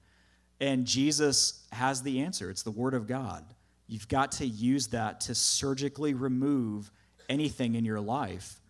And 0.60 0.84
Jesus 0.84 1.64
has 1.72 2.02
the 2.02 2.20
answer 2.20 2.50
it's 2.50 2.62
the 2.62 2.70
Word 2.70 2.94
of 2.94 3.06
God. 3.06 3.44
You've 3.90 4.08
got 4.08 4.32
to 4.32 4.46
use 4.46 4.88
that 4.88 5.20
to 5.22 5.34
surgically 5.34 6.14
remove 6.14 6.90
anything 7.28 7.74
in 7.74 7.84
your 7.84 8.00
life. 8.00 8.60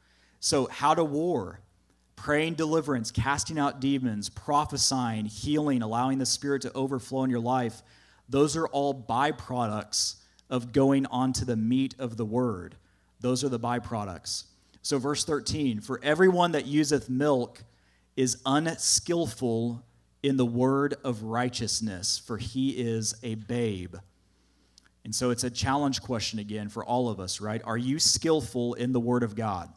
So, 0.40 0.66
how 0.66 0.94
to 0.94 1.04
war? 1.04 1.60
praying 2.20 2.52
deliverance, 2.52 3.10
casting 3.10 3.58
out 3.58 3.80
demons, 3.80 4.28
prophesying, 4.28 5.24
healing, 5.24 5.80
allowing 5.80 6.18
the 6.18 6.26
Spirit 6.26 6.60
to 6.60 6.72
overflow 6.74 7.24
in 7.24 7.30
your 7.30 7.40
life, 7.40 7.82
those 8.28 8.56
are 8.56 8.66
all 8.68 8.92
byproducts 8.94 10.16
of 10.50 10.70
going 10.72 11.06
on 11.06 11.32
to 11.32 11.46
the 11.46 11.56
meat 11.56 11.94
of 11.98 12.18
the 12.18 12.24
word. 12.24 12.76
Those 13.20 13.42
are 13.42 13.48
the 13.48 13.58
byproducts. 13.58 14.44
So, 14.82 14.98
verse 14.98 15.24
13 15.24 15.80
For 15.80 15.98
everyone 16.02 16.52
that 16.52 16.66
useth 16.66 17.08
milk 17.08 17.64
is 18.16 18.42
unskillful 18.44 19.82
in 20.22 20.36
the 20.36 20.46
word 20.46 20.96
of 21.02 21.22
righteousness, 21.22 22.18
for 22.18 22.36
he 22.36 22.70
is 22.70 23.14
a 23.22 23.36
babe. 23.36 23.96
And 25.04 25.14
so 25.14 25.30
it's 25.30 25.44
a 25.44 25.50
challenge 25.50 26.02
question 26.02 26.38
again 26.38 26.68
for 26.68 26.84
all 26.84 27.08
of 27.08 27.20
us, 27.20 27.40
right? 27.40 27.62
Are 27.64 27.78
you 27.78 27.98
skillful 27.98 28.74
in 28.74 28.92
the 28.92 29.00
word 29.00 29.22
of 29.22 29.34
God? 29.34 29.72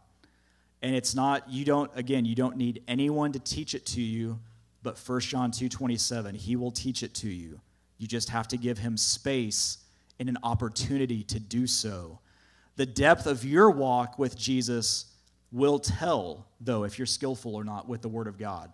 And 0.82 0.96
it's 0.96 1.16
not, 1.16 1.50
you 1.50 1.64
don't, 1.64 1.90
again, 1.96 2.26
you 2.26 2.36
don't 2.36 2.58
need 2.58 2.84
anyone 2.88 3.32
to 3.32 3.40
teach 3.40 3.74
it 3.74 3.86
to 3.88 4.02
you, 4.02 4.40
but 4.84 5.00
1 5.00 5.20
John 5.22 5.50
2 5.52 5.70
27, 5.70 6.36
he 6.36 6.58
will 6.58 6.72
teach 6.72 7.04
it 7.04 7.14
to 7.16 7.30
you. 7.30 7.62
You 7.98 8.08
just 8.08 8.30
have 8.30 8.50
to 8.50 8.58
give 8.58 8.78
him 8.78 8.98
space 8.98 9.78
and 10.20 10.28
an 10.28 10.38
opportunity 10.44 11.24
to 11.24 11.40
do 11.40 11.68
so. 11.68 12.20
The 12.76 12.86
depth 12.86 13.28
of 13.28 13.46
your 13.46 13.72
walk 13.72 14.20
with 14.20 14.38
Jesus 14.38 15.06
will 15.54 15.80
tell, 15.80 16.48
though, 16.60 16.84
if 16.84 17.00
you're 17.00 17.06
skillful 17.06 17.56
or 17.56 17.64
not 17.64 17.88
with 17.88 18.02
the 18.02 18.10
Word 18.10 18.28
of 18.28 18.38
God, 18.38 18.74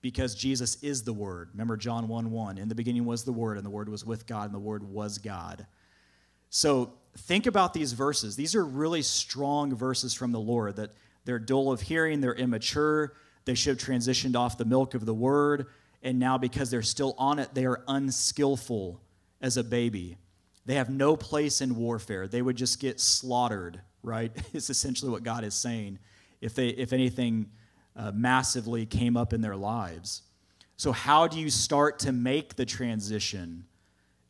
because 0.00 0.34
Jesus 0.34 0.82
is 0.82 1.02
the 1.02 1.12
Word. 1.12 1.50
Remember 1.52 1.76
John 1.76 2.08
1 2.08 2.30
1. 2.30 2.58
In 2.58 2.68
the 2.68 2.74
beginning 2.74 3.04
was 3.04 3.24
the 3.24 3.32
Word, 3.32 3.56
and 3.58 3.64
the 3.64 3.70
Word 3.70 3.88
was 3.88 4.04
with 4.04 4.26
God, 4.26 4.46
and 4.46 4.54
the 4.54 4.58
Word 4.58 4.82
was 4.82 5.18
God. 5.18 5.66
So 6.54 6.92
think 7.16 7.46
about 7.46 7.74
these 7.74 7.94
verses. 7.94 8.36
These 8.36 8.54
are 8.54 8.64
really 8.64 9.02
strong 9.02 9.74
verses 9.74 10.14
from 10.14 10.30
the 10.30 10.38
Lord 10.38 10.76
that 10.76 10.92
they're 11.24 11.40
dull 11.40 11.72
of 11.72 11.80
hearing, 11.80 12.20
they're 12.20 12.32
immature, 12.32 13.14
they 13.44 13.54
should 13.54 13.80
have 13.80 13.88
transitioned 13.88 14.36
off 14.36 14.56
the 14.56 14.64
milk 14.64 14.94
of 14.94 15.04
the 15.04 15.12
Word, 15.12 15.66
and 16.00 16.20
now 16.20 16.38
because 16.38 16.70
they're 16.70 16.80
still 16.80 17.16
on 17.18 17.40
it, 17.40 17.52
they 17.54 17.66
are 17.66 17.82
unskillful 17.88 19.00
as 19.40 19.56
a 19.56 19.64
baby. 19.64 20.16
They 20.64 20.76
have 20.76 20.90
no 20.90 21.16
place 21.16 21.60
in 21.60 21.74
warfare. 21.74 22.28
They 22.28 22.40
would 22.40 22.54
just 22.54 22.78
get 22.78 23.00
slaughtered, 23.00 23.80
right? 24.04 24.30
It's 24.54 24.70
essentially 24.70 25.10
what 25.10 25.24
God 25.24 25.42
is 25.42 25.54
saying 25.54 25.98
if, 26.40 26.54
they, 26.54 26.68
if 26.68 26.92
anything 26.92 27.50
uh, 27.96 28.12
massively 28.12 28.86
came 28.86 29.16
up 29.16 29.32
in 29.32 29.40
their 29.40 29.56
lives. 29.56 30.22
So, 30.76 30.92
how 30.92 31.26
do 31.26 31.40
you 31.40 31.50
start 31.50 31.98
to 32.00 32.12
make 32.12 32.54
the 32.54 32.64
transition? 32.64 33.64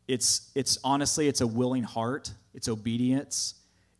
It's, 0.07 0.51
it's 0.55 0.79
honestly, 0.85 1.29
it's 1.29 1.41
a 1.41 1.47
willing 1.47 1.83
heart, 1.83 2.33
it's 2.53 2.69
obedience, 2.69 3.55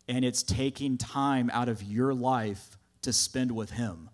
and 0.07 0.23
it's 0.23 0.43
taking 0.43 0.97
time 0.97 1.49
out 1.51 1.67
of 1.67 1.81
your 1.83 2.13
life 2.13 2.77
to 3.01 3.11
spend 3.11 3.51
with 3.51 3.71
Him. 3.71 4.09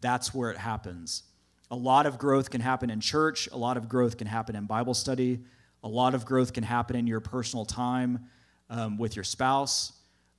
That's 0.00 0.34
where 0.34 0.50
it 0.50 0.58
happens. 0.58 1.22
A 1.70 1.76
lot 1.76 2.04
of 2.04 2.18
growth 2.18 2.50
can 2.50 2.60
happen 2.60 2.90
in 2.90 3.00
church, 3.00 3.48
a 3.50 3.56
lot 3.56 3.76
of 3.76 3.88
growth 3.88 4.18
can 4.18 4.26
happen 4.26 4.56
in 4.56 4.66
Bible 4.66 4.94
study, 4.94 5.40
a 5.82 5.88
lot 5.88 6.14
of 6.14 6.24
growth 6.26 6.52
can 6.52 6.64
happen 6.64 6.96
in 6.96 7.06
your 7.06 7.20
personal 7.20 7.64
time 7.64 8.26
um, 8.68 8.98
with 8.98 9.16
your 9.16 9.24
spouse, 9.24 9.92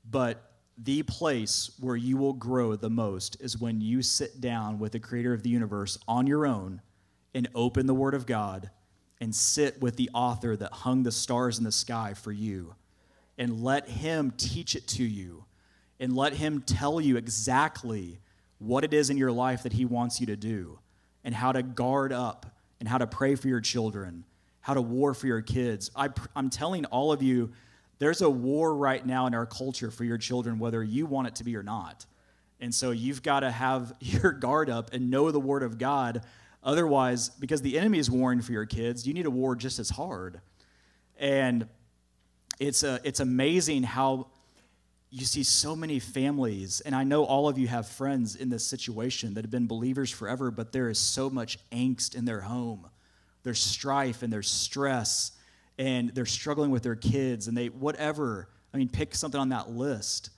but 0.09 0.51
the 0.77 1.03
place 1.03 1.71
where 1.79 1.95
you 1.95 2.17
will 2.17 2.33
grow 2.33 2.75
the 2.75 2.89
most 2.89 3.37
is 3.39 3.59
when 3.59 3.79
you 3.81 4.01
sit 4.01 4.41
down 4.41 4.79
with 4.79 4.91
the 4.91 4.99
creator 4.99 5.33
of 5.33 5.43
the 5.43 5.49
universe 5.49 5.97
on 6.07 6.25
your 6.27 6.45
own 6.45 6.81
and 7.33 7.47
open 7.53 7.85
the 7.85 7.93
Word 7.93 8.13
of 8.13 8.25
God 8.25 8.69
and 9.22 9.34
sit 9.34 9.82
with 9.82 9.95
the 9.95 10.09
author 10.14 10.55
that 10.55 10.72
hung 10.72 11.03
the 11.03 11.11
stars 11.11 11.57
in 11.57 11.64
the 11.64 11.72
sky 11.72 12.14
for 12.14 12.32
you 12.32 12.76
and 13.38 13.64
let 13.64 13.88
him 13.88 14.34
teach 14.38 14.76
it 14.76 14.88
to 14.88 15.03
you 15.03 15.45
and 15.99 16.16
let 16.16 16.34
him 16.34 16.61
tell 16.61 16.99
you 16.99 17.18
exactly 17.18 18.20
what 18.59 18.84
it 18.84 18.93
is 18.93 19.09
in 19.09 19.18
your 19.18 19.32
life 19.32 19.64
that 19.64 19.74
he 19.74 19.86
wants 19.86 20.20
you 20.20 20.28
to 20.28 20.36
do 20.36 20.80
and 21.24 21.34
how 21.34 21.51
to 21.51 21.64
guard 21.64 22.11
up 22.11 22.45
and 22.80 22.88
how 22.89 22.97
to 22.97 23.07
pray 23.07 23.36
for 23.36 23.47
your 23.47 23.61
children, 23.61 24.26
how 24.61 24.74
to 24.74 24.82
war 24.82 25.14
for 25.14 25.28
your 25.28 25.41
kids. 25.41 25.89
I, 25.95 26.09
am 26.36 26.49
telling 26.49 26.86
all 26.86 27.11
of 27.11 27.22
you, 27.22 27.51
there's 27.99 28.22
a 28.22 28.30
war 28.30 28.76
right 28.76 29.05
now 29.05 29.28
in 29.28 29.34
our 29.34 29.45
culture 29.45 29.91
for 29.91 30.03
your 30.03 30.18
children, 30.18 30.59
whether 30.59 30.84
you 30.84 31.05
want 31.05 31.28
it 31.28 31.36
to 31.36 31.43
be 31.43 31.55
or 31.55 31.64
not. 31.64 32.05
And 32.59 32.74
so 32.74 32.91
you've 32.91 33.24
got 33.24 33.41
to 33.41 33.51
have 33.51 33.93
your 33.99 34.32
guard 34.32 34.70
up 34.70 34.93
and 34.93 35.09
know 35.09 35.32
the 35.32 35.39
Word 35.39 35.64
of 35.64 35.78
God. 35.78 36.24
Otherwise, 36.64 37.30
because 37.30 37.61
the 37.61 37.78
enemy 37.78 37.99
is 37.99 38.09
warring 38.09 38.41
for 38.41 38.51
your 38.51 38.66
kids, 38.66 39.05
you 39.05 39.14
need 39.14 39.24
to 39.24 39.32
war 39.32 39.55
just 39.55 39.80
as 39.80 39.89
hard. 39.89 40.39
And 41.18 41.68
it's, 42.59 42.84
a, 42.84 42.99
it's 43.03 43.20
amazing 43.20 43.84
how 43.84 44.28
you 45.09 45.26
see 45.26 45.43
so 45.43 45.76
many 45.76 45.99
families, 45.99 46.82
and 46.82 46.95
I 46.95 47.03
know 47.03 47.24
all 47.24 47.47
of 47.47 47.57
you 47.57 47.68
have 47.68 47.88
friends 47.88 48.36
in 48.36 48.49
this 48.49 48.66
situation 48.66 49.36
that 49.36 49.43
have 49.43 49.51
been 49.51 49.68
believers 49.68 50.09
forever, 50.09 50.49
but 50.49 50.72
there 50.72 50.89
is 50.89 50.97
so 50.97 51.30
much 51.30 51.59
angst 51.72 52.16
in 52.16 52.26
their 52.26 52.41
home. 52.41 52.89
There's 53.43 53.59
strife 53.59 54.24
and 54.24 54.34
there's 54.34 54.49
stress 54.49 55.34
and 55.78 56.09
they're 56.09 56.26
struggling 56.26 56.72
with 56.72 56.84
their 56.84 56.95
kids 56.95 57.47
and 57.47 57.57
they 57.57 57.68
whatever 57.68 58.47
i 58.74 58.78
mean 58.78 58.89
pick 58.89 59.16
something 59.16 59.39
on 59.39 59.49
that 59.49 59.70
list 59.70 60.30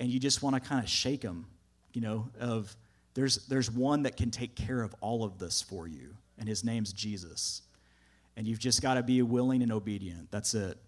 and 0.00 0.10
you 0.10 0.18
just 0.18 0.42
want 0.42 0.54
to 0.54 0.60
kind 0.60 0.82
of 0.82 0.88
shake 0.90 1.20
them 1.20 1.46
you 1.92 2.00
know 2.00 2.28
of 2.40 2.74
there's 3.18 3.46
there's 3.46 3.68
one 3.68 4.04
that 4.04 4.16
can 4.16 4.30
take 4.30 4.54
care 4.54 4.80
of 4.80 4.94
all 5.00 5.24
of 5.24 5.38
this 5.38 5.60
for 5.60 5.88
you 5.88 6.14
and 6.38 6.48
his 6.48 6.62
name's 6.62 6.92
jesus. 6.92 7.62
And 8.36 8.46
you've 8.46 8.60
just 8.60 8.80
got 8.80 8.94
to 8.94 9.02
be 9.02 9.20
willing 9.22 9.64
and 9.64 9.72
obedient. 9.72 10.30
That's 10.30 10.54
it. 10.54 10.78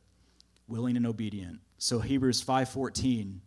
Willing 0.69 0.97
and 0.97 1.05
obedient. 1.05 1.59
So 1.79 1.99
hebrews 1.99 2.41
5.14 2.45 3.41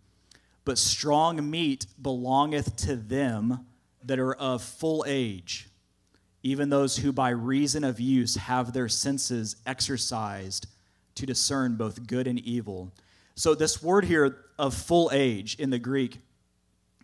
but 0.66 0.78
strong 0.78 1.50
meat 1.50 1.86
belongeth 2.02 2.76
to 2.76 2.98
them 2.98 3.66
that 4.04 4.20
are 4.20 4.34
of 4.34 4.62
full 4.62 5.06
age 5.08 5.70
even 6.44 6.70
those 6.70 6.98
who 6.98 7.14
by 7.14 7.30
reason 7.30 7.86
of 7.86 8.02
use 8.02 8.36
have 8.36 8.74
their 8.74 8.90
senses 8.90 9.56
exercised 9.66 10.68
to 11.16 11.26
discern 11.26 11.78
both 11.78 12.06
good 12.06 12.28
and 12.28 12.38
evil. 12.40 12.92
So, 13.36 13.56
this 13.56 13.82
word 13.82 14.04
here 14.04 14.40
of 14.60 14.74
full 14.74 15.10
age 15.14 15.56
in 15.56 15.70
the 15.70 15.80
Greek, 15.80 16.20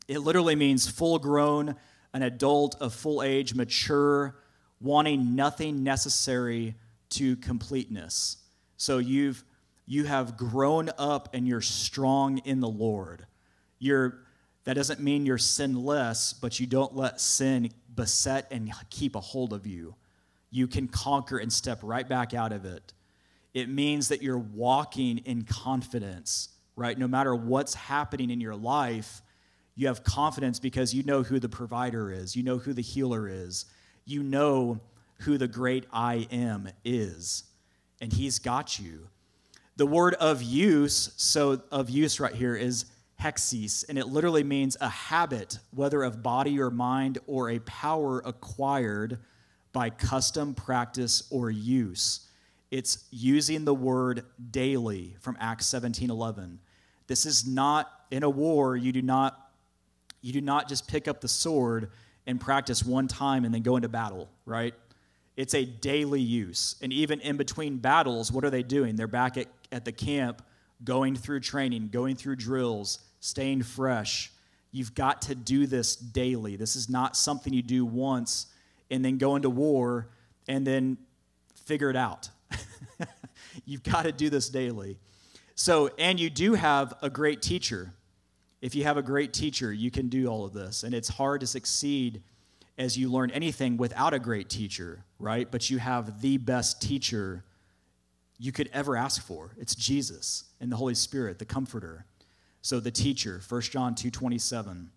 it 0.10 0.20
literally 0.20 0.56
means 0.56 0.90
full 0.90 1.20
grown, 1.20 1.76
an 2.14 2.24
adult 2.24 2.76
of 2.82 2.94
full 2.96 3.22
age, 3.22 3.54
mature, 3.54 4.36
wanting 4.82 5.36
nothing 5.36 5.84
necessary 5.84 6.76
to 7.12 7.36
completeness. 7.38 8.38
So, 8.76 8.98
you've 8.98 9.44
you 9.86 10.06
have 10.06 10.36
grown 10.36 10.90
up 10.98 11.30
and 11.34 11.48
you're 11.48 11.62
strong 11.62 12.40
in 12.40 12.60
the 12.60 12.68
Lord. 12.68 13.26
You're 13.78 14.20
that 14.66 14.74
doesn't 14.74 15.00
mean 15.00 15.26
you're 15.26 15.38
sinless, 15.38 16.34
but 16.34 16.60
you 16.60 16.68
don't 16.68 16.96
let 16.96 17.22
sin 17.22 17.72
beset 17.96 18.48
and 18.52 18.72
keep 18.90 19.16
a 19.16 19.20
hold 19.20 19.54
of 19.54 19.66
you. 19.66 19.96
You 20.52 20.68
can 20.68 20.88
conquer 20.88 21.38
and 21.38 21.54
step 21.54 21.80
right 21.84 22.08
back 22.08 22.34
out 22.34 22.52
of 22.52 22.66
it. 22.66 22.94
It 23.54 23.70
means 23.70 24.10
that 24.10 24.22
you're 24.22 24.38
walking 24.38 25.20
in 25.20 25.44
confidence, 25.44 26.50
right? 26.76 26.98
No 26.98 27.08
matter 27.08 27.36
what's 27.36 27.74
happening 27.74 28.30
in 28.30 28.42
your 28.42 28.56
life, 28.56 29.22
you 29.80 29.88
have 29.88 30.04
confidence 30.04 30.60
because 30.60 30.94
you 30.94 31.04
know 31.04 31.24
who 31.24 31.40
the 31.40 31.48
provider 31.48 32.12
is, 32.12 32.36
you 32.36 32.44
know 32.44 32.58
who 32.58 32.74
the 32.74 32.82
healer 32.82 33.30
is, 33.30 33.64
you 34.04 34.22
know 34.22 34.82
who 35.20 35.38
the 35.38 35.48
great 35.48 35.86
I 35.90 36.28
am 36.32 36.68
is, 36.84 37.46
and 38.02 38.12
he's 38.12 38.40
got 38.40 38.78
you. 38.78 39.08
The 39.78 39.86
word 39.86 40.16
of 40.16 40.44
use, 40.44 41.14
so 41.16 41.62
of 41.72 41.90
use 41.90 42.20
right 42.20 42.36
here 42.36 42.58
is 42.58 42.88
hexis, 43.22 43.86
and 43.88 43.98
it 43.98 44.08
literally 44.08 44.44
means 44.44 44.76
a 44.82 44.90
habit, 44.90 45.60
whether 45.74 46.04
of 46.04 46.22
body 46.22 46.60
or 46.60 46.70
mind, 46.70 47.20
or 47.26 47.50
a 47.50 47.60
power 47.60 48.22
acquired 48.26 49.18
by 49.72 49.92
custom, 49.92 50.56
practice, 50.56 51.24
or 51.32 51.50
use. 51.50 52.28
It's 52.70 53.06
using 53.12 53.64
the 53.64 53.74
word 53.74 54.26
daily 54.52 55.16
from 55.22 55.38
Acts 55.40 55.68
17 55.68 56.10
11. 56.10 56.60
This 57.08 57.26
is 57.26 57.48
not 57.48 57.90
in 58.12 58.24
a 58.24 58.30
war, 58.30 58.76
you 58.76 58.92
do 58.92 59.02
not 59.02 59.46
you 60.22 60.34
do 60.34 60.42
not 60.42 60.68
just 60.68 60.88
pick 60.88 61.08
up 61.08 61.22
the 61.22 61.28
sword 61.28 61.92
and 62.28 62.40
practice 62.40 62.84
one 62.84 63.08
time 63.08 63.46
and 63.46 63.54
then 63.54 63.62
go 63.62 63.76
into 63.76 63.90
battle, 63.90 64.30
right? 64.46 64.74
It's 65.36 65.56
a 65.56 65.66
daily 65.66 66.22
use. 66.22 66.76
And 66.82 66.92
even 66.92 67.22
in 67.22 67.38
between 67.38 67.78
battles, 67.78 68.32
what 68.32 68.44
are 68.44 68.50
they 68.50 68.64
doing? 68.64 68.96
They're 68.96 69.08
back 69.08 69.38
at, 69.38 69.48
at 69.72 69.86
the 69.86 69.92
camp 69.92 70.42
going 70.84 71.16
through 71.16 71.40
training, 71.42 71.90
going 71.92 72.16
through 72.16 72.36
drills, 72.36 73.00
staying 73.20 73.64
fresh. 73.64 74.32
You've 74.72 74.94
got 74.94 75.22
to 75.24 75.36
do 75.36 75.66
this 75.66 75.96
daily. 75.96 76.56
This 76.56 76.76
is 76.76 76.90
not 76.90 77.16
something 77.16 77.54
you 77.54 77.62
do 77.62 77.86
once 77.86 78.48
and 78.92 79.04
then 79.04 79.18
go 79.18 79.36
into 79.36 79.50
war 79.50 80.10
and 80.48 80.66
then 80.66 80.98
figure 81.66 81.90
it 81.90 81.96
out. 81.96 82.30
You've 83.66 83.84
got 83.84 84.04
to 84.04 84.12
do 84.12 84.30
this 84.30 84.50
daily. 84.50 84.98
So, 85.56 85.90
and 86.00 86.20
you 86.20 86.30
do 86.30 86.54
have 86.54 86.94
a 87.02 87.10
great 87.10 87.42
teacher. 87.42 87.94
If 88.62 88.76
you 88.76 88.84
have 88.84 88.98
a 88.98 89.02
great 89.02 89.34
teacher, 89.34 89.72
you 89.72 89.90
can 89.90 90.10
do 90.10 90.28
all 90.28 90.46
of 90.46 90.54
this. 90.54 90.84
And 90.84 90.94
it's 90.94 91.08
hard 91.10 91.42
to 91.42 91.48
succeed 91.48 92.22
as 92.78 92.98
you 92.98 93.10
learn 93.10 93.32
anything 93.32 93.78
without 93.78 94.14
a 94.14 94.20
great 94.20 94.50
teacher, 94.50 95.04
right? 95.20 95.50
But 95.50 95.70
you 95.70 95.80
have 95.80 96.22
the 96.22 96.38
best 96.38 96.82
teacher 96.82 97.44
you 98.38 98.52
could 98.52 98.70
ever 98.74 98.96
ask 98.96 99.22
for. 99.22 99.52
It's 99.58 99.76
Jesus 99.76 100.46
and 100.62 100.72
the 100.72 100.78
Holy 100.78 100.96
Spirit, 100.96 101.40
the 101.40 101.46
comforter. 101.46 102.06
So 102.62 102.80
the 102.80 102.92
teacher, 102.92 103.42
1 103.48 103.72
John 103.72 103.96
2:27. 103.96 104.92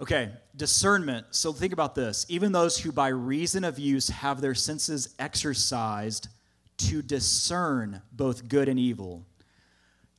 Okay, 0.00 0.30
discernment. 0.56 1.26
So 1.30 1.52
think 1.52 1.72
about 1.72 1.96
this. 1.96 2.24
Even 2.28 2.52
those 2.52 2.78
who 2.78 2.92
by 2.92 3.08
reason 3.08 3.64
of 3.64 3.80
use 3.80 4.08
have 4.08 4.40
their 4.40 4.54
senses 4.54 5.14
exercised 5.18 6.28
to 6.78 7.02
discern 7.02 8.02
both 8.12 8.48
good 8.48 8.68
and 8.68 8.78
evil. 8.78 9.26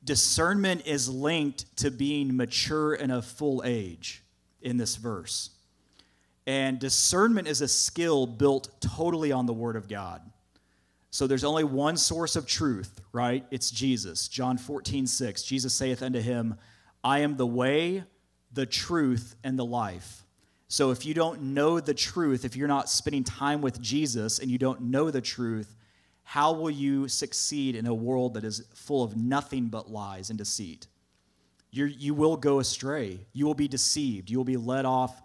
Discernment 0.04 0.86
is 0.86 1.08
linked 1.08 1.76
to 1.78 1.90
being 1.90 2.36
mature 2.36 2.94
and 2.94 3.12
of 3.12 3.24
full 3.24 3.62
age 3.64 4.22
in 4.62 4.76
this 4.76 4.96
verse. 4.96 5.50
And 6.46 6.78
discernment 6.78 7.48
is 7.48 7.60
a 7.60 7.68
skill 7.68 8.26
built 8.26 8.70
totally 8.80 9.30
on 9.30 9.46
the 9.46 9.52
Word 9.52 9.76
of 9.76 9.88
God. 9.88 10.22
So 11.10 11.26
there's 11.26 11.44
only 11.44 11.64
one 11.64 11.96
source 11.96 12.36
of 12.36 12.46
truth, 12.46 13.00
right? 13.12 13.44
It's 13.50 13.70
Jesus. 13.70 14.28
John 14.28 14.56
14, 14.58 15.06
6. 15.06 15.42
Jesus 15.42 15.74
saith 15.74 16.02
unto 16.02 16.20
him, 16.20 16.56
I 17.02 17.20
am 17.20 17.36
the 17.36 17.46
way, 17.46 18.04
the 18.52 18.66
truth, 18.66 19.34
and 19.42 19.58
the 19.58 19.64
life. 19.64 20.24
So 20.68 20.92
if 20.92 21.04
you 21.04 21.14
don't 21.14 21.42
know 21.54 21.80
the 21.80 21.94
truth, 21.94 22.44
if 22.44 22.54
you're 22.54 22.68
not 22.68 22.88
spending 22.88 23.24
time 23.24 23.60
with 23.60 23.80
Jesus 23.80 24.38
and 24.38 24.48
you 24.48 24.56
don't 24.56 24.82
know 24.82 25.10
the 25.10 25.20
truth, 25.20 25.74
how 26.30 26.52
will 26.52 26.70
you 26.70 27.08
succeed 27.08 27.74
in 27.74 27.86
a 27.88 27.94
world 27.94 28.34
that 28.34 28.44
is 28.44 28.62
full 28.72 29.02
of 29.02 29.16
nothing 29.16 29.66
but 29.66 29.90
lies 29.90 30.30
and 30.30 30.38
deceit? 30.38 30.86
you 31.70 31.86
you 31.86 32.14
will 32.14 32.36
go 32.36 32.60
astray. 32.60 33.20
You 33.32 33.46
will 33.46 33.54
be 33.54 33.68
deceived. 33.68 34.30
You 34.30 34.38
will 34.38 34.44
be 34.44 34.56
led 34.56 34.84
off 34.84 35.20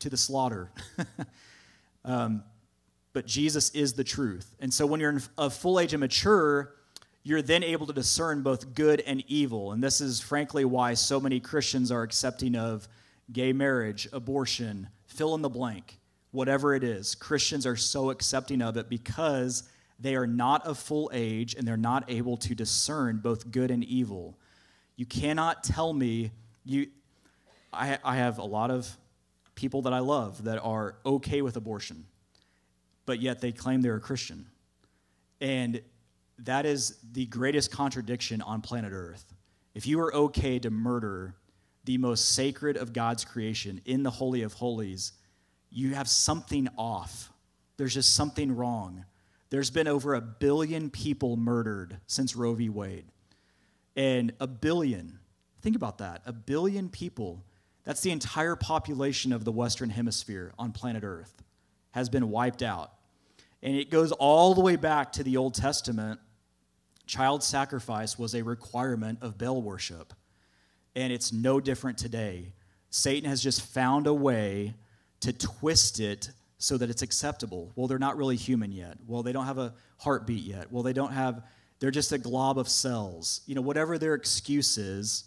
to 0.00 0.10
the 0.10 0.16
slaughter. 0.16 0.70
um, 2.04 2.42
but 3.12 3.26
Jesus 3.26 3.70
is 3.70 3.94
the 3.94 4.04
truth. 4.04 4.54
And 4.60 4.72
so 4.72 4.84
when 4.84 5.00
you're 5.00 5.20
of 5.38 5.54
full 5.54 5.80
age 5.80 5.94
and 5.94 6.00
mature, 6.00 6.74
you're 7.22 7.42
then 7.42 7.62
able 7.62 7.86
to 7.86 7.92
discern 7.92 8.42
both 8.42 8.74
good 8.74 9.00
and 9.00 9.24
evil. 9.26 9.72
And 9.72 9.82
this 9.82 10.00
is 10.00 10.20
frankly 10.20 10.64
why 10.66 10.94
so 10.94 11.18
many 11.18 11.40
Christians 11.40 11.90
are 11.90 12.02
accepting 12.02 12.54
of 12.54 12.86
gay 13.32 13.52
marriage, 13.52 14.06
abortion, 14.12 14.88
fill 15.06 15.34
in 15.34 15.40
the 15.40 15.48
blank 15.48 15.98
whatever 16.36 16.74
it 16.74 16.84
is. 16.84 17.14
Christians 17.14 17.64
are 17.64 17.76
so 17.76 18.10
accepting 18.10 18.60
of 18.60 18.76
it 18.76 18.90
because 18.90 19.62
they 19.98 20.14
are 20.14 20.26
not 20.26 20.66
of 20.66 20.78
full 20.78 21.10
age 21.14 21.54
and 21.54 21.66
they're 21.66 21.78
not 21.78 22.04
able 22.08 22.36
to 22.36 22.54
discern 22.54 23.16
both 23.16 23.50
good 23.50 23.70
and 23.70 23.82
evil. 23.82 24.36
You 24.96 25.06
cannot 25.06 25.64
tell 25.64 25.94
me 25.94 26.32
you 26.62 26.88
I, 27.72 27.98
I 28.04 28.16
have 28.16 28.36
a 28.36 28.44
lot 28.44 28.70
of 28.70 28.96
people 29.54 29.82
that 29.82 29.94
I 29.94 30.00
love 30.00 30.44
that 30.44 30.58
are 30.62 30.96
okay 31.06 31.40
with 31.40 31.56
abortion, 31.56 32.04
but 33.06 33.20
yet 33.20 33.40
they 33.40 33.52
claim 33.52 33.80
they're 33.80 33.96
a 33.96 34.00
Christian. 34.00 34.46
And 35.40 35.80
that 36.40 36.66
is 36.66 36.98
the 37.12 37.24
greatest 37.26 37.70
contradiction 37.70 38.42
on 38.42 38.60
planet 38.60 38.92
Earth. 38.92 39.34
If 39.74 39.86
you 39.86 40.00
are 40.00 40.14
okay 40.14 40.58
to 40.58 40.70
murder 40.70 41.34
the 41.84 41.96
most 41.96 42.30
sacred 42.34 42.76
of 42.76 42.92
God's 42.92 43.24
creation 43.24 43.80
in 43.86 44.02
the 44.02 44.10
Holy 44.10 44.42
of 44.42 44.52
Holies, 44.54 45.12
you 45.76 45.94
have 45.94 46.08
something 46.08 46.68
off. 46.78 47.30
There's 47.76 47.92
just 47.92 48.14
something 48.14 48.56
wrong. 48.56 49.04
There's 49.50 49.68
been 49.68 49.86
over 49.86 50.14
a 50.14 50.22
billion 50.22 50.88
people 50.88 51.36
murdered 51.36 51.98
since 52.06 52.34
Roe 52.34 52.54
v. 52.54 52.70
Wade. 52.70 53.04
And 53.94 54.32
a 54.40 54.46
billion, 54.46 55.18
think 55.60 55.76
about 55.76 55.98
that, 55.98 56.22
a 56.24 56.32
billion 56.32 56.88
people, 56.88 57.44
that's 57.84 58.00
the 58.00 58.10
entire 58.10 58.56
population 58.56 59.34
of 59.34 59.44
the 59.44 59.52
Western 59.52 59.90
Hemisphere 59.90 60.54
on 60.58 60.72
planet 60.72 61.04
Earth, 61.04 61.42
has 61.90 62.08
been 62.08 62.30
wiped 62.30 62.62
out. 62.62 62.94
And 63.62 63.76
it 63.76 63.90
goes 63.90 64.12
all 64.12 64.54
the 64.54 64.62
way 64.62 64.76
back 64.76 65.12
to 65.12 65.22
the 65.22 65.36
Old 65.36 65.52
Testament. 65.52 66.20
Child 67.06 67.44
sacrifice 67.44 68.18
was 68.18 68.34
a 68.34 68.42
requirement 68.42 69.18
of 69.20 69.36
Baal 69.36 69.60
worship. 69.60 70.14
And 70.94 71.12
it's 71.12 71.34
no 71.34 71.60
different 71.60 71.98
today. 71.98 72.54
Satan 72.88 73.28
has 73.28 73.42
just 73.42 73.60
found 73.60 74.06
a 74.06 74.14
way 74.14 74.74
to 75.20 75.32
twist 75.32 76.00
it 76.00 76.30
so 76.58 76.76
that 76.78 76.88
it's 76.90 77.02
acceptable. 77.02 77.72
Well, 77.76 77.86
they're 77.86 77.98
not 77.98 78.16
really 78.16 78.36
human 78.36 78.72
yet. 78.72 78.98
Well, 79.06 79.22
they 79.22 79.32
don't 79.32 79.46
have 79.46 79.58
a 79.58 79.74
heartbeat 79.98 80.42
yet. 80.42 80.72
Well, 80.72 80.82
they 80.82 80.92
don't 80.92 81.12
have, 81.12 81.42
they're 81.80 81.90
just 81.90 82.12
a 82.12 82.18
glob 82.18 82.58
of 82.58 82.68
cells. 82.68 83.42
You 83.46 83.54
know, 83.54 83.60
whatever 83.60 83.98
their 83.98 84.14
excuse 84.14 84.78
is. 84.78 85.24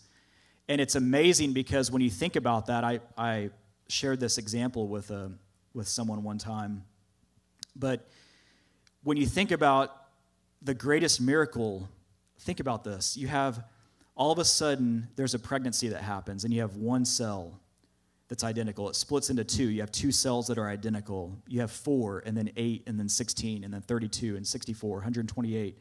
And 0.67 0.79
it's 0.79 0.95
amazing 0.95 1.53
because 1.53 1.91
when 1.91 2.01
you 2.01 2.09
think 2.09 2.35
about 2.35 2.67
that, 2.67 2.83
I, 2.83 2.99
I 3.17 3.49
shared 3.87 4.19
this 4.19 4.37
example 4.37 4.87
with, 4.87 5.11
a, 5.11 5.31
with 5.73 5.87
someone 5.87 6.23
one 6.23 6.37
time. 6.37 6.83
But 7.75 8.07
when 9.03 9.17
you 9.17 9.25
think 9.25 9.51
about 9.51 9.95
the 10.61 10.73
greatest 10.73 11.21
miracle, 11.21 11.87
think 12.39 12.59
about 12.59 12.83
this. 12.83 13.15
You 13.15 13.27
have 13.27 13.63
all 14.15 14.31
of 14.31 14.39
a 14.39 14.45
sudden, 14.45 15.07
there's 15.15 15.33
a 15.33 15.39
pregnancy 15.39 15.87
that 15.89 16.01
happens, 16.01 16.43
and 16.43 16.53
you 16.53 16.59
have 16.59 16.75
one 16.75 17.05
cell 17.05 17.61
that's 18.29 18.43
identical. 18.43 18.87
It 18.89 18.95
splits 18.95 19.31
into 19.31 19.43
two. 19.43 19.69
You 19.69 19.81
have 19.81 19.91
two 19.91 20.11
cells 20.11 20.47
that 20.47 20.59
are 20.59 20.69
identical. 20.69 21.35
You 21.47 21.61
have 21.61 21.71
four, 21.71 22.23
and 22.25 22.37
then 22.37 22.51
eight, 22.55 22.83
and 22.87 22.97
then 22.97 23.09
16, 23.09 23.63
and 23.63 23.73
then 23.73 23.81
32, 23.81 24.37
and 24.37 24.45
64, 24.45 24.97
128, 24.97 25.77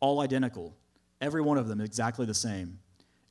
all 0.00 0.20
identical. 0.20 0.76
Every 1.22 1.40
one 1.40 1.56
of 1.56 1.68
them 1.68 1.80
exactly 1.80 2.26
the 2.26 2.34
same. 2.34 2.78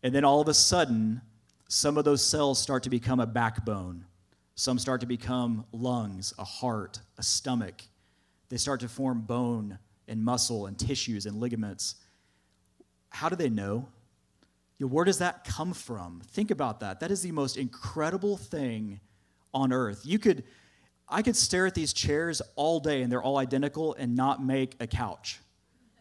And 0.01 0.13
then 0.13 0.25
all 0.25 0.41
of 0.41 0.47
a 0.47 0.53
sudden, 0.53 1.21
some 1.69 1.97
of 1.97 2.05
those 2.05 2.23
cells 2.23 2.59
start 2.59 2.81
to 2.83 2.89
become 2.89 3.19
a 3.19 3.27
backbone. 3.27 4.05
Some 4.55 4.79
start 4.79 5.01
to 5.01 5.07
become 5.07 5.65
lungs, 5.71 6.33
a 6.39 6.43
heart, 6.43 6.99
a 7.19 7.23
stomach. 7.23 7.83
They 8.49 8.57
start 8.57 8.79
to 8.79 8.87
form 8.87 9.21
bone 9.21 9.77
and 10.07 10.23
muscle 10.23 10.65
and 10.65 10.77
tissues 10.77 11.27
and 11.27 11.39
ligaments. 11.39 11.95
How 13.09 13.29
do 13.29 13.35
they 13.35 13.49
know? 13.49 13.87
Where 14.79 15.05
does 15.05 15.19
that 15.19 15.45
come 15.45 15.73
from? 15.73 16.21
Think 16.31 16.51
about 16.51 16.81
that. 16.81 16.99
That 16.99 17.11
is 17.11 17.21
the 17.21 17.31
most 17.31 17.57
incredible 17.57 18.37
thing 18.37 18.99
on 19.53 19.71
earth. 19.71 20.01
You 20.03 20.19
could, 20.19 20.43
I 21.07 21.21
could 21.21 21.35
stare 21.35 21.65
at 21.65 21.75
these 21.75 21.93
chairs 21.93 22.41
all 22.55 22.79
day 22.79 23.01
and 23.01 23.11
they're 23.11 23.23
all 23.23 23.37
identical 23.37 23.93
and 23.93 24.15
not 24.15 24.43
make 24.43 24.75
a 24.79 24.87
couch. 24.87 25.39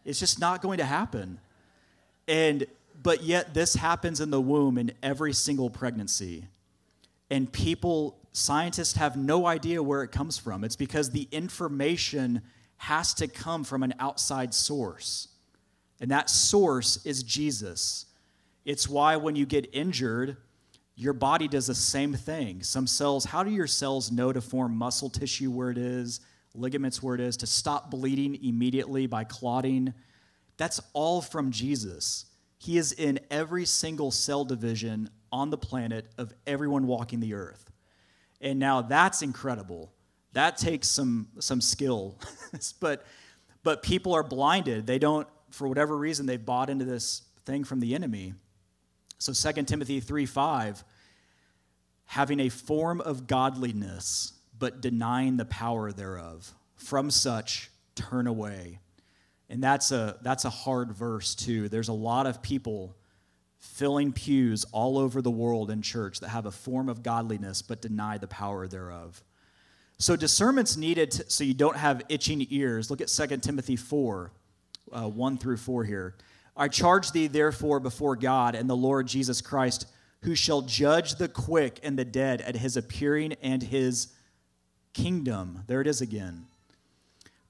It's 0.03 0.19
just 0.19 0.39
not 0.39 0.61
going 0.61 0.77
to 0.79 0.85
happen. 0.85 1.39
And 2.27 2.65
but 3.01 3.23
yet 3.23 3.53
this 3.53 3.75
happens 3.75 4.19
in 4.19 4.31
the 4.31 4.41
womb 4.41 4.77
in 4.77 4.91
every 5.03 5.33
single 5.33 5.69
pregnancy. 5.69 6.47
And 7.29 7.51
people, 7.51 8.17
scientists 8.31 8.93
have 8.93 9.17
no 9.17 9.45
idea 9.45 9.81
where 9.81 10.03
it 10.03 10.11
comes 10.11 10.37
from. 10.37 10.63
It's 10.63 10.75
because 10.75 11.11
the 11.11 11.27
information 11.31 12.41
has 12.77 13.13
to 13.15 13.27
come 13.27 13.63
from 13.63 13.83
an 13.83 13.93
outside 13.99 14.53
source. 14.53 15.27
And 15.99 16.11
that 16.11 16.29
source 16.29 17.05
is 17.05 17.23
Jesus. 17.23 18.05
It's 18.65 18.89
why 18.89 19.15
when 19.15 19.35
you 19.35 19.45
get 19.45 19.69
injured, 19.73 20.37
your 20.95 21.13
body 21.13 21.47
does 21.47 21.67
the 21.67 21.75
same 21.75 22.13
thing. 22.13 22.63
Some 22.63 22.87
cells, 22.87 23.25
how 23.25 23.43
do 23.43 23.51
your 23.51 23.67
cells 23.67 24.11
know 24.11 24.33
to 24.33 24.41
form 24.41 24.75
muscle 24.75 25.09
tissue 25.09 25.51
where 25.51 25.69
it 25.69 25.77
is, 25.77 26.21
ligaments 26.53 27.03
where 27.03 27.15
it 27.15 27.21
is, 27.21 27.37
to 27.37 27.47
stop 27.47 27.91
bleeding 27.91 28.43
immediately 28.43 29.05
by 29.05 29.23
clotting? 29.23 29.93
That's 30.57 30.81
all 30.93 31.21
from 31.21 31.51
Jesus. 31.51 32.25
He 32.57 32.77
is 32.77 32.93
in 32.93 33.19
every 33.29 33.65
single 33.65 34.09
cell 34.09 34.45
division 34.45 35.09
on 35.31 35.49
the 35.49 35.57
planet 35.57 36.07
of 36.17 36.33
everyone 36.47 36.87
walking 36.87 37.19
the 37.19 37.33
earth. 37.33 37.69
And 38.39 38.57
now 38.57 38.81
that's 38.81 39.21
incredible. 39.21 39.91
That 40.31 40.57
takes 40.57 40.87
some, 40.87 41.27
some 41.39 41.61
skill. 41.61 42.17
but, 42.79 43.05
but 43.63 43.83
people 43.83 44.13
are 44.13 44.23
blinded. 44.23 44.87
They 44.87 44.99
don't, 44.99 45.27
for 45.51 45.67
whatever 45.67 45.95
reason, 45.97 46.25
they've 46.25 46.43
bought 46.43 46.69
into 46.69 46.85
this 46.85 47.23
thing 47.45 47.63
from 47.63 47.79
the 47.81 47.95
enemy. 47.95 48.33
So 49.17 49.33
2 49.33 49.63
Timothy 49.63 49.99
3 49.99 50.25
5, 50.25 50.83
having 52.05 52.39
a 52.39 52.49
form 52.49 53.01
of 53.01 53.27
godliness, 53.27 54.33
but 54.57 54.81
denying 54.81 55.37
the 55.37 55.45
power 55.45 55.91
thereof. 55.91 56.53
From 56.75 57.09
such, 57.09 57.71
turn 57.95 58.27
away. 58.27 58.79
And 59.49 59.63
that's 59.63 59.91
a, 59.91 60.17
that's 60.21 60.45
a 60.45 60.49
hard 60.49 60.91
verse, 60.91 61.35
too. 61.35 61.69
There's 61.69 61.87
a 61.87 61.93
lot 61.93 62.25
of 62.25 62.41
people 62.41 62.95
filling 63.57 64.13
pews 64.13 64.65
all 64.71 64.97
over 64.97 65.21
the 65.21 65.31
world 65.31 65.71
in 65.71 65.81
church 65.81 66.19
that 66.19 66.29
have 66.29 66.45
a 66.45 66.51
form 66.51 66.87
of 66.87 67.03
godliness 67.03 67.61
but 67.61 67.81
deny 67.81 68.17
the 68.17 68.27
power 68.27 68.67
thereof. 68.67 69.23
So 69.97 70.15
discernment's 70.15 70.77
needed 70.77 71.11
to, 71.11 71.29
so 71.29 71.43
you 71.43 71.53
don't 71.53 71.77
have 71.77 72.01
itching 72.09 72.45
ears. 72.49 72.91
Look 72.91 73.01
at 73.01 73.07
2 73.07 73.37
Timothy 73.37 73.75
4, 73.75 74.31
uh, 74.91 75.09
1 75.09 75.37
through 75.37 75.57
4 75.57 75.83
here. 75.83 76.15
I 76.57 76.67
charge 76.69 77.11
thee, 77.11 77.27
therefore, 77.27 77.79
before 77.79 78.15
God 78.15 78.55
and 78.55 78.69
the 78.69 78.75
Lord 78.75 79.07
Jesus 79.07 79.41
Christ, 79.41 79.87
who 80.21 80.35
shall 80.35 80.61
judge 80.61 81.15
the 81.15 81.27
quick 81.27 81.79
and 81.83 81.99
the 81.99 82.05
dead 82.05 82.41
at 82.41 82.55
his 82.55 82.77
appearing 82.77 83.33
and 83.41 83.61
his 83.61 84.07
kingdom. 84.93 85.63
There 85.67 85.81
it 85.81 85.87
is 85.87 86.01
again. 86.01 86.47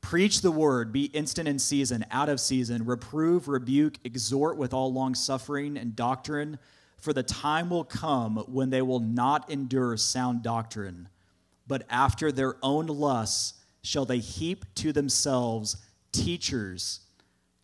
Preach 0.02 0.42
the 0.42 0.52
word, 0.52 0.92
be 0.92 1.06
instant 1.06 1.48
in 1.48 1.58
season, 1.58 2.06
out 2.12 2.30
of 2.30 2.40
season, 2.40 2.86
reprove, 2.86 3.48
rebuke, 3.48 3.98
exhort 4.04 4.58
with 4.58 4.74
all 4.74 4.92
long 4.92 5.16
suffering 5.16 5.78
and 5.78 5.96
doctrine, 5.96 6.60
for 6.98 7.14
the 7.14 7.24
time 7.24 7.70
will 7.70 7.84
come 7.84 8.38
when 8.48 8.70
they 8.70 8.82
will 8.82 9.00
not 9.00 9.50
endure 9.50 9.98
sound 9.98 10.44
doctrine, 10.44 11.08
but 11.68 11.84
after 11.90 12.32
their 12.32 12.56
own 12.62 12.88
lusts 12.88 13.54
shall 13.82 14.06
they 14.06 14.20
heap 14.20 14.66
to 14.76 14.92
themselves 14.92 15.78
teachers 16.12 17.05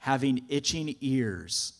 having 0.01 0.43
itching 0.49 0.95
ears, 1.01 1.73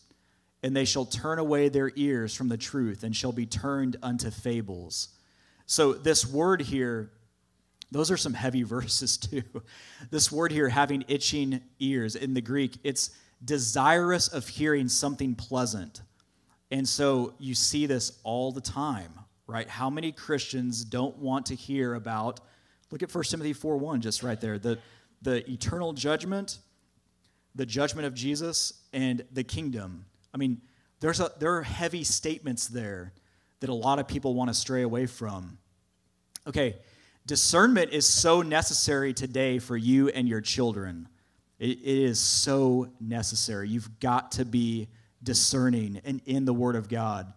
and 0.62 0.76
they 0.76 0.84
shall 0.84 1.04
turn 1.04 1.40
away 1.40 1.68
their 1.68 1.90
ears 1.96 2.32
from 2.32 2.48
the 2.48 2.56
truth, 2.56 3.02
and 3.02 3.16
shall 3.16 3.32
be 3.32 3.46
turned 3.46 3.96
unto 4.00 4.30
fables. 4.30 5.08
So, 5.66 5.92
this 5.92 6.24
word 6.24 6.62
here, 6.62 7.10
those 7.90 8.12
are 8.12 8.16
some 8.16 8.32
heavy 8.32 8.62
verses 8.76 9.16
too. 9.16 9.42
This 10.12 10.30
word 10.30 10.52
here, 10.52 10.68
having 10.68 11.04
itching 11.08 11.62
ears, 11.80 12.14
in 12.14 12.32
the 12.32 12.40
Greek, 12.40 12.78
it's 12.84 13.10
desirous 13.44 14.28
of 14.28 14.46
hearing 14.46 14.88
something 14.88 15.34
pleasant. 15.34 16.02
And 16.70 16.88
so 16.88 17.34
you 17.40 17.56
see 17.56 17.86
this 17.86 18.20
all 18.22 18.52
the 18.52 18.60
time, 18.60 19.12
right? 19.48 19.68
How 19.68 19.90
many 19.90 20.12
Christians 20.12 20.84
don't 20.84 21.18
want 21.18 21.46
to 21.46 21.56
hear 21.56 21.94
about, 21.94 22.38
look 22.92 23.02
at 23.02 23.12
1 23.12 23.24
Timothy 23.24 23.52
4 23.52 23.78
1, 23.78 24.00
just 24.00 24.22
right 24.22 24.40
there, 24.40 24.60
the, 24.60 24.78
the 25.22 25.50
eternal 25.50 25.92
judgment, 25.92 26.60
the 27.54 27.66
judgment 27.66 28.06
of 28.06 28.14
Jesus, 28.14 28.72
and 28.92 29.24
the 29.32 29.44
kingdom. 29.44 30.06
I 30.32 30.38
mean, 30.38 30.60
there's 31.00 31.20
a, 31.20 31.30
there 31.38 31.54
are 31.56 31.62
heavy 31.62 32.04
statements 32.04 32.68
there 32.68 33.12
that 33.60 33.68
a 33.68 33.74
lot 33.74 33.98
of 33.98 34.08
people 34.08 34.34
want 34.34 34.48
to 34.48 34.54
stray 34.54 34.82
away 34.82 35.06
from. 35.06 35.58
Okay, 36.46 36.76
discernment 37.26 37.90
is 37.90 38.06
so 38.06 38.42
necessary 38.42 39.12
today 39.12 39.58
for 39.58 39.76
you 39.76 40.08
and 40.08 40.28
your 40.28 40.40
children. 40.40 41.08
it, 41.58 41.78
it 41.78 41.98
is 41.98 42.18
so 42.18 42.88
necessary. 43.00 43.68
You've 43.68 44.00
got 44.00 44.32
to 44.32 44.44
be 44.44 44.88
discerning 45.22 46.00
and 46.04 46.20
in 46.26 46.44
the 46.44 46.54
Word 46.54 46.76
of 46.76 46.88
God. 46.88 47.32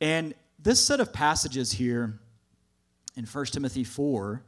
And 0.00 0.34
this 0.58 0.84
set 0.84 1.00
of 1.00 1.12
passages 1.12 1.72
here 1.72 2.18
in 3.16 3.24
1 3.24 3.44
Timothy 3.46 3.84
4, 3.84 4.42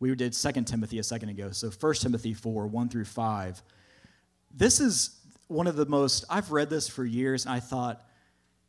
we 0.00 0.14
did 0.14 0.32
2 0.32 0.52
Timothy 0.64 0.98
a 0.98 1.02
second 1.02 1.30
ago, 1.30 1.50
so 1.50 1.70
1 1.70 1.94
Timothy 1.94 2.34
4, 2.34 2.66
1 2.66 2.88
through 2.88 3.06
5. 3.06 3.62
This 4.56 4.78
is 4.78 5.18
one 5.48 5.66
of 5.66 5.74
the 5.74 5.86
most, 5.86 6.24
I've 6.30 6.52
read 6.52 6.70
this 6.70 6.88
for 6.88 7.04
years, 7.04 7.44
and 7.44 7.52
I 7.52 7.58
thought, 7.58 8.06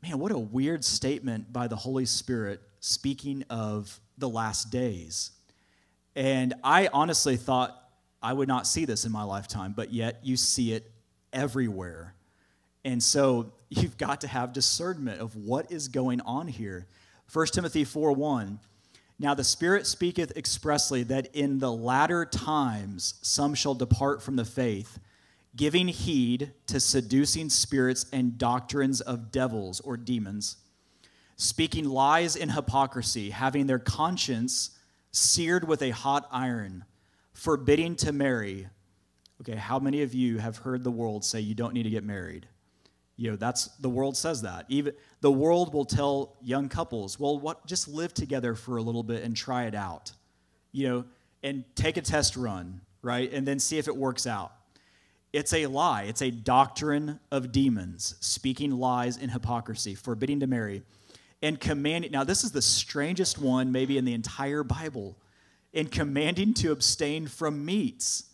man, 0.01 0.17
what 0.17 0.31
a 0.31 0.37
weird 0.37 0.83
statement 0.83 1.53
by 1.53 1.67
the 1.67 1.75
Holy 1.75 2.05
Spirit 2.05 2.59
speaking 2.79 3.43
of 3.51 3.99
the 4.17 4.27
last 4.27 4.71
days. 4.71 5.29
And 6.15 6.55
I 6.63 6.89
honestly 6.91 7.37
thought 7.37 7.79
I 8.19 8.33
would 8.33 8.47
not 8.47 8.65
see 8.65 8.85
this 8.85 9.05
in 9.05 9.11
my 9.11 9.21
lifetime, 9.21 9.73
but 9.75 9.93
yet 9.93 10.21
you 10.23 10.37
see 10.37 10.73
it 10.73 10.91
everywhere. 11.31 12.15
And 12.83 13.01
so 13.01 13.51
you've 13.69 13.97
got 13.97 14.21
to 14.21 14.27
have 14.27 14.53
discernment 14.53 15.21
of 15.21 15.35
what 15.35 15.71
is 15.71 15.87
going 15.87 16.19
on 16.21 16.47
here. 16.47 16.87
1 17.31 17.47
Timothy 17.47 17.83
4 17.83 18.11
1. 18.11 18.59
Now 19.19 19.35
the 19.35 19.43
Spirit 19.43 19.85
speaketh 19.85 20.35
expressly 20.35 21.03
that 21.03 21.35
in 21.35 21.59
the 21.59 21.71
latter 21.71 22.25
times 22.25 23.13
some 23.21 23.53
shall 23.53 23.75
depart 23.75 24.23
from 24.23 24.35
the 24.35 24.45
faith, 24.45 24.99
giving 25.55 25.87
heed 25.87 26.51
to 26.67 26.79
seducing 26.79 27.49
spirits 27.49 28.05
and 28.11 28.37
doctrines 28.37 29.01
of 29.01 29.31
devils 29.31 29.79
or 29.81 29.97
demons 29.97 30.57
speaking 31.35 31.85
lies 31.85 32.35
in 32.35 32.49
hypocrisy, 32.49 33.29
having 33.29 33.67
their 33.67 33.79
conscience 33.79 34.71
seared 35.11 35.67
with 35.67 35.81
a 35.81 35.89
hot 35.91 36.27
iron, 36.31 36.85
forbidding 37.33 37.95
to 37.97 38.11
marry. 38.11 38.67
Okay, 39.41 39.55
how 39.55 39.79
many 39.79 40.01
of 40.01 40.13
you 40.13 40.37
have 40.37 40.57
heard 40.57 40.83
the 40.83 40.91
world 40.91 41.25
say 41.25 41.39
you 41.39 41.55
don't 41.55 41.73
need 41.73 41.83
to 41.83 41.89
get 41.89 42.03
married? 42.03 42.47
You 43.17 43.31
know, 43.31 43.37
that's 43.37 43.67
the 43.77 43.89
world 43.89 44.17
says 44.17 44.41
that. 44.41 44.65
Even 44.67 44.93
the 45.21 45.31
world 45.31 45.73
will 45.73 45.85
tell 45.85 46.35
young 46.41 46.67
couples, 46.67 47.19
well, 47.19 47.39
what 47.39 47.65
just 47.65 47.87
live 47.87 48.13
together 48.13 48.55
for 48.55 48.77
a 48.77 48.81
little 48.81 49.03
bit 49.03 49.23
and 49.23 49.35
try 49.35 49.65
it 49.65 49.75
out. 49.75 50.11
You 50.71 50.89
know, 50.89 51.05
and 51.41 51.63
take 51.75 51.95
a 51.95 52.01
test 52.01 52.35
run, 52.35 52.81
right? 53.01 53.31
And 53.31 53.47
then 53.47 53.59
see 53.59 53.77
if 53.77 53.87
it 53.87 53.95
works 53.95 54.27
out. 54.27 54.51
It's 55.35 55.51
a 55.51 55.65
lie. 55.65 56.03
It's 56.03 56.21
a 56.21 56.31
doctrine 56.31 57.19
of 57.29 57.51
demons, 57.51 58.15
speaking 58.21 58.71
lies 58.71 59.17
in 59.17 59.27
hypocrisy, 59.27 59.93
forbidding 59.93 60.39
to 60.39 60.47
marry 60.47 60.83
and 61.41 61.59
commanding. 61.59 62.13
Now, 62.13 62.23
this 62.23 62.45
is 62.45 62.53
the 62.53 62.61
strangest 62.61 63.37
one, 63.37 63.73
maybe 63.73 63.97
in 63.97 64.05
the 64.05 64.13
entire 64.13 64.63
Bible. 64.63 65.17
In 65.73 65.87
commanding 65.87 66.53
to 66.53 66.71
abstain 66.71 67.27
from 67.27 67.65
meats, 67.65 68.29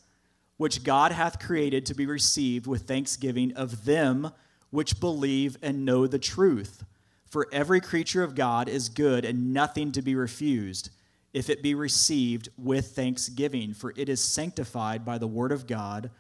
which 0.58 0.84
God 0.84 1.12
hath 1.12 1.39
created 1.39 1.88
to 1.88 1.95
be 1.95 2.06
received 2.06 2.68
with 2.68 2.84
thanksgiving 2.84 3.52
of 3.54 3.86
them 3.86 4.32
which 4.70 4.99
believe 4.99 5.58
and 5.64 5.84
know 5.84 6.06
the 6.06 6.20
truth. 6.20 6.84
For 7.26 7.47
every 7.52 7.82
creature 7.82 8.22
of 8.22 8.36
God 8.36 8.70
is 8.70 8.89
good 8.89 9.26
and 9.26 9.56
nothing 9.56 9.91
to 9.93 10.04
be 10.04 10.14
refused, 10.14 10.91
if 11.34 11.49
it 11.49 11.64
be 11.64 11.74
received 11.74 12.49
with 12.60 12.95
thanksgiving, 12.95 13.74
for 13.74 13.91
it 13.97 14.08
is 14.08 14.22
sanctified 14.22 15.04
by 15.04 15.18
the 15.18 15.26
word 15.26 15.52
of 15.52 15.66
God 15.66 16.12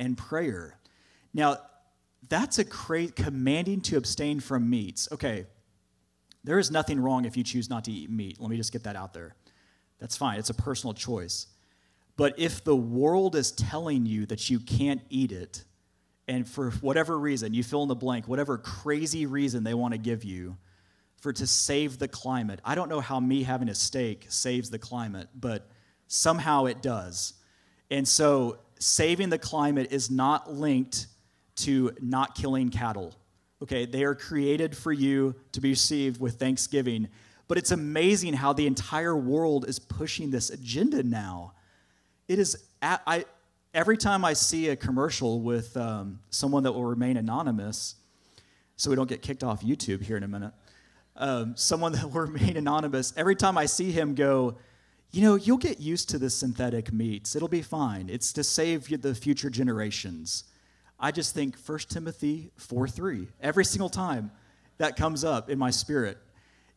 and 0.00 0.18
prayer. 0.18 0.76
Now, 1.32 1.58
that's 2.28 2.58
a 2.58 2.64
cra- 2.64 3.08
commanding 3.08 3.80
to 3.82 3.96
abstain 3.96 4.40
from 4.40 4.68
meats. 4.68 5.08
Okay, 5.12 5.46
there 6.42 6.58
is 6.58 6.70
nothing 6.70 6.98
wrong 6.98 7.24
if 7.24 7.36
you 7.36 7.44
choose 7.44 7.70
not 7.70 7.84
to 7.84 7.92
eat 7.92 8.10
meat. 8.10 8.40
Let 8.40 8.50
me 8.50 8.56
just 8.56 8.72
get 8.72 8.82
that 8.84 8.96
out 8.96 9.12
there. 9.12 9.36
That's 10.00 10.16
fine, 10.16 10.38
it's 10.38 10.50
a 10.50 10.54
personal 10.54 10.94
choice. 10.94 11.46
But 12.16 12.38
if 12.38 12.64
the 12.64 12.76
world 12.76 13.36
is 13.36 13.52
telling 13.52 14.06
you 14.06 14.26
that 14.26 14.50
you 14.50 14.58
can't 14.58 15.00
eat 15.08 15.30
it, 15.30 15.64
and 16.26 16.48
for 16.48 16.70
whatever 16.72 17.18
reason, 17.18 17.54
you 17.54 17.62
fill 17.62 17.82
in 17.82 17.88
the 17.88 17.94
blank, 17.94 18.28
whatever 18.28 18.58
crazy 18.58 19.26
reason 19.26 19.64
they 19.64 19.74
want 19.74 19.92
to 19.92 19.98
give 19.98 20.24
you 20.24 20.56
for 21.18 21.32
to 21.32 21.46
save 21.46 21.98
the 21.98 22.08
climate. 22.08 22.60
I 22.64 22.74
don't 22.74 22.88
know 22.88 23.00
how 23.00 23.20
me 23.20 23.42
having 23.42 23.68
a 23.68 23.74
steak 23.74 24.26
saves 24.28 24.70
the 24.70 24.78
climate, 24.78 25.28
but 25.38 25.68
somehow 26.08 26.66
it 26.66 26.82
does. 26.82 27.34
And 27.90 28.06
so 28.06 28.58
saving 28.80 29.30
the 29.30 29.38
climate 29.38 29.92
is 29.92 30.10
not 30.10 30.52
linked 30.52 31.06
to 31.56 31.92
not 32.00 32.34
killing 32.34 32.70
cattle 32.70 33.14
Okay, 33.62 33.84
they 33.84 34.04
are 34.04 34.14
created 34.14 34.74
for 34.74 34.90
you 34.90 35.34
to 35.52 35.60
be 35.60 35.70
received 35.70 36.18
with 36.18 36.38
thanksgiving. 36.38 37.08
But 37.46 37.58
it's 37.58 37.72
amazing 37.72 38.32
how 38.34 38.52
the 38.54 38.66
entire 38.66 39.16
world 39.16 39.68
is 39.68 39.78
pushing 39.78 40.30
this 40.30 40.50
agenda 40.50 41.02
now. 41.02 41.52
It 42.26 42.38
is, 42.38 42.56
I, 42.80 43.26
every 43.74 43.98
time 43.98 44.24
I 44.24 44.32
see 44.32 44.68
a 44.68 44.76
commercial 44.76 45.42
with 45.42 45.76
um, 45.76 46.20
someone 46.30 46.62
that 46.62 46.72
will 46.72 46.84
remain 46.84 47.18
anonymous, 47.18 47.96
so 48.76 48.88
we 48.88 48.96
don't 48.96 49.08
get 49.08 49.20
kicked 49.20 49.44
off 49.44 49.62
YouTube 49.62 50.00
here 50.02 50.16
in 50.16 50.22
a 50.22 50.28
minute, 50.28 50.52
um, 51.16 51.54
someone 51.54 51.92
that 51.92 52.04
will 52.04 52.20
remain 52.28 52.56
anonymous, 52.56 53.12
every 53.14 53.36
time 53.36 53.58
I 53.58 53.66
see 53.66 53.92
him 53.92 54.14
go, 54.14 54.56
you 55.12 55.22
know, 55.22 55.34
you'll 55.34 55.58
get 55.58 55.80
used 55.80 56.08
to 56.10 56.18
the 56.18 56.30
synthetic 56.30 56.92
meats. 56.92 57.34
It'll 57.34 57.48
be 57.48 57.62
fine. 57.62 58.08
It's 58.08 58.32
to 58.34 58.44
save 58.44 59.02
the 59.02 59.14
future 59.14 59.50
generations. 59.50 60.44
I 60.98 61.10
just 61.10 61.34
think 61.34 61.56
1 61.58 61.78
Timothy 61.88 62.50
4 62.56 62.86
3. 62.86 63.28
Every 63.40 63.64
single 63.64 63.88
time 63.88 64.30
that 64.78 64.96
comes 64.96 65.24
up 65.24 65.50
in 65.50 65.58
my 65.58 65.70
spirit, 65.70 66.18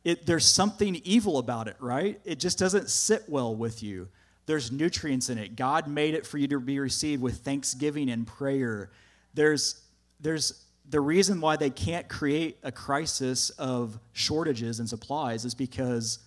it, 0.04 0.26
there's 0.26 0.46
something 0.46 0.96
evil 1.04 1.38
about 1.38 1.68
it, 1.68 1.76
right? 1.80 2.20
It 2.26 2.40
just 2.40 2.58
doesn't 2.58 2.90
sit 2.90 3.24
well 3.28 3.56
with 3.56 3.84
you. 3.84 4.08
There's 4.46 4.72
nutrients 4.72 5.30
in 5.30 5.38
it. 5.38 5.56
God 5.56 5.88
made 5.88 6.16
it 6.16 6.26
for 6.26 6.38
you 6.38 6.48
to 6.48 6.60
be 6.60 6.80
received 6.80 7.22
with 7.22 7.38
thanksgiving 7.38 8.10
and 8.10 8.26
prayer. 8.26 8.90
There's, 9.34 9.82
there's 10.20 10.66
the 10.90 11.00
reason 11.00 11.40
why 11.40 11.56
they 11.56 11.70
can't 11.70 12.10
create 12.10 12.58
a 12.64 12.72
crisis 12.72 13.52
of 13.52 13.98
shortages 14.12 14.80
and 14.80 14.90
supplies 14.90 15.46
is 15.46 15.54
because 15.54 16.20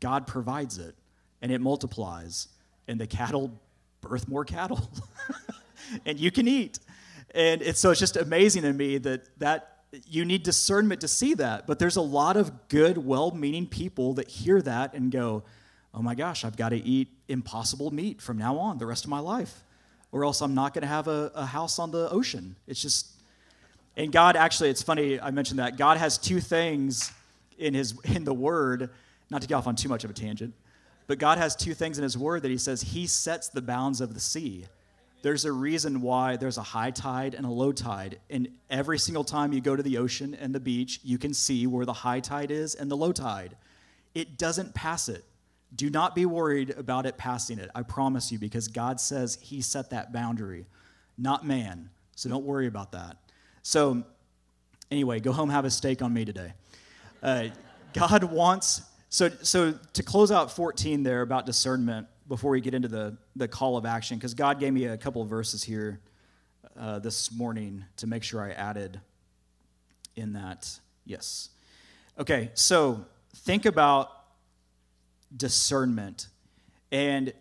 God 0.00 0.26
provides 0.26 0.78
it 0.78 0.94
and 1.42 1.52
it 1.52 1.60
multiplies, 1.60 2.48
and 2.88 3.00
the 3.00 3.06
cattle 3.06 3.52
birth 4.00 4.28
more 4.28 4.44
cattle, 4.44 4.90
and 6.06 6.18
you 6.18 6.30
can 6.30 6.46
eat. 6.46 6.78
And 7.34 7.62
it's, 7.62 7.80
so 7.80 7.90
it's 7.90 8.00
just 8.00 8.16
amazing 8.16 8.62
to 8.62 8.72
me 8.72 8.98
that, 8.98 9.26
that 9.38 9.78
you 10.08 10.24
need 10.24 10.42
discernment 10.42 11.00
to 11.00 11.08
see 11.08 11.34
that. 11.34 11.66
But 11.66 11.78
there's 11.78 11.96
a 11.96 12.02
lot 12.02 12.36
of 12.36 12.68
good, 12.68 12.98
well 12.98 13.30
meaning 13.32 13.66
people 13.66 14.14
that 14.14 14.28
hear 14.28 14.62
that 14.62 14.94
and 14.94 15.10
go, 15.10 15.42
oh 15.92 16.02
my 16.02 16.14
gosh, 16.14 16.44
I've 16.44 16.56
got 16.56 16.70
to 16.70 16.76
eat 16.76 17.08
impossible 17.28 17.90
meat 17.92 18.20
from 18.20 18.38
now 18.38 18.56
on 18.58 18.78
the 18.78 18.86
rest 18.86 19.04
of 19.04 19.10
my 19.10 19.20
life, 19.20 19.64
or 20.12 20.24
else 20.24 20.40
I'm 20.40 20.54
not 20.54 20.74
going 20.74 20.82
to 20.82 20.88
have 20.88 21.08
a, 21.08 21.30
a 21.34 21.46
house 21.46 21.78
on 21.78 21.90
the 21.90 22.10
ocean. 22.10 22.56
It's 22.66 22.82
just, 22.82 23.08
and 23.96 24.12
God 24.12 24.36
actually, 24.36 24.70
it's 24.70 24.82
funny 24.82 25.20
I 25.20 25.30
mentioned 25.30 25.60
that. 25.60 25.76
God 25.76 25.96
has 25.98 26.18
two 26.18 26.40
things 26.40 27.12
in, 27.58 27.74
his, 27.74 27.94
in 28.04 28.24
the 28.24 28.34
Word, 28.34 28.90
not 29.30 29.42
to 29.42 29.48
get 29.48 29.54
off 29.54 29.66
on 29.66 29.76
too 29.76 29.88
much 29.88 30.04
of 30.04 30.10
a 30.10 30.14
tangent, 30.14 30.54
but 31.06 31.18
God 31.18 31.38
has 31.38 31.54
two 31.54 31.74
things 31.74 31.98
in 31.98 32.04
His 32.04 32.16
Word 32.16 32.42
that 32.42 32.50
He 32.50 32.58
says 32.58 32.82
He 32.82 33.06
sets 33.06 33.48
the 33.48 33.62
bounds 33.62 34.00
of 34.00 34.14
the 34.14 34.20
sea. 34.20 34.66
There's 35.22 35.46
a 35.46 35.52
reason 35.52 36.02
why 36.02 36.36
there's 36.36 36.58
a 36.58 36.62
high 36.62 36.90
tide 36.90 37.34
and 37.34 37.46
a 37.46 37.50
low 37.50 37.72
tide. 37.72 38.18
And 38.28 38.48
every 38.68 38.98
single 38.98 39.24
time 39.24 39.54
you 39.54 39.62
go 39.62 39.74
to 39.74 39.82
the 39.82 39.96
ocean 39.96 40.34
and 40.34 40.54
the 40.54 40.60
beach, 40.60 41.00
you 41.02 41.16
can 41.16 41.32
see 41.32 41.66
where 41.66 41.86
the 41.86 41.94
high 41.94 42.20
tide 42.20 42.50
is 42.50 42.74
and 42.74 42.90
the 42.90 42.96
low 42.96 43.10
tide. 43.10 43.56
It 44.14 44.36
doesn't 44.36 44.74
pass 44.74 45.08
it. 45.08 45.24
Do 45.74 45.88
not 45.88 46.14
be 46.14 46.26
worried 46.26 46.70
about 46.70 47.06
it 47.06 47.16
passing 47.16 47.58
it. 47.58 47.70
I 47.74 47.82
promise 47.82 48.30
you, 48.30 48.38
because 48.38 48.68
God 48.68 49.00
says 49.00 49.38
He 49.40 49.62
set 49.62 49.90
that 49.90 50.12
boundary, 50.12 50.66
not 51.16 51.46
man. 51.46 51.88
So 52.16 52.28
don't 52.28 52.44
worry 52.44 52.66
about 52.66 52.92
that. 52.92 53.16
So, 53.62 54.04
anyway, 54.90 55.20
go 55.20 55.32
home, 55.32 55.48
have 55.48 55.64
a 55.64 55.70
steak 55.70 56.02
on 56.02 56.12
me 56.12 56.26
today. 56.26 56.52
Uh, 57.22 57.46
God 57.94 58.24
wants, 58.24 58.82
so, 59.14 59.30
so 59.42 59.74
to 59.92 60.02
close 60.02 60.32
out 60.32 60.50
14 60.50 61.04
there 61.04 61.22
about 61.22 61.46
discernment, 61.46 62.08
before 62.26 62.50
we 62.50 62.60
get 62.60 62.74
into 62.74 62.88
the, 62.88 63.16
the 63.36 63.46
call 63.46 63.76
of 63.76 63.86
action, 63.86 64.18
because 64.18 64.34
God 64.34 64.58
gave 64.58 64.72
me 64.72 64.86
a 64.86 64.96
couple 64.96 65.22
of 65.22 65.28
verses 65.28 65.62
here 65.62 66.00
uh, 66.76 66.98
this 66.98 67.30
morning 67.30 67.84
to 67.98 68.08
make 68.08 68.24
sure 68.24 68.42
I 68.42 68.50
added 68.50 69.00
in 70.16 70.32
that. 70.32 70.68
Yes. 71.04 71.50
Okay, 72.18 72.50
so 72.54 73.04
think 73.36 73.66
about 73.66 74.10
discernment. 75.36 76.26
And 76.90 77.32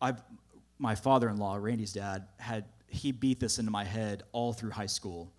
I've, 0.00 0.20
my 0.80 0.96
father 0.96 1.28
in 1.28 1.36
law, 1.36 1.54
Randy's 1.54 1.92
dad, 1.92 2.26
had 2.38 2.64
he 2.88 3.12
beat 3.12 3.38
this 3.38 3.60
into 3.60 3.70
my 3.70 3.84
head 3.84 4.24
all 4.32 4.52
through 4.52 4.70
high 4.70 4.86
school. 4.86 5.30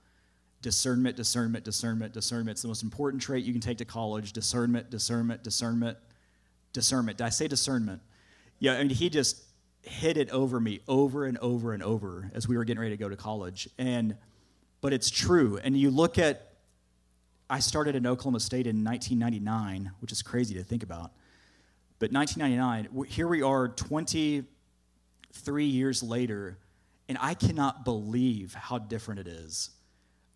Discernment, 0.63 1.15
discernment, 1.15 1.63
discernment, 1.63 2.13
discernment. 2.13 2.55
It's 2.55 2.63
the 2.63 2.69
most 2.69 2.81
important 2.81 3.21
trait 3.21 3.45
you 3.45 3.51
can 3.51 3.61
take 3.61 3.77
to 3.77 3.85
college. 3.85 4.33
Discernment, 4.33 4.89
discernment, 4.89 5.43
discernment, 5.43 5.97
discernment. 6.71 7.19
Did 7.19 7.25
I 7.25 7.29
say 7.29 7.47
discernment? 7.47 8.01
Yeah, 8.57 8.73
I 8.73 8.79
mean, 8.79 8.89
he 8.89 9.09
just 9.09 9.43
hit 9.83 10.17
it 10.17 10.29
over 10.29 10.59
me 10.59 10.79
over 10.87 11.25
and 11.25 11.37
over 11.39 11.73
and 11.73 11.83
over 11.83 12.31
as 12.33 12.47
we 12.47 12.57
were 12.57 12.63
getting 12.63 12.79
ready 12.79 12.95
to 12.95 12.97
go 12.97 13.09
to 13.09 13.17
college. 13.17 13.69
And 13.77 14.15
but 14.81 14.93
it's 14.93 15.09
true. 15.11 15.59
And 15.63 15.77
you 15.77 15.91
look 15.91 16.17
at 16.17 16.53
I 17.49 17.59
started 17.59 17.95
in 17.95 18.07
Oklahoma 18.07 18.39
State 18.39 18.67
in 18.67 18.83
1999, 18.83 19.91
which 19.99 20.11
is 20.11 20.21
crazy 20.21 20.55
to 20.55 20.63
think 20.63 20.81
about. 20.81 21.11
But 21.99 22.11
1999, 22.11 23.05
here 23.07 23.27
we 23.27 23.41
are 23.41 23.67
23 23.67 25.65
years 25.65 26.01
later, 26.01 26.57
and 27.07 27.17
I 27.21 27.33
cannot 27.33 27.85
believe 27.85 28.53
how 28.53 28.77
different 28.77 29.19
it 29.19 29.27
is. 29.27 29.69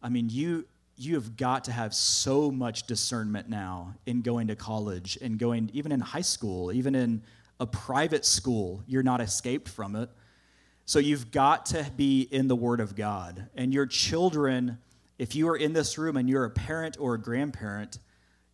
I 0.08 0.10
mean, 0.10 0.30
you 0.30 0.66
you 0.96 1.16
have 1.16 1.36
got 1.36 1.66
to 1.66 1.72
have 1.74 1.94
so 1.94 2.50
much 2.50 2.88
discernment 2.88 3.50
now 3.50 3.94
in 4.06 4.22
going 4.22 4.48
to 4.48 4.56
college 4.56 5.18
and 5.22 5.38
going 5.38 5.70
even 5.74 5.92
in 5.92 6.00
high 6.00 6.22
school, 6.22 6.72
even 6.72 6.96
in 6.96 7.22
a 7.60 7.68
private 7.68 8.24
school, 8.24 8.82
you're 8.88 9.04
not 9.04 9.20
escaped 9.20 9.68
from 9.68 9.98
it. 9.98 10.10
So 10.86 11.00
you've 11.00 11.30
got 11.30 11.66
to 11.68 11.92
be 11.98 12.22
in 12.22 12.48
the 12.48 12.56
Word 12.56 12.80
of 12.80 12.96
God. 12.96 13.50
And 13.54 13.74
your 13.74 13.86
children, 13.86 14.78
if 15.20 15.36
you 15.36 15.50
are 15.50 15.58
in 15.58 15.74
this 15.74 15.98
room 15.98 16.16
and 16.16 16.30
you're 16.30 16.46
a 16.46 16.52
parent 16.52 16.96
or 16.98 17.16
a 17.16 17.20
grandparent, 17.20 18.00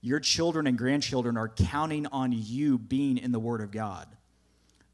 your 0.01 0.19
children 0.19 0.65
and 0.65 0.75
grandchildren 0.75 1.37
are 1.37 1.49
counting 1.49 2.07
on 2.07 2.31
you 2.33 2.79
being 2.79 3.19
in 3.19 3.31
the 3.31 3.39
Word 3.39 3.61
of 3.61 3.69
God. 3.69 4.07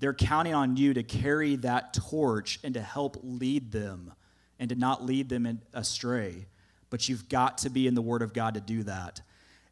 They're 0.01 0.14
counting 0.14 0.53
on 0.53 0.76
you 0.76 0.93
to 0.93 1.03
carry 1.03 1.55
that 1.55 1.93
torch 1.93 2.60
and 2.66 2.74
to 2.74 2.82
help 2.82 3.16
lead 3.24 3.72
them 3.72 4.12
and 4.60 4.70
to 4.70 4.76
not 4.76 5.05
lead 5.05 5.30
them 5.30 5.62
astray. 5.74 6.47
But 6.89 7.07
you've 7.07 7.30
got 7.30 7.60
to 7.60 7.70
be 7.70 7.88
in 7.88 7.95
the 7.95 8.01
Word 8.01 8.22
of 8.22 8.34
God 8.34 8.55
to 8.55 8.62
do 8.62 8.84
that. 8.84 9.22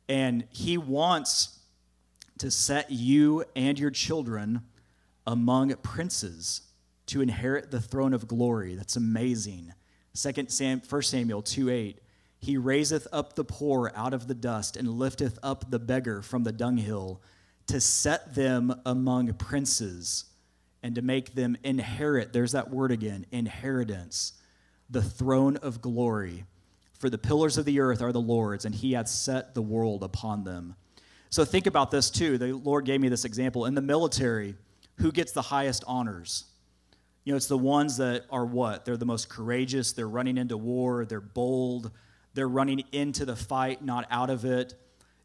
And 0.08 0.46
He 0.50 0.78
wants 0.78 1.60
to 2.40 2.52
set 2.52 2.92
you 2.92 3.44
and 3.56 3.78
your 3.78 3.92
children 3.92 4.62
among 5.26 5.74
princes 5.78 6.62
to 7.08 7.22
inherit 7.22 7.72
the 7.72 7.82
throne 7.82 8.14
of 8.14 8.28
glory. 8.28 8.76
That's 8.76 8.96
amazing. 8.96 9.74
Second 10.14 10.50
Sam, 10.50 10.82
1 10.88 11.02
Samuel 11.02 11.42
2 11.42 11.70
8. 11.70 12.00
He 12.40 12.58
raiseth 12.58 13.08
up 13.12 13.34
the 13.34 13.44
poor 13.44 13.92
out 13.96 14.14
of 14.14 14.28
the 14.28 14.36
dust 14.36 14.78
and 14.78 14.88
lifteth 14.88 15.40
up 15.42 15.72
the 15.72 15.80
beggar 15.80 16.22
from 16.22 16.44
the 16.44 16.52
dunghill 16.52 17.22
to 17.68 17.82
set 17.82 18.36
them 18.36 18.80
among 18.86 19.34
princes 19.34 20.26
and 20.84 20.96
to 20.96 21.02
make 21.02 21.34
them 21.34 21.58
inherit, 21.64 22.32
there's 22.34 22.52
that 22.52 22.70
word 22.70 22.92
again, 22.92 23.26
inheritance, 23.32 24.34
the 24.90 25.02
throne 25.02 25.58
of 25.58 25.82
glory. 25.82 26.46
For 27.00 27.10
the 27.10 27.18
pillars 27.18 27.58
of 27.58 27.66
the 27.66 27.80
earth 27.80 28.02
are 28.02 28.12
the 28.12 28.22
Lord's, 28.22 28.66
and 28.66 28.74
he 28.74 28.94
hath 28.94 29.08
set 29.08 29.54
the 29.54 29.62
world 29.62 30.04
upon 30.04 30.44
them. 30.44 30.76
So 31.30 31.46
think 31.46 31.68
about 31.68 31.92
this 31.92 32.10
too. 32.10 32.38
The 32.38 32.54
Lord 32.54 32.86
gave 32.86 33.02
me 33.02 33.10
this 33.10 33.26
example. 33.26 33.66
In 33.66 33.76
the 33.76 33.82
military, 33.82 34.56
who 34.96 35.12
gets 35.12 35.32
the 35.32 35.42
highest 35.42 35.84
honors? 35.86 36.46
You 37.24 37.34
know, 37.34 37.38
it's 37.38 37.48
the 37.48 37.58
ones 37.58 37.98
that 37.98 38.26
are 38.32 38.46
what? 38.46 38.86
They're 38.86 38.98
the 38.98 39.06
most 39.06 39.30
courageous, 39.30 39.92
they're 39.92 40.08
running 40.08 40.38
into 40.38 40.58
war, 40.58 41.06
they're 41.06 41.20
bold, 41.20 41.92
they're 42.34 42.48
running 42.48 42.84
into 42.94 43.26
the 43.26 43.36
fight, 43.36 43.84
not 43.84 44.08
out 44.10 44.30
of 44.30 44.46
it. 44.46 44.74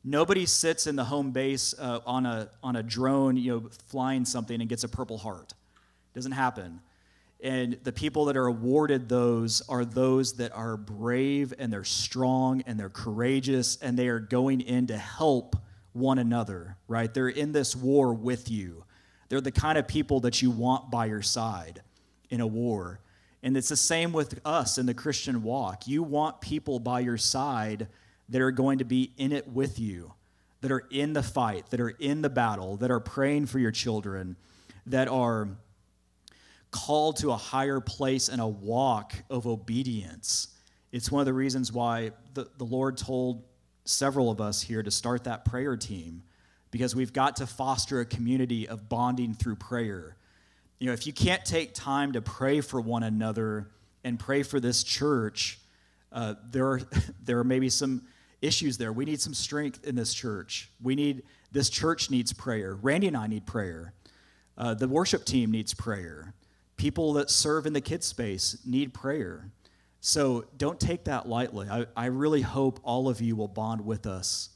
Nobody 0.04 0.44
sits 0.46 0.88
in 0.88 0.96
the 0.96 1.04
home 1.04 1.30
base 1.30 1.74
uh, 1.78 2.00
on, 2.04 2.26
a, 2.26 2.50
on 2.62 2.74
a 2.74 2.82
drone, 2.82 3.36
you 3.36 3.52
know, 3.52 3.70
flying 3.86 4.24
something 4.24 4.60
and 4.60 4.68
gets 4.68 4.82
a 4.82 4.88
Purple 4.88 5.16
Heart. 5.16 5.52
It 5.52 6.14
doesn't 6.14 6.32
happen. 6.32 6.80
And 7.42 7.76
the 7.82 7.92
people 7.92 8.26
that 8.26 8.36
are 8.36 8.46
awarded 8.46 9.08
those 9.08 9.62
are 9.68 9.84
those 9.84 10.34
that 10.34 10.52
are 10.52 10.76
brave 10.76 11.52
and 11.58 11.72
they're 11.72 11.82
strong 11.82 12.62
and 12.66 12.78
they're 12.78 12.88
courageous 12.88 13.76
and 13.82 13.98
they 13.98 14.06
are 14.06 14.20
going 14.20 14.60
in 14.60 14.86
to 14.86 14.96
help 14.96 15.56
one 15.92 16.20
another, 16.20 16.76
right? 16.86 17.12
They're 17.12 17.28
in 17.28 17.50
this 17.50 17.74
war 17.74 18.14
with 18.14 18.48
you. 18.48 18.84
They're 19.28 19.40
the 19.40 19.50
kind 19.50 19.76
of 19.76 19.88
people 19.88 20.20
that 20.20 20.40
you 20.40 20.52
want 20.52 20.90
by 20.92 21.06
your 21.06 21.20
side 21.20 21.82
in 22.30 22.40
a 22.40 22.46
war. 22.46 23.00
And 23.42 23.56
it's 23.56 23.70
the 23.70 23.76
same 23.76 24.12
with 24.12 24.40
us 24.44 24.78
in 24.78 24.86
the 24.86 24.94
Christian 24.94 25.42
walk. 25.42 25.88
You 25.88 26.04
want 26.04 26.40
people 26.40 26.78
by 26.78 27.00
your 27.00 27.18
side 27.18 27.88
that 28.28 28.40
are 28.40 28.52
going 28.52 28.78
to 28.78 28.84
be 28.84 29.12
in 29.16 29.32
it 29.32 29.48
with 29.48 29.80
you, 29.80 30.12
that 30.60 30.70
are 30.70 30.84
in 30.92 31.12
the 31.12 31.24
fight, 31.24 31.70
that 31.70 31.80
are 31.80 31.90
in 31.90 32.22
the 32.22 32.30
battle, 32.30 32.76
that 32.76 32.90
are 32.92 33.00
praying 33.00 33.46
for 33.46 33.58
your 33.58 33.72
children, 33.72 34.36
that 34.86 35.08
are 35.08 35.48
called 36.72 37.18
to 37.18 37.30
a 37.30 37.36
higher 37.36 37.78
place 37.78 38.28
and 38.28 38.40
a 38.40 38.46
walk 38.46 39.14
of 39.30 39.46
obedience. 39.46 40.48
It's 40.90 41.12
one 41.12 41.20
of 41.20 41.26
the 41.26 41.32
reasons 41.32 41.72
why 41.72 42.10
the, 42.34 42.48
the 42.58 42.64
Lord 42.64 42.96
told 42.96 43.44
several 43.84 44.30
of 44.30 44.40
us 44.40 44.60
here 44.60 44.82
to 44.82 44.90
start 44.90 45.24
that 45.24 45.44
prayer 45.44 45.76
team 45.76 46.22
because 46.72 46.96
we've 46.96 47.12
got 47.12 47.36
to 47.36 47.46
foster 47.46 48.00
a 48.00 48.04
community 48.04 48.66
of 48.66 48.88
bonding 48.88 49.34
through 49.34 49.56
prayer. 49.56 50.16
You 50.80 50.88
know, 50.88 50.92
if 50.92 51.06
you 51.06 51.12
can't 51.12 51.44
take 51.44 51.74
time 51.74 52.12
to 52.12 52.22
pray 52.22 52.60
for 52.60 52.80
one 52.80 53.04
another 53.04 53.70
and 54.02 54.18
pray 54.18 54.42
for 54.42 54.58
this 54.58 54.82
church, 54.82 55.60
uh, 56.10 56.34
there 56.50 56.66
are 56.66 56.80
there 57.24 57.38
are 57.38 57.44
maybe 57.44 57.68
some 57.68 58.02
issues 58.40 58.76
there. 58.78 58.92
We 58.92 59.04
need 59.04 59.20
some 59.20 59.34
strength 59.34 59.84
in 59.84 59.94
this 59.94 60.12
church. 60.12 60.70
We 60.82 60.94
need 60.94 61.22
this 61.52 61.70
church 61.70 62.10
needs 62.10 62.32
prayer. 62.32 62.76
Randy 62.80 63.06
and 63.06 63.16
I 63.16 63.28
need 63.28 63.46
prayer. 63.46 63.92
Uh, 64.58 64.74
the 64.74 64.88
worship 64.88 65.24
team 65.24 65.50
needs 65.50 65.72
prayer. 65.74 66.34
People 66.82 67.12
that 67.12 67.30
serve 67.30 67.64
in 67.64 67.74
the 67.74 67.80
kids 67.80 68.08
space 68.08 68.58
need 68.66 68.92
prayer. 68.92 69.52
So 70.00 70.46
don't 70.56 70.80
take 70.80 71.04
that 71.04 71.28
lightly. 71.28 71.68
I, 71.70 71.86
I 71.96 72.06
really 72.06 72.40
hope 72.40 72.80
all 72.82 73.08
of 73.08 73.20
you 73.20 73.36
will 73.36 73.46
bond 73.46 73.86
with 73.86 74.04
us 74.04 74.48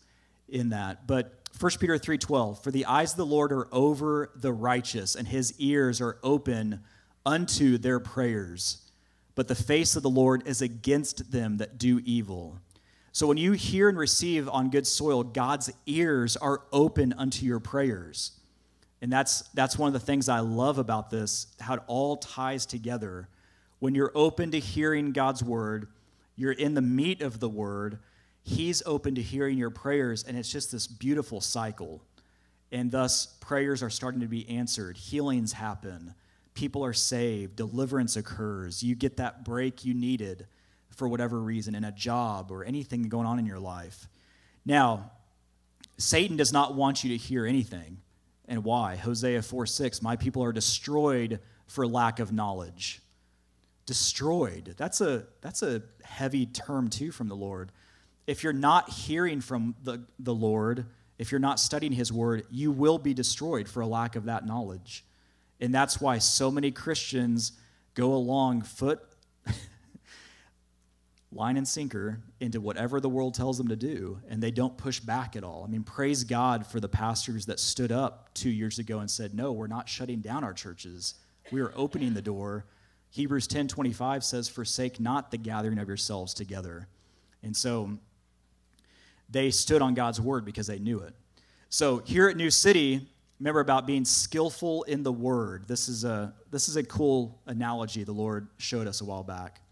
in 0.49 0.71
that. 0.71 1.07
But 1.07 1.49
1 1.61 1.71
Peter 1.79 1.97
3:12, 1.97 2.65
for 2.65 2.73
the 2.73 2.85
eyes 2.87 3.13
of 3.13 3.19
the 3.19 3.25
Lord 3.25 3.53
are 3.53 3.69
over 3.71 4.33
the 4.35 4.53
righteous, 4.53 5.15
and 5.15 5.29
his 5.29 5.55
ears 5.61 6.01
are 6.01 6.19
open 6.25 6.81
unto 7.25 7.79
their 7.79 8.01
prayers. 8.01 8.91
But 9.37 9.47
the 9.47 9.55
face 9.55 9.95
of 9.95 10.03
the 10.03 10.11
Lord 10.11 10.49
is 10.49 10.61
against 10.61 11.31
them 11.31 11.59
that 11.59 11.79
do 11.79 12.01
evil. 12.05 12.59
So 13.13 13.29
when 13.29 13.37
you 13.37 13.53
hear 13.53 13.89
and 13.89 13.97
receive 13.97 14.49
on 14.49 14.71
good 14.71 14.89
soil, 14.89 15.23
God's 15.23 15.71
ears 15.87 16.37
are 16.37 16.63
open 16.73 17.13
unto 17.13 17.47
your 17.47 17.61
prayers. 17.61 18.33
And 19.07 19.13
that's, 19.13 19.43
that's 19.55 19.79
one 19.79 19.87
of 19.87 19.93
the 19.93 20.05
things 20.05 20.29
I 20.29 20.41
love 20.41 20.79
about 20.79 21.11
this, 21.11 21.47
how 21.61 21.75
it 21.75 21.83
all 21.87 22.17
ties 22.17 22.67
together 22.67 23.29
when 23.79 23.95
you're 23.95 24.11
open 24.17 24.51
to 24.51 24.59
hearing 24.59 25.13
God's 25.13 25.45
word, 25.45 25.87
you're 26.35 26.51
in 26.51 26.75
the 26.75 26.83
meat 26.83 27.23
of 27.23 27.39
the 27.39 27.49
word, 27.49 28.01
He's 28.43 28.83
open 28.85 29.15
to 29.15 29.23
hearing 29.23 29.59
your 29.59 29.71
prayers, 29.71 30.25
and 30.25 30.37
it's 30.37 30.51
just 30.51 30.73
this 30.73 30.89
beautiful 30.89 31.41
cycle. 31.41 32.03
And 32.73 32.91
thus, 32.91 33.27
prayers 33.39 33.81
are 33.81 33.91
starting 33.91 34.23
to 34.23 34.27
be 34.27 34.49
answered, 34.49 34.97
healings 34.97 35.53
happen, 35.53 36.13
people 36.55 36.85
are 36.85 36.93
saved, 36.93 37.55
deliverance 37.55 38.17
occurs. 38.17 38.83
You 38.83 38.97
get 38.97 39.19
that 39.19 39.45
break 39.45 39.85
you 39.85 39.95
needed 39.95 40.49
for 40.91 41.07
whatever 41.07 41.41
reason 41.41 41.77
in 41.77 41.85
a 41.85 41.93
job 41.93 42.51
or 42.51 42.65
anything 42.65 43.05
going 43.05 43.29
on 43.29 43.39
in 43.39 43.47
your 43.47 43.61
life. 43.61 44.09
Now, 44.65 45.13
Satan 45.97 46.37
does 46.37 46.53
not 46.53 46.75
want 46.75 47.05
you 47.05 47.11
to 47.11 47.17
hear 47.17 47.47
anything. 47.47 47.99
And 48.49 48.65
why? 48.65 48.97
Hosea 48.97 49.43
4 49.43 49.67
6, 49.67 50.03
my 50.03 50.17
people 50.17 50.43
are 50.45 50.53
destroyed 50.53 51.41
for 51.67 51.87
lack 51.87 52.21
of 52.21 52.33
knowledge 52.33 53.03
destroyed. 53.87 54.75
That's 54.77 55.01
a, 55.01 55.27
that's 55.41 55.63
a 55.63 55.83
heavy 56.03 56.45
term, 56.45 56.91
too, 56.91 57.13
from 57.13 57.29
the 57.29 57.37
Lord. 57.37 57.73
If 58.27 58.43
you're 58.43 58.53
not 58.53 58.91
hearing 58.91 59.41
from 59.41 59.77
the, 59.83 60.05
the 60.19 60.35
Lord, 60.35 60.87
if 61.19 61.31
you're 61.31 61.39
not 61.39 61.61
studying 61.61 61.93
His 61.93 62.13
Word, 62.13 62.45
you 62.51 62.73
will 62.73 62.99
be 62.99 63.15
destroyed 63.15 63.69
for 63.69 63.81
a 63.81 63.87
lack 63.87 64.17
of 64.17 64.25
that 64.25 64.45
knowledge. 64.45 65.05
And 65.61 65.73
that's 65.73 66.01
why 66.01 66.19
so 66.19 66.51
many 66.51 66.73
Christians 66.73 67.53
go 67.95 68.13
along 68.13 68.63
foot, 68.63 69.01
line 71.33 71.57
and 71.57 71.67
sinker 71.67 72.21
into 72.41 72.61
whatever 72.61 73.01
the 73.01 73.09
world 73.09 73.35
tells 73.35 73.59
them 73.59 73.69
to 73.69 73.77
do, 73.77 74.21
and 74.29 74.43
they 74.43 74.51
don't 74.51 74.77
push 74.79 75.01
back 75.01 75.37
at 75.37 75.45
all. 75.45 75.65
I 75.65 75.71
mean, 75.71 75.83
praise 75.83 76.25
God 76.25 76.67
for 76.67 76.81
the 76.81 76.89
pastors 76.89 77.47
that 77.47 77.61
stood 77.61 77.93
up 77.93 78.31
two 78.35 78.51
years 78.51 78.79
ago 78.79 79.01
and 79.01 79.11
said, 79.11 79.35
No, 79.35 79.53
we're 79.53 79.67
not 79.67 79.89
shutting 79.89 80.21
down 80.21 80.45
our 80.45 80.55
churches. 80.55 81.15
We 81.53 81.61
are 81.61 81.73
opening 81.77 82.15
the 82.15 82.23
door 82.23 82.67
Hebrews 83.17 83.49
10:25 83.49 84.23
says 84.23 84.47
forsake 84.47 85.01
not 85.01 85.31
the 85.31 85.39
gathering 85.39 85.79
of 85.79 85.89
yourselves 85.89 86.35
together. 86.35 86.87
And 87.43 87.57
so 87.57 87.99
they 89.31 89.51
stood 89.51 89.81
on 89.81 89.95
God's 89.95 90.21
word 90.21 90.45
because 90.45 90.67
they 90.67 90.79
knew 90.79 91.01
it. 91.01 91.15
So 91.71 91.99
here 91.99 92.29
at 92.29 92.37
New 92.37 92.51
City, 92.51 93.09
remember 93.41 93.61
about 93.61 93.87
being 93.87 94.05
skillful 94.05 94.83
in 94.83 95.03
the 95.03 95.13
word. 95.13 95.67
This 95.67 95.89
is 95.89 96.05
a 96.05 96.35
this 96.51 96.69
is 96.69 96.77
a 96.77 96.83
cool 96.83 97.41
analogy 97.47 98.05
the 98.05 98.13
Lord 98.13 98.49
showed 98.59 98.87
us 98.87 99.01
a 99.01 99.05
while 99.07 99.25
back. 99.25 99.63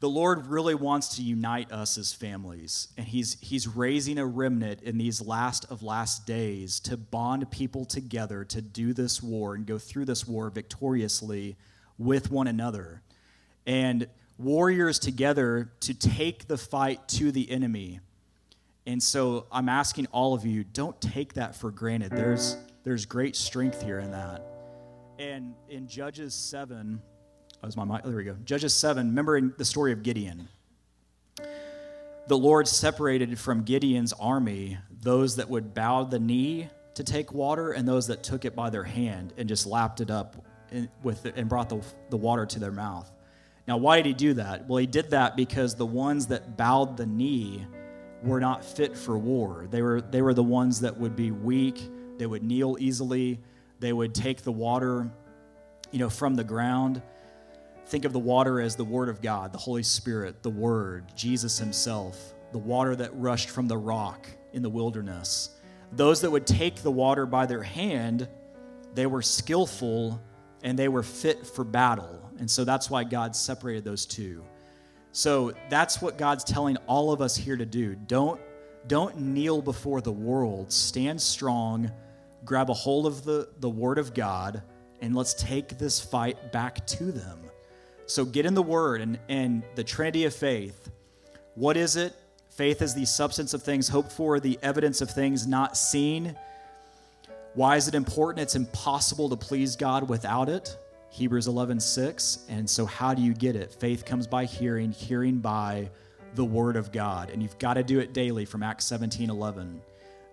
The 0.00 0.08
Lord 0.08 0.46
really 0.46 0.74
wants 0.74 1.16
to 1.16 1.22
unite 1.22 1.70
us 1.70 1.98
as 1.98 2.12
families, 2.12 2.88
and 2.96 3.06
He's, 3.06 3.36
he's 3.40 3.68
raising 3.68 4.18
a 4.18 4.26
remnant 4.26 4.82
in 4.82 4.96
these 4.96 5.20
last 5.20 5.70
of 5.70 5.82
last 5.82 6.26
days 6.26 6.80
to 6.80 6.96
bond 6.96 7.50
people 7.50 7.84
together 7.84 8.44
to 8.46 8.62
do 8.62 8.94
this 8.94 9.22
war 9.22 9.54
and 9.54 9.66
go 9.66 9.78
through 9.78 10.06
this 10.06 10.26
war 10.26 10.48
victoriously 10.48 11.56
with 11.98 12.30
one 12.30 12.46
another. 12.46 13.02
And 13.66 14.08
warriors 14.38 14.98
together 14.98 15.70
to 15.80 15.92
take 15.92 16.48
the 16.48 16.56
fight 16.56 17.06
to 17.08 17.30
the 17.30 17.50
enemy. 17.50 18.00
And 18.86 19.02
so 19.02 19.46
I'm 19.52 19.68
asking 19.68 20.06
all 20.06 20.32
of 20.32 20.46
you, 20.46 20.64
don't 20.64 20.98
take 21.00 21.34
that 21.34 21.54
for 21.54 21.70
granted. 21.70 22.10
There's, 22.10 22.56
there's 22.84 23.04
great 23.04 23.36
strength 23.36 23.82
here 23.82 23.98
in 23.98 24.12
that. 24.12 24.42
And 25.18 25.54
in 25.68 25.86
Judges 25.86 26.34
7, 26.34 27.02
was 27.66 27.76
my 27.76 27.84
mic. 27.84 28.04
There 28.04 28.16
we 28.16 28.24
go. 28.24 28.36
Judges 28.44 28.74
7, 28.74 29.08
remember 29.08 29.40
the 29.40 29.64
story 29.64 29.92
of 29.92 30.02
Gideon. 30.02 30.48
The 32.28 32.38
Lord 32.38 32.68
separated 32.68 33.38
from 33.38 33.64
Gideon's 33.64 34.12
army 34.12 34.78
those 35.02 35.36
that 35.36 35.48
would 35.48 35.74
bow 35.74 36.04
the 36.04 36.18
knee 36.18 36.68
to 36.94 37.04
take 37.04 37.32
water 37.32 37.72
and 37.72 37.86
those 37.86 38.06
that 38.08 38.22
took 38.22 38.44
it 38.44 38.54
by 38.54 38.70
their 38.70 38.84
hand 38.84 39.32
and 39.36 39.48
just 39.48 39.66
lapped 39.66 40.00
it 40.00 40.10
up 40.10 40.44
in, 40.70 40.88
with 41.02 41.24
and 41.24 41.48
brought 41.48 41.68
the, 41.68 41.82
the 42.10 42.16
water 42.16 42.46
to 42.46 42.58
their 42.58 42.72
mouth. 42.72 43.10
Now, 43.66 43.76
why 43.76 43.96
did 43.96 44.06
he 44.06 44.14
do 44.14 44.34
that? 44.34 44.68
Well, 44.68 44.78
he 44.78 44.86
did 44.86 45.10
that 45.10 45.36
because 45.36 45.74
the 45.74 45.86
ones 45.86 46.28
that 46.28 46.56
bowed 46.56 46.96
the 46.96 47.06
knee 47.06 47.66
were 48.22 48.40
not 48.40 48.64
fit 48.64 48.96
for 48.96 49.18
war. 49.18 49.66
They 49.70 49.82
were, 49.82 50.00
they 50.00 50.22
were 50.22 50.34
the 50.34 50.42
ones 50.42 50.80
that 50.80 50.98
would 50.98 51.16
be 51.16 51.30
weak, 51.30 51.80
they 52.18 52.26
would 52.26 52.42
kneel 52.42 52.76
easily, 52.78 53.40
they 53.78 53.92
would 53.92 54.14
take 54.14 54.42
the 54.42 54.52
water 54.52 55.10
you 55.90 55.98
know, 55.98 56.10
from 56.10 56.34
the 56.34 56.44
ground. 56.44 57.02
Think 57.90 58.04
of 58.04 58.12
the 58.12 58.20
water 58.20 58.60
as 58.60 58.76
the 58.76 58.84
Word 58.84 59.08
of 59.08 59.20
God, 59.20 59.52
the 59.52 59.58
Holy 59.58 59.82
Spirit, 59.82 60.44
the 60.44 60.48
Word, 60.50 61.06
Jesus 61.16 61.58
Himself, 61.58 62.34
the 62.52 62.58
water 62.58 62.94
that 62.94 63.10
rushed 63.14 63.50
from 63.50 63.66
the 63.66 63.76
rock 63.76 64.28
in 64.52 64.62
the 64.62 64.70
wilderness. 64.70 65.50
Those 65.90 66.20
that 66.20 66.30
would 66.30 66.46
take 66.46 66.76
the 66.76 66.90
water 66.92 67.26
by 67.26 67.46
their 67.46 67.64
hand, 67.64 68.28
they 68.94 69.06
were 69.06 69.22
skillful 69.22 70.22
and 70.62 70.78
they 70.78 70.86
were 70.86 71.02
fit 71.02 71.44
for 71.44 71.64
battle. 71.64 72.30
And 72.38 72.48
so 72.48 72.62
that's 72.62 72.88
why 72.88 73.02
God 73.02 73.34
separated 73.34 73.82
those 73.82 74.06
two. 74.06 74.44
So 75.10 75.52
that's 75.68 76.00
what 76.00 76.16
God's 76.16 76.44
telling 76.44 76.76
all 76.86 77.10
of 77.10 77.20
us 77.20 77.36
here 77.36 77.56
to 77.56 77.66
do. 77.66 77.96
Don't, 77.96 78.40
don't 78.86 79.18
kneel 79.18 79.62
before 79.62 80.00
the 80.00 80.12
world. 80.12 80.70
Stand 80.70 81.20
strong, 81.20 81.90
grab 82.44 82.70
a 82.70 82.74
hold 82.74 83.06
of 83.06 83.24
the, 83.24 83.48
the 83.58 83.68
Word 83.68 83.98
of 83.98 84.14
God, 84.14 84.62
and 85.00 85.16
let's 85.16 85.34
take 85.34 85.76
this 85.76 86.00
fight 86.00 86.52
back 86.52 86.86
to 86.86 87.10
them. 87.10 87.49
So 88.10 88.24
get 88.24 88.44
in 88.44 88.54
the 88.54 88.62
Word 88.62 89.02
and, 89.02 89.20
and 89.28 89.62
the 89.76 89.84
Trinity 89.84 90.24
of 90.24 90.34
faith. 90.34 90.90
What 91.54 91.76
is 91.76 91.94
it? 91.94 92.12
Faith 92.48 92.82
is 92.82 92.92
the 92.92 93.04
substance 93.04 93.54
of 93.54 93.62
things 93.62 93.86
hoped 93.86 94.10
for, 94.10 94.40
the 94.40 94.58
evidence 94.64 95.00
of 95.00 95.08
things 95.08 95.46
not 95.46 95.76
seen. 95.76 96.36
Why 97.54 97.76
is 97.76 97.86
it 97.86 97.94
important? 97.94 98.42
It's 98.42 98.56
impossible 98.56 99.28
to 99.28 99.36
please 99.36 99.76
God 99.76 100.08
without 100.08 100.48
it. 100.48 100.76
Hebrews 101.10 101.46
11, 101.46 101.78
6. 101.78 102.46
And 102.48 102.68
so, 102.68 102.84
how 102.84 103.14
do 103.14 103.22
you 103.22 103.32
get 103.32 103.54
it? 103.54 103.72
Faith 103.74 104.04
comes 104.04 104.26
by 104.26 104.44
hearing, 104.44 104.90
hearing 104.90 105.38
by 105.38 105.88
the 106.34 106.44
Word 106.44 106.74
of 106.74 106.90
God. 106.90 107.30
And 107.30 107.40
you've 107.40 107.58
got 107.60 107.74
to 107.74 107.84
do 107.84 108.00
it 108.00 108.12
daily 108.12 108.44
from 108.44 108.64
Acts 108.64 108.86
17, 108.86 109.30
11. 109.30 109.80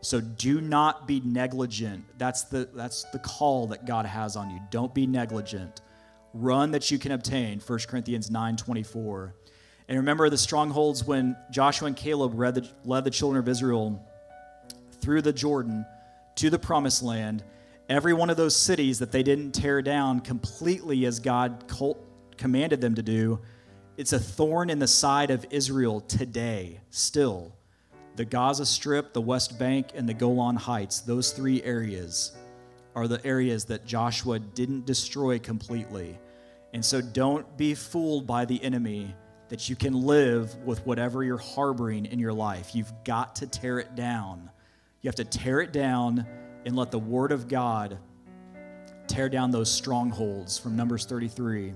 So 0.01 0.19
do 0.19 0.61
not 0.61 1.07
be 1.07 1.19
negligent. 1.19 2.05
That's 2.17 2.43
the, 2.43 2.67
that's 2.73 3.03
the 3.11 3.19
call 3.19 3.67
that 3.67 3.85
God 3.85 4.07
has 4.07 4.35
on 4.35 4.49
you. 4.49 4.59
Don't 4.71 4.93
be 4.95 5.05
negligent 5.05 5.81
run 6.33 6.71
that 6.71 6.91
you 6.91 6.99
can 6.99 7.11
obtain 7.11 7.59
1 7.59 7.79
corinthians 7.87 8.29
9.24 8.29 9.31
and 9.87 9.97
remember 9.97 10.29
the 10.29 10.37
strongholds 10.37 11.03
when 11.03 11.35
joshua 11.51 11.87
and 11.87 11.95
caleb 11.95 12.37
the, 12.37 12.69
led 12.85 13.03
the 13.03 13.11
children 13.11 13.39
of 13.39 13.47
israel 13.47 14.05
through 15.01 15.21
the 15.21 15.33
jordan 15.33 15.85
to 16.37 16.49
the 16.51 16.59
promised 16.59 17.03
land. 17.03 17.43
Every 17.89 18.13
one 18.13 18.29
of 18.29 18.37
those 18.37 18.55
cities 18.55 18.99
that 18.99 19.11
they 19.11 19.23
didn't 19.23 19.53
tear 19.53 19.81
down 19.81 20.19
completely 20.19 21.05
as 21.05 21.19
god 21.19 21.63
commanded 22.37 22.79
them 22.79 22.95
to 22.95 23.03
do 23.03 23.39
it's 23.97 24.13
a 24.13 24.19
thorn 24.19 24.69
in 24.69 24.77
the 24.77 24.87
side 24.87 25.31
of 25.31 25.45
israel 25.49 26.01
today 26.01 26.79
still. 26.91 27.55
The 28.15 28.25
gaza 28.25 28.65
strip 28.65 29.13
the 29.13 29.21
west 29.21 29.57
bank 29.57 29.89
and 29.95 30.07
the 30.07 30.13
golan 30.13 30.55
heights 30.55 30.99
those 30.99 31.31
three 31.31 31.63
areas 31.63 32.37
are 32.97 33.07
the 33.07 33.23
areas 33.23 33.65
that 33.65 33.85
Joshua 33.85 34.39
didn't 34.39 34.87
destroy 34.87 35.37
completely. 35.37 36.17
And 36.73 36.83
so 36.83 36.99
don't 36.99 37.55
be 37.55 37.75
fooled 37.75 38.25
by 38.25 38.45
the 38.45 38.61
enemy 38.63 39.13
that 39.49 39.69
you 39.69 39.75
can 39.75 39.93
live 39.93 40.55
with 40.65 40.83
whatever 40.83 41.23
you're 41.23 41.37
harboring 41.37 42.07
in 42.07 42.17
your 42.17 42.33
life. 42.33 42.73
You've 42.73 42.91
got 43.03 43.35
to 43.35 43.45
tear 43.45 43.77
it 43.77 43.93
down. 43.93 44.49
You 45.03 45.09
have 45.09 45.15
to 45.17 45.25
tear 45.25 45.61
it 45.61 45.71
down 45.71 46.25
and 46.65 46.75
let 46.75 46.89
the 46.89 46.97
Word 46.97 47.31
of 47.31 47.47
God 47.47 47.99
tear 49.05 49.29
down 49.29 49.51
those 49.51 49.71
strongholds 49.71 50.57
from 50.57 50.75
Numbers 50.75 51.05
33. 51.05 51.75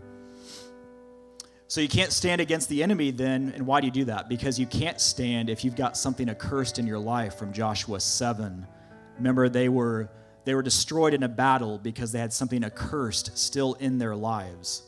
So 1.68 1.82
you 1.82 1.88
can't 1.88 2.12
stand 2.12 2.42
against 2.42 2.68
the 2.68 2.82
enemy 2.82 3.12
then. 3.12 3.54
And 3.56 3.68
why 3.68 3.80
do 3.80 3.86
you 3.86 3.94
do 3.94 4.06
that? 4.06 4.28
Because 4.28 4.60
you 4.60 4.66
can't 4.66 5.00
stand 5.00 5.52
if 5.52 5.64
you've 5.64 5.76
got 5.76 5.96
something 5.96 6.30
accursed 6.30 6.80
in 6.80 6.88
your 6.88 6.98
life 6.98 7.36
from 7.36 7.54
Joshua 7.54 8.00
7. 8.00 8.66
Remember, 9.18 9.50
they 9.50 9.70
were 9.70 10.10
they 10.44 10.56
were 10.56 10.64
destroyed 10.64 11.14
in 11.14 11.24
a 11.24 11.30
battle 11.30 11.78
because 11.78 12.12
they 12.12 12.20
had 12.20 12.34
something 12.34 12.64
accursed 12.64 13.38
still 13.38 13.76
in 13.76 13.98
their 13.98 14.16
lives, 14.16 14.84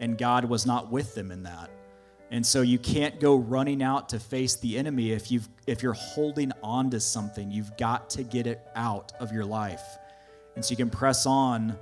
and 0.00 0.18
God 0.18 0.44
was 0.44 0.66
not 0.66 0.90
with 0.90 1.14
them 1.14 1.30
in 1.30 1.44
that. 1.44 1.70
And 2.30 2.44
so 2.44 2.62
you 2.62 2.78
can't 2.78 3.20
go 3.20 3.36
running 3.36 3.82
out 3.82 4.08
to 4.08 4.18
face 4.18 4.56
the 4.56 4.76
enemy 4.76 5.12
if 5.12 5.30
you've 5.30 5.48
if 5.66 5.82
you're 5.82 5.92
holding 5.92 6.50
on 6.62 6.90
to 6.90 6.98
something. 6.98 7.50
You've 7.50 7.76
got 7.76 8.10
to 8.10 8.24
get 8.24 8.46
it 8.48 8.60
out 8.74 9.12
of 9.20 9.32
your 9.32 9.44
life. 9.44 9.84
And 10.56 10.64
so 10.64 10.72
you 10.72 10.76
can 10.76 10.90
press 10.90 11.24
on 11.26 11.78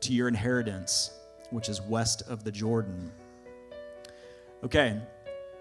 to 0.00 0.12
your 0.12 0.28
inheritance, 0.28 1.10
which 1.50 1.68
is 1.68 1.80
west 1.80 2.22
of 2.28 2.44
the 2.44 2.52
Jordan. 2.52 3.10
Okay. 4.62 5.00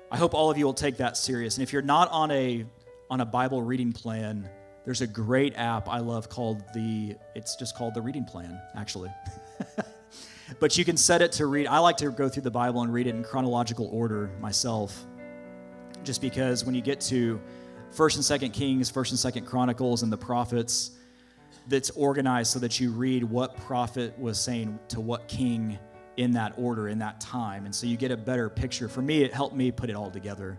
I 0.09 0.18
hope 0.18 0.34
all 0.34 0.49
of 0.49 0.57
you 0.57 0.65
will 0.65 0.74
take 0.74 0.97
that 0.97 1.18
serious. 1.18 1.57
And 1.57 1.63
if 1.63 1.74
you're 1.74 1.82
not 1.82 2.09
on 2.11 2.32
a 2.32 2.65
on 3.09 3.22
a 3.22 3.26
Bible 3.26 3.61
reading 3.61 3.91
plan, 3.91 4.49
there's 4.88 5.02
a 5.02 5.08
great 5.08 5.54
app 5.58 5.90
I 5.90 6.00
love 6.00 6.30
called 6.30 6.64
the, 6.74 7.18
it's 7.36 7.58
just 7.58 7.76
called 7.76 7.94
the 7.94 8.02
Reading 8.02 8.24
Plan, 8.24 8.58
actually. 8.74 9.12
but 10.62 10.78
you 10.78 10.86
can 10.86 10.96
set 10.96 11.22
it 11.22 11.34
to 11.34 11.46
read. 11.46 11.68
I 11.68 11.80
like 11.80 11.98
to 11.98 12.10
go 12.10 12.30
through 12.30 12.44
the 12.44 12.52
Bible 12.52 12.84
and 12.84 12.94
read 12.94 13.06
it 13.06 13.14
in 13.14 13.22
chronological 13.22 13.90
order 13.92 14.32
myself, 14.40 15.06
just 16.06 16.22
because 16.22 16.64
when 16.64 16.74
you 16.74 16.80
get 16.80 17.02
to 17.02 17.38
First 17.92 18.16
and 18.16 18.24
Second 18.24 18.52
Kings, 18.52 18.90
First 18.90 19.12
and 19.12 19.20
Second 19.20 19.46
Chronicles, 19.46 20.04
and 20.04 20.12
the 20.12 20.18
prophets, 20.18 20.92
that's 21.68 21.90
organized 21.90 22.54
so 22.54 22.60
that 22.60 22.80
you 22.80 22.92
read 22.92 23.26
what 23.26 23.58
prophet 23.58 24.18
was 24.18 24.40
saying 24.40 24.80
to 24.88 25.02
what 25.02 25.28
king 25.28 25.78
in 26.16 26.32
that 26.32 26.54
order, 26.56 26.88
in 26.88 27.00
that 27.00 27.20
time. 27.20 27.66
And 27.66 27.76
so 27.76 27.88
you 27.88 27.98
get 27.98 28.12
a 28.12 28.18
better 28.18 28.50
picture. 28.50 28.88
For 28.88 29.02
me, 29.02 29.22
it 29.22 29.34
helped 29.34 29.54
me 29.54 29.70
put 29.70 29.90
it 29.90 29.98
all 29.98 30.10
together. 30.10 30.58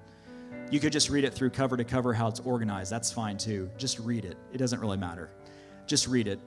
You 0.71 0.81
could 0.81 0.93
just 0.93 1.09
read 1.09 1.25
it 1.25 1.33
through 1.33 1.51
cover 1.51 1.77
to 1.77 1.85
cover 1.85 2.13
how 2.13 2.29
it's 2.29 2.41
organized. 2.41 2.91
That's 2.91 3.11
fine 3.11 3.39
too. 3.39 3.71
Just 3.79 3.99
read 4.01 4.25
it. 4.25 4.37
It 4.53 4.59
doesn't 4.59 4.81
really 4.81 4.99
matter. 4.99 5.31
Just 5.87 6.07
read 6.07 6.29
it. 6.29 6.39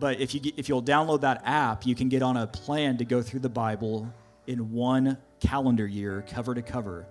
But 0.00 0.20
if 0.20 0.34
you 0.34 0.40
if 0.56 0.68
you'll 0.68 0.82
download 0.82 1.20
that 1.20 1.42
app, 1.44 1.86
you 1.86 1.94
can 1.94 2.08
get 2.08 2.22
on 2.22 2.36
a 2.36 2.46
plan 2.46 2.96
to 2.98 3.04
go 3.04 3.22
through 3.22 3.40
the 3.40 3.48
Bible 3.48 4.12
in 4.46 4.72
one 4.72 5.18
calendar 5.40 5.86
year, 5.86 6.24
cover 6.28 6.54
to 6.54 6.62
cover. 6.62 7.06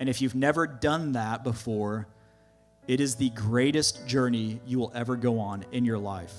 And 0.00 0.08
if 0.08 0.20
you've 0.20 0.34
never 0.34 0.66
done 0.66 1.12
that 1.12 1.44
before, 1.44 2.08
it 2.88 3.00
is 3.00 3.14
the 3.14 3.30
greatest 3.30 4.06
journey 4.06 4.60
you 4.66 4.78
will 4.78 4.92
ever 4.94 5.16
go 5.16 5.38
on 5.38 5.64
in 5.72 5.84
your 5.84 5.98
life. 5.98 6.34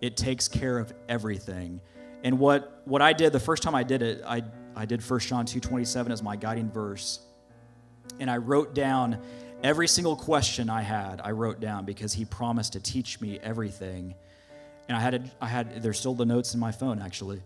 It 0.00 0.16
takes 0.16 0.48
care 0.48 0.78
of 0.78 0.92
everything. 1.08 1.80
And 2.24 2.38
what, 2.38 2.82
what 2.84 3.02
I 3.02 3.12
did 3.12 3.32
the 3.32 3.40
first 3.40 3.62
time 3.62 3.74
I 3.74 3.82
did 3.82 4.02
it, 4.02 4.22
I, 4.26 4.42
I 4.74 4.84
did 4.84 5.08
1 5.08 5.20
John 5.20 5.46
2.27 5.46 6.10
as 6.10 6.22
my 6.22 6.36
guiding 6.36 6.70
verse 6.70 7.20
and 8.20 8.30
I 8.30 8.36
wrote 8.38 8.74
down 8.74 9.20
every 9.62 9.88
single 9.88 10.16
question 10.16 10.70
I 10.70 10.82
had. 10.82 11.20
I 11.22 11.32
wrote 11.32 11.60
down 11.60 11.84
because 11.84 12.12
he 12.12 12.24
promised 12.24 12.74
to 12.74 12.80
teach 12.80 13.20
me 13.20 13.38
everything. 13.42 14.14
And 14.88 14.96
I 14.96 15.00
had, 15.00 15.14
a, 15.14 15.22
I 15.40 15.46
had, 15.48 15.82
there's 15.82 15.98
still 15.98 16.14
the 16.14 16.24
notes 16.24 16.54
in 16.54 16.60
my 16.60 16.72
phone 16.72 17.00
actually. 17.00 17.42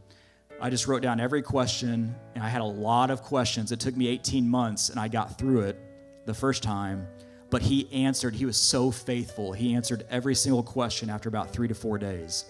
I 0.61 0.69
just 0.69 0.87
wrote 0.87 1.01
down 1.01 1.21
every 1.21 1.41
question, 1.41 2.15
and 2.35 2.45
I 2.45 2.49
had 2.49 2.61
a 2.61 2.67
lot 2.67 3.11
of 3.11 3.23
questions. 3.23 3.73
It 3.73 3.81
took 3.81 3.97
me 3.97 4.09
18 4.09 4.47
months, 4.47 4.91
and 4.91 5.01
I 5.01 5.09
got 5.09 5.39
through 5.39 5.63
it 5.63 5.81
the 6.27 6.35
first 6.35 6.63
time. 6.63 7.07
But 7.49 7.63
he 7.63 7.91
answered, 7.91 8.35
he 8.35 8.45
was 8.45 8.59
so 8.59 8.91
faithful. 8.91 9.55
He 9.55 9.75
answered 9.75 10.05
every 10.11 10.35
single 10.35 10.63
question 10.63 11.09
after 11.09 11.31
about 11.31 11.51
three 11.51 11.67
to 11.67 11.75
four 11.75 11.97
days. 11.97 12.45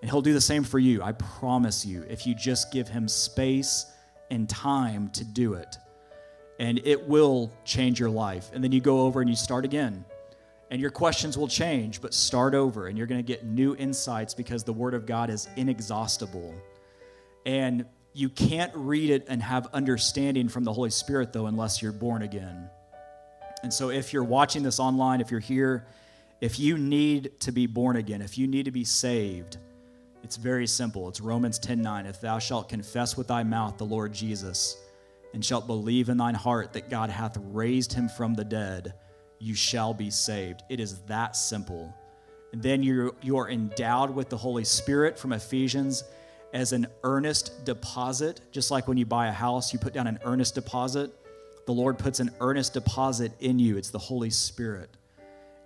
And 0.00 0.10
he'll 0.10 0.22
do 0.22 0.32
the 0.32 0.40
same 0.40 0.64
for 0.64 0.78
you, 0.78 1.02
I 1.02 1.12
promise 1.12 1.84
you, 1.84 2.06
if 2.08 2.26
you 2.26 2.34
just 2.34 2.72
give 2.72 2.88
him 2.88 3.08
space 3.08 3.84
and 4.30 4.48
time 4.48 5.10
to 5.10 5.22
do 5.22 5.52
it 5.52 5.76
and 6.58 6.80
it 6.84 7.08
will 7.08 7.52
change 7.64 7.98
your 7.98 8.10
life. 8.10 8.50
And 8.52 8.62
then 8.62 8.72
you 8.72 8.80
go 8.80 9.00
over 9.00 9.20
and 9.20 9.28
you 9.28 9.36
start 9.36 9.64
again. 9.64 10.04
And 10.70 10.80
your 10.80 10.90
questions 10.90 11.36
will 11.36 11.48
change, 11.48 12.00
but 12.00 12.14
start 12.14 12.54
over, 12.54 12.88
and 12.88 12.96
you're 12.96 13.06
going 13.06 13.22
to 13.22 13.26
get 13.26 13.44
new 13.44 13.76
insights 13.76 14.34
because 14.34 14.64
the 14.64 14.72
Word 14.72 14.94
of 14.94 15.06
God 15.06 15.30
is 15.30 15.48
inexhaustible. 15.56 16.54
And 17.46 17.86
You 18.16 18.28
can't 18.28 18.72
read 18.74 19.10
it 19.10 19.26
and 19.28 19.42
have 19.42 19.66
understanding 19.72 20.48
from 20.48 20.64
the 20.64 20.72
Holy 20.72 20.90
Spirit, 20.90 21.32
though, 21.32 21.46
unless 21.46 21.82
you're 21.82 21.92
born 21.92 22.22
again. 22.22 22.70
And 23.62 23.72
so, 23.72 23.90
if 23.90 24.12
you're 24.12 24.24
watching 24.24 24.62
this 24.62 24.78
online, 24.78 25.20
if 25.20 25.30
you're 25.30 25.40
here, 25.40 25.86
if 26.40 26.58
you 26.58 26.78
need 26.78 27.40
to 27.40 27.52
be 27.52 27.66
born 27.66 27.96
again, 27.96 28.22
if 28.22 28.38
you 28.38 28.46
need 28.46 28.66
to 28.66 28.70
be 28.70 28.84
saved, 28.84 29.58
it's 30.22 30.36
very 30.36 30.66
simple. 30.66 31.08
It's 31.08 31.20
Romans 31.20 31.58
10 31.58 31.82
9. 31.82 32.06
If 32.06 32.20
thou 32.20 32.38
shalt 32.38 32.68
confess 32.68 33.16
with 33.16 33.28
thy 33.28 33.42
mouth 33.42 33.78
the 33.78 33.84
Lord 33.84 34.12
Jesus, 34.12 34.76
and 35.34 35.44
shalt 35.44 35.66
believe 35.66 36.08
in 36.08 36.16
thine 36.16 36.34
heart 36.34 36.72
that 36.72 36.88
God 36.88 37.10
hath 37.10 37.36
raised 37.42 37.92
him 37.92 38.08
from 38.08 38.34
the 38.34 38.44
dead, 38.44 38.94
you 39.40 39.54
shall 39.54 39.92
be 39.92 40.08
saved. 40.08 40.62
It 40.70 40.80
is 40.80 41.00
that 41.00 41.36
simple. 41.36 41.92
And 42.52 42.62
then 42.62 42.82
you 42.84 43.14
you 43.20 43.36
are 43.36 43.50
endowed 43.50 44.10
with 44.14 44.28
the 44.30 44.36
Holy 44.36 44.64
Spirit 44.64 45.18
from 45.18 45.32
Ephesians 45.32 46.04
as 46.52 46.72
an 46.72 46.86
earnest 47.02 47.64
deposit, 47.64 48.40
just 48.52 48.70
like 48.70 48.86
when 48.86 48.96
you 48.96 49.04
buy 49.04 49.26
a 49.26 49.32
house, 49.32 49.72
you 49.72 49.78
put 49.80 49.92
down 49.92 50.06
an 50.06 50.20
earnest 50.24 50.54
deposit. 50.54 51.12
The 51.66 51.72
Lord 51.72 51.98
puts 51.98 52.20
an 52.20 52.30
earnest 52.40 52.74
deposit 52.74 53.32
in 53.40 53.58
you. 53.58 53.76
It's 53.76 53.90
the 53.90 53.98
Holy 53.98 54.30
Spirit. 54.30 54.96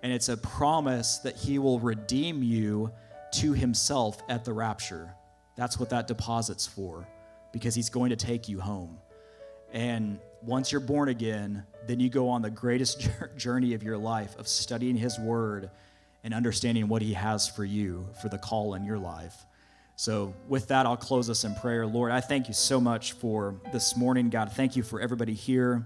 And 0.01 0.11
it's 0.11 0.29
a 0.29 0.37
promise 0.37 1.19
that 1.19 1.35
He 1.35 1.59
will 1.59 1.79
redeem 1.79 2.41
you 2.41 2.91
to 3.33 3.53
Himself 3.53 4.23
at 4.29 4.45
the 4.45 4.53
rapture. 4.53 5.13
That's 5.55 5.79
what 5.79 5.91
that 5.91 6.07
deposit's 6.07 6.65
for, 6.65 7.07
because 7.53 7.75
He's 7.75 7.89
going 7.91 8.09
to 8.09 8.15
take 8.15 8.49
you 8.49 8.59
home. 8.59 8.97
And 9.71 10.19
once 10.41 10.71
you're 10.71 10.81
born 10.81 11.09
again, 11.09 11.63
then 11.87 11.99
you 11.99 12.09
go 12.09 12.29
on 12.29 12.41
the 12.41 12.49
greatest 12.49 13.09
journey 13.37 13.73
of 13.73 13.83
your 13.83 13.97
life 13.97 14.37
of 14.37 14.47
studying 14.47 14.95
His 14.95 15.19
Word 15.19 15.69
and 16.23 16.33
understanding 16.33 16.87
what 16.87 17.01
He 17.01 17.13
has 17.13 17.47
for 17.47 17.65
you 17.65 18.07
for 18.21 18.29
the 18.29 18.37
call 18.37 18.73
in 18.73 18.83
your 18.83 18.99
life. 18.99 19.35
So, 19.95 20.33
with 20.47 20.69
that, 20.69 20.85
I'll 20.85 20.95
close 20.95 21.29
us 21.29 21.43
in 21.43 21.55
prayer. 21.55 21.85
Lord, 21.85 22.11
I 22.11 22.21
thank 22.21 22.47
you 22.47 22.53
so 22.53 22.79
much 22.79 23.13
for 23.13 23.55
this 23.73 23.97
morning. 23.97 24.29
God, 24.29 24.53
thank 24.53 24.77
you 24.77 24.83
for 24.83 25.01
everybody 25.01 25.33
here. 25.33 25.85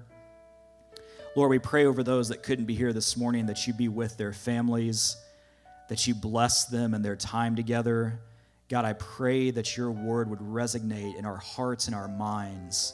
Lord, 1.35 1.49
we 1.49 1.57
pray 1.57 1.85
over 1.85 2.03
those 2.03 2.29
that 2.29 2.43
couldn't 2.43 2.65
be 2.65 2.75
here 2.75 2.93
this 2.93 3.17
morning 3.17 3.47
that 3.47 3.65
you 3.65 3.73
be 3.73 3.87
with 3.87 4.15
their 4.17 4.31
families, 4.31 5.17
that 5.89 6.05
you 6.05 6.13
bless 6.13 6.65
them 6.65 6.93
and 6.93 7.03
their 7.03 7.15
time 7.15 7.55
together. 7.55 8.19
God, 8.69 8.85
I 8.85 8.93
pray 8.93 9.49
that 9.49 9.75
your 9.75 9.89
word 9.89 10.29
would 10.29 10.39
resonate 10.39 11.17
in 11.17 11.25
our 11.25 11.37
hearts 11.37 11.87
and 11.87 11.95
our 11.95 12.07
minds 12.07 12.93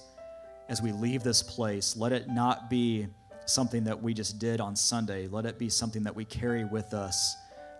as 0.70 0.82
we 0.82 0.92
leave 0.92 1.24
this 1.24 1.44
place. 1.44 1.98
Let 1.98 2.14
it 2.14 2.30
not 2.30 2.70
be 2.70 3.08
something 3.46 3.84
that 3.86 4.02
we 4.02 4.14
just 4.14 4.38
did 4.40 4.62
on 4.62 4.76
Sunday, 4.76 5.28
let 5.28 5.46
it 5.46 5.58
be 5.58 5.70
something 5.70 6.04
that 6.04 6.16
we 6.16 6.24
carry 6.24 6.64
with 6.64 6.94
us 6.94 7.36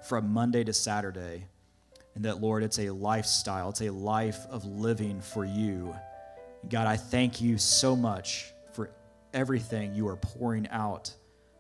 from 0.08 0.34
Monday 0.34 0.64
to 0.64 0.74
Saturday. 0.74 1.46
And 2.16 2.26
that, 2.26 2.42
Lord, 2.42 2.64
it's 2.64 2.80
a 2.80 2.90
lifestyle, 2.90 3.70
it's 3.70 3.82
a 3.82 3.92
life 3.92 4.40
of 4.50 4.66
living 4.66 5.22
for 5.22 5.46
you. 5.46 5.96
God, 6.68 6.88
I 6.88 6.98
thank 6.98 7.40
you 7.40 7.58
so 7.58 7.96
much 7.96 8.52
for 8.74 8.90
everything 9.34 9.94
you 9.94 10.08
are 10.08 10.18
pouring 10.18 10.68
out 10.70 11.14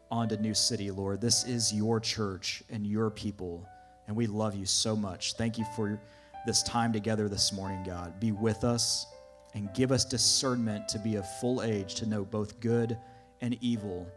onto 0.09 0.35
New 0.37 0.55
City, 0.55 0.89
Lord. 0.89 1.21
This 1.21 1.45
is 1.45 1.71
your 1.71 1.99
church 1.99 2.63
and 2.71 2.85
your 2.85 3.11
people, 3.11 3.69
and 4.07 4.17
we 4.17 4.25
love 4.25 4.55
you 4.55 4.65
so 4.65 4.95
much. 4.95 5.33
Thank 5.33 5.59
you 5.59 5.65
for 5.75 6.01
this 6.47 6.63
time 6.63 6.91
together 6.91 7.29
this 7.29 7.53
morning, 7.53 7.83
God. 7.83 8.19
Be 8.19 8.31
with 8.31 8.63
us 8.63 9.05
and 9.53 9.73
give 9.73 9.91
us 9.91 10.05
discernment 10.05 10.87
to 10.89 10.99
be 10.99 11.15
of 11.15 11.25
full 11.39 11.61
age 11.61 11.95
to 11.95 12.05
know 12.05 12.23
both 12.23 12.59
good 12.59 12.97
and 13.41 13.57
evil 13.61 14.07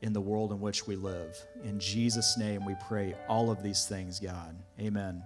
in 0.00 0.12
the 0.12 0.20
world 0.20 0.52
in 0.52 0.60
which 0.60 0.86
we 0.86 0.96
live. 0.96 1.36
In 1.64 1.78
Jesus' 1.78 2.36
name 2.36 2.64
we 2.64 2.74
pray 2.88 3.14
all 3.28 3.50
of 3.50 3.62
these 3.62 3.86
things, 3.86 4.18
God. 4.18 4.56
Amen. 4.80 5.22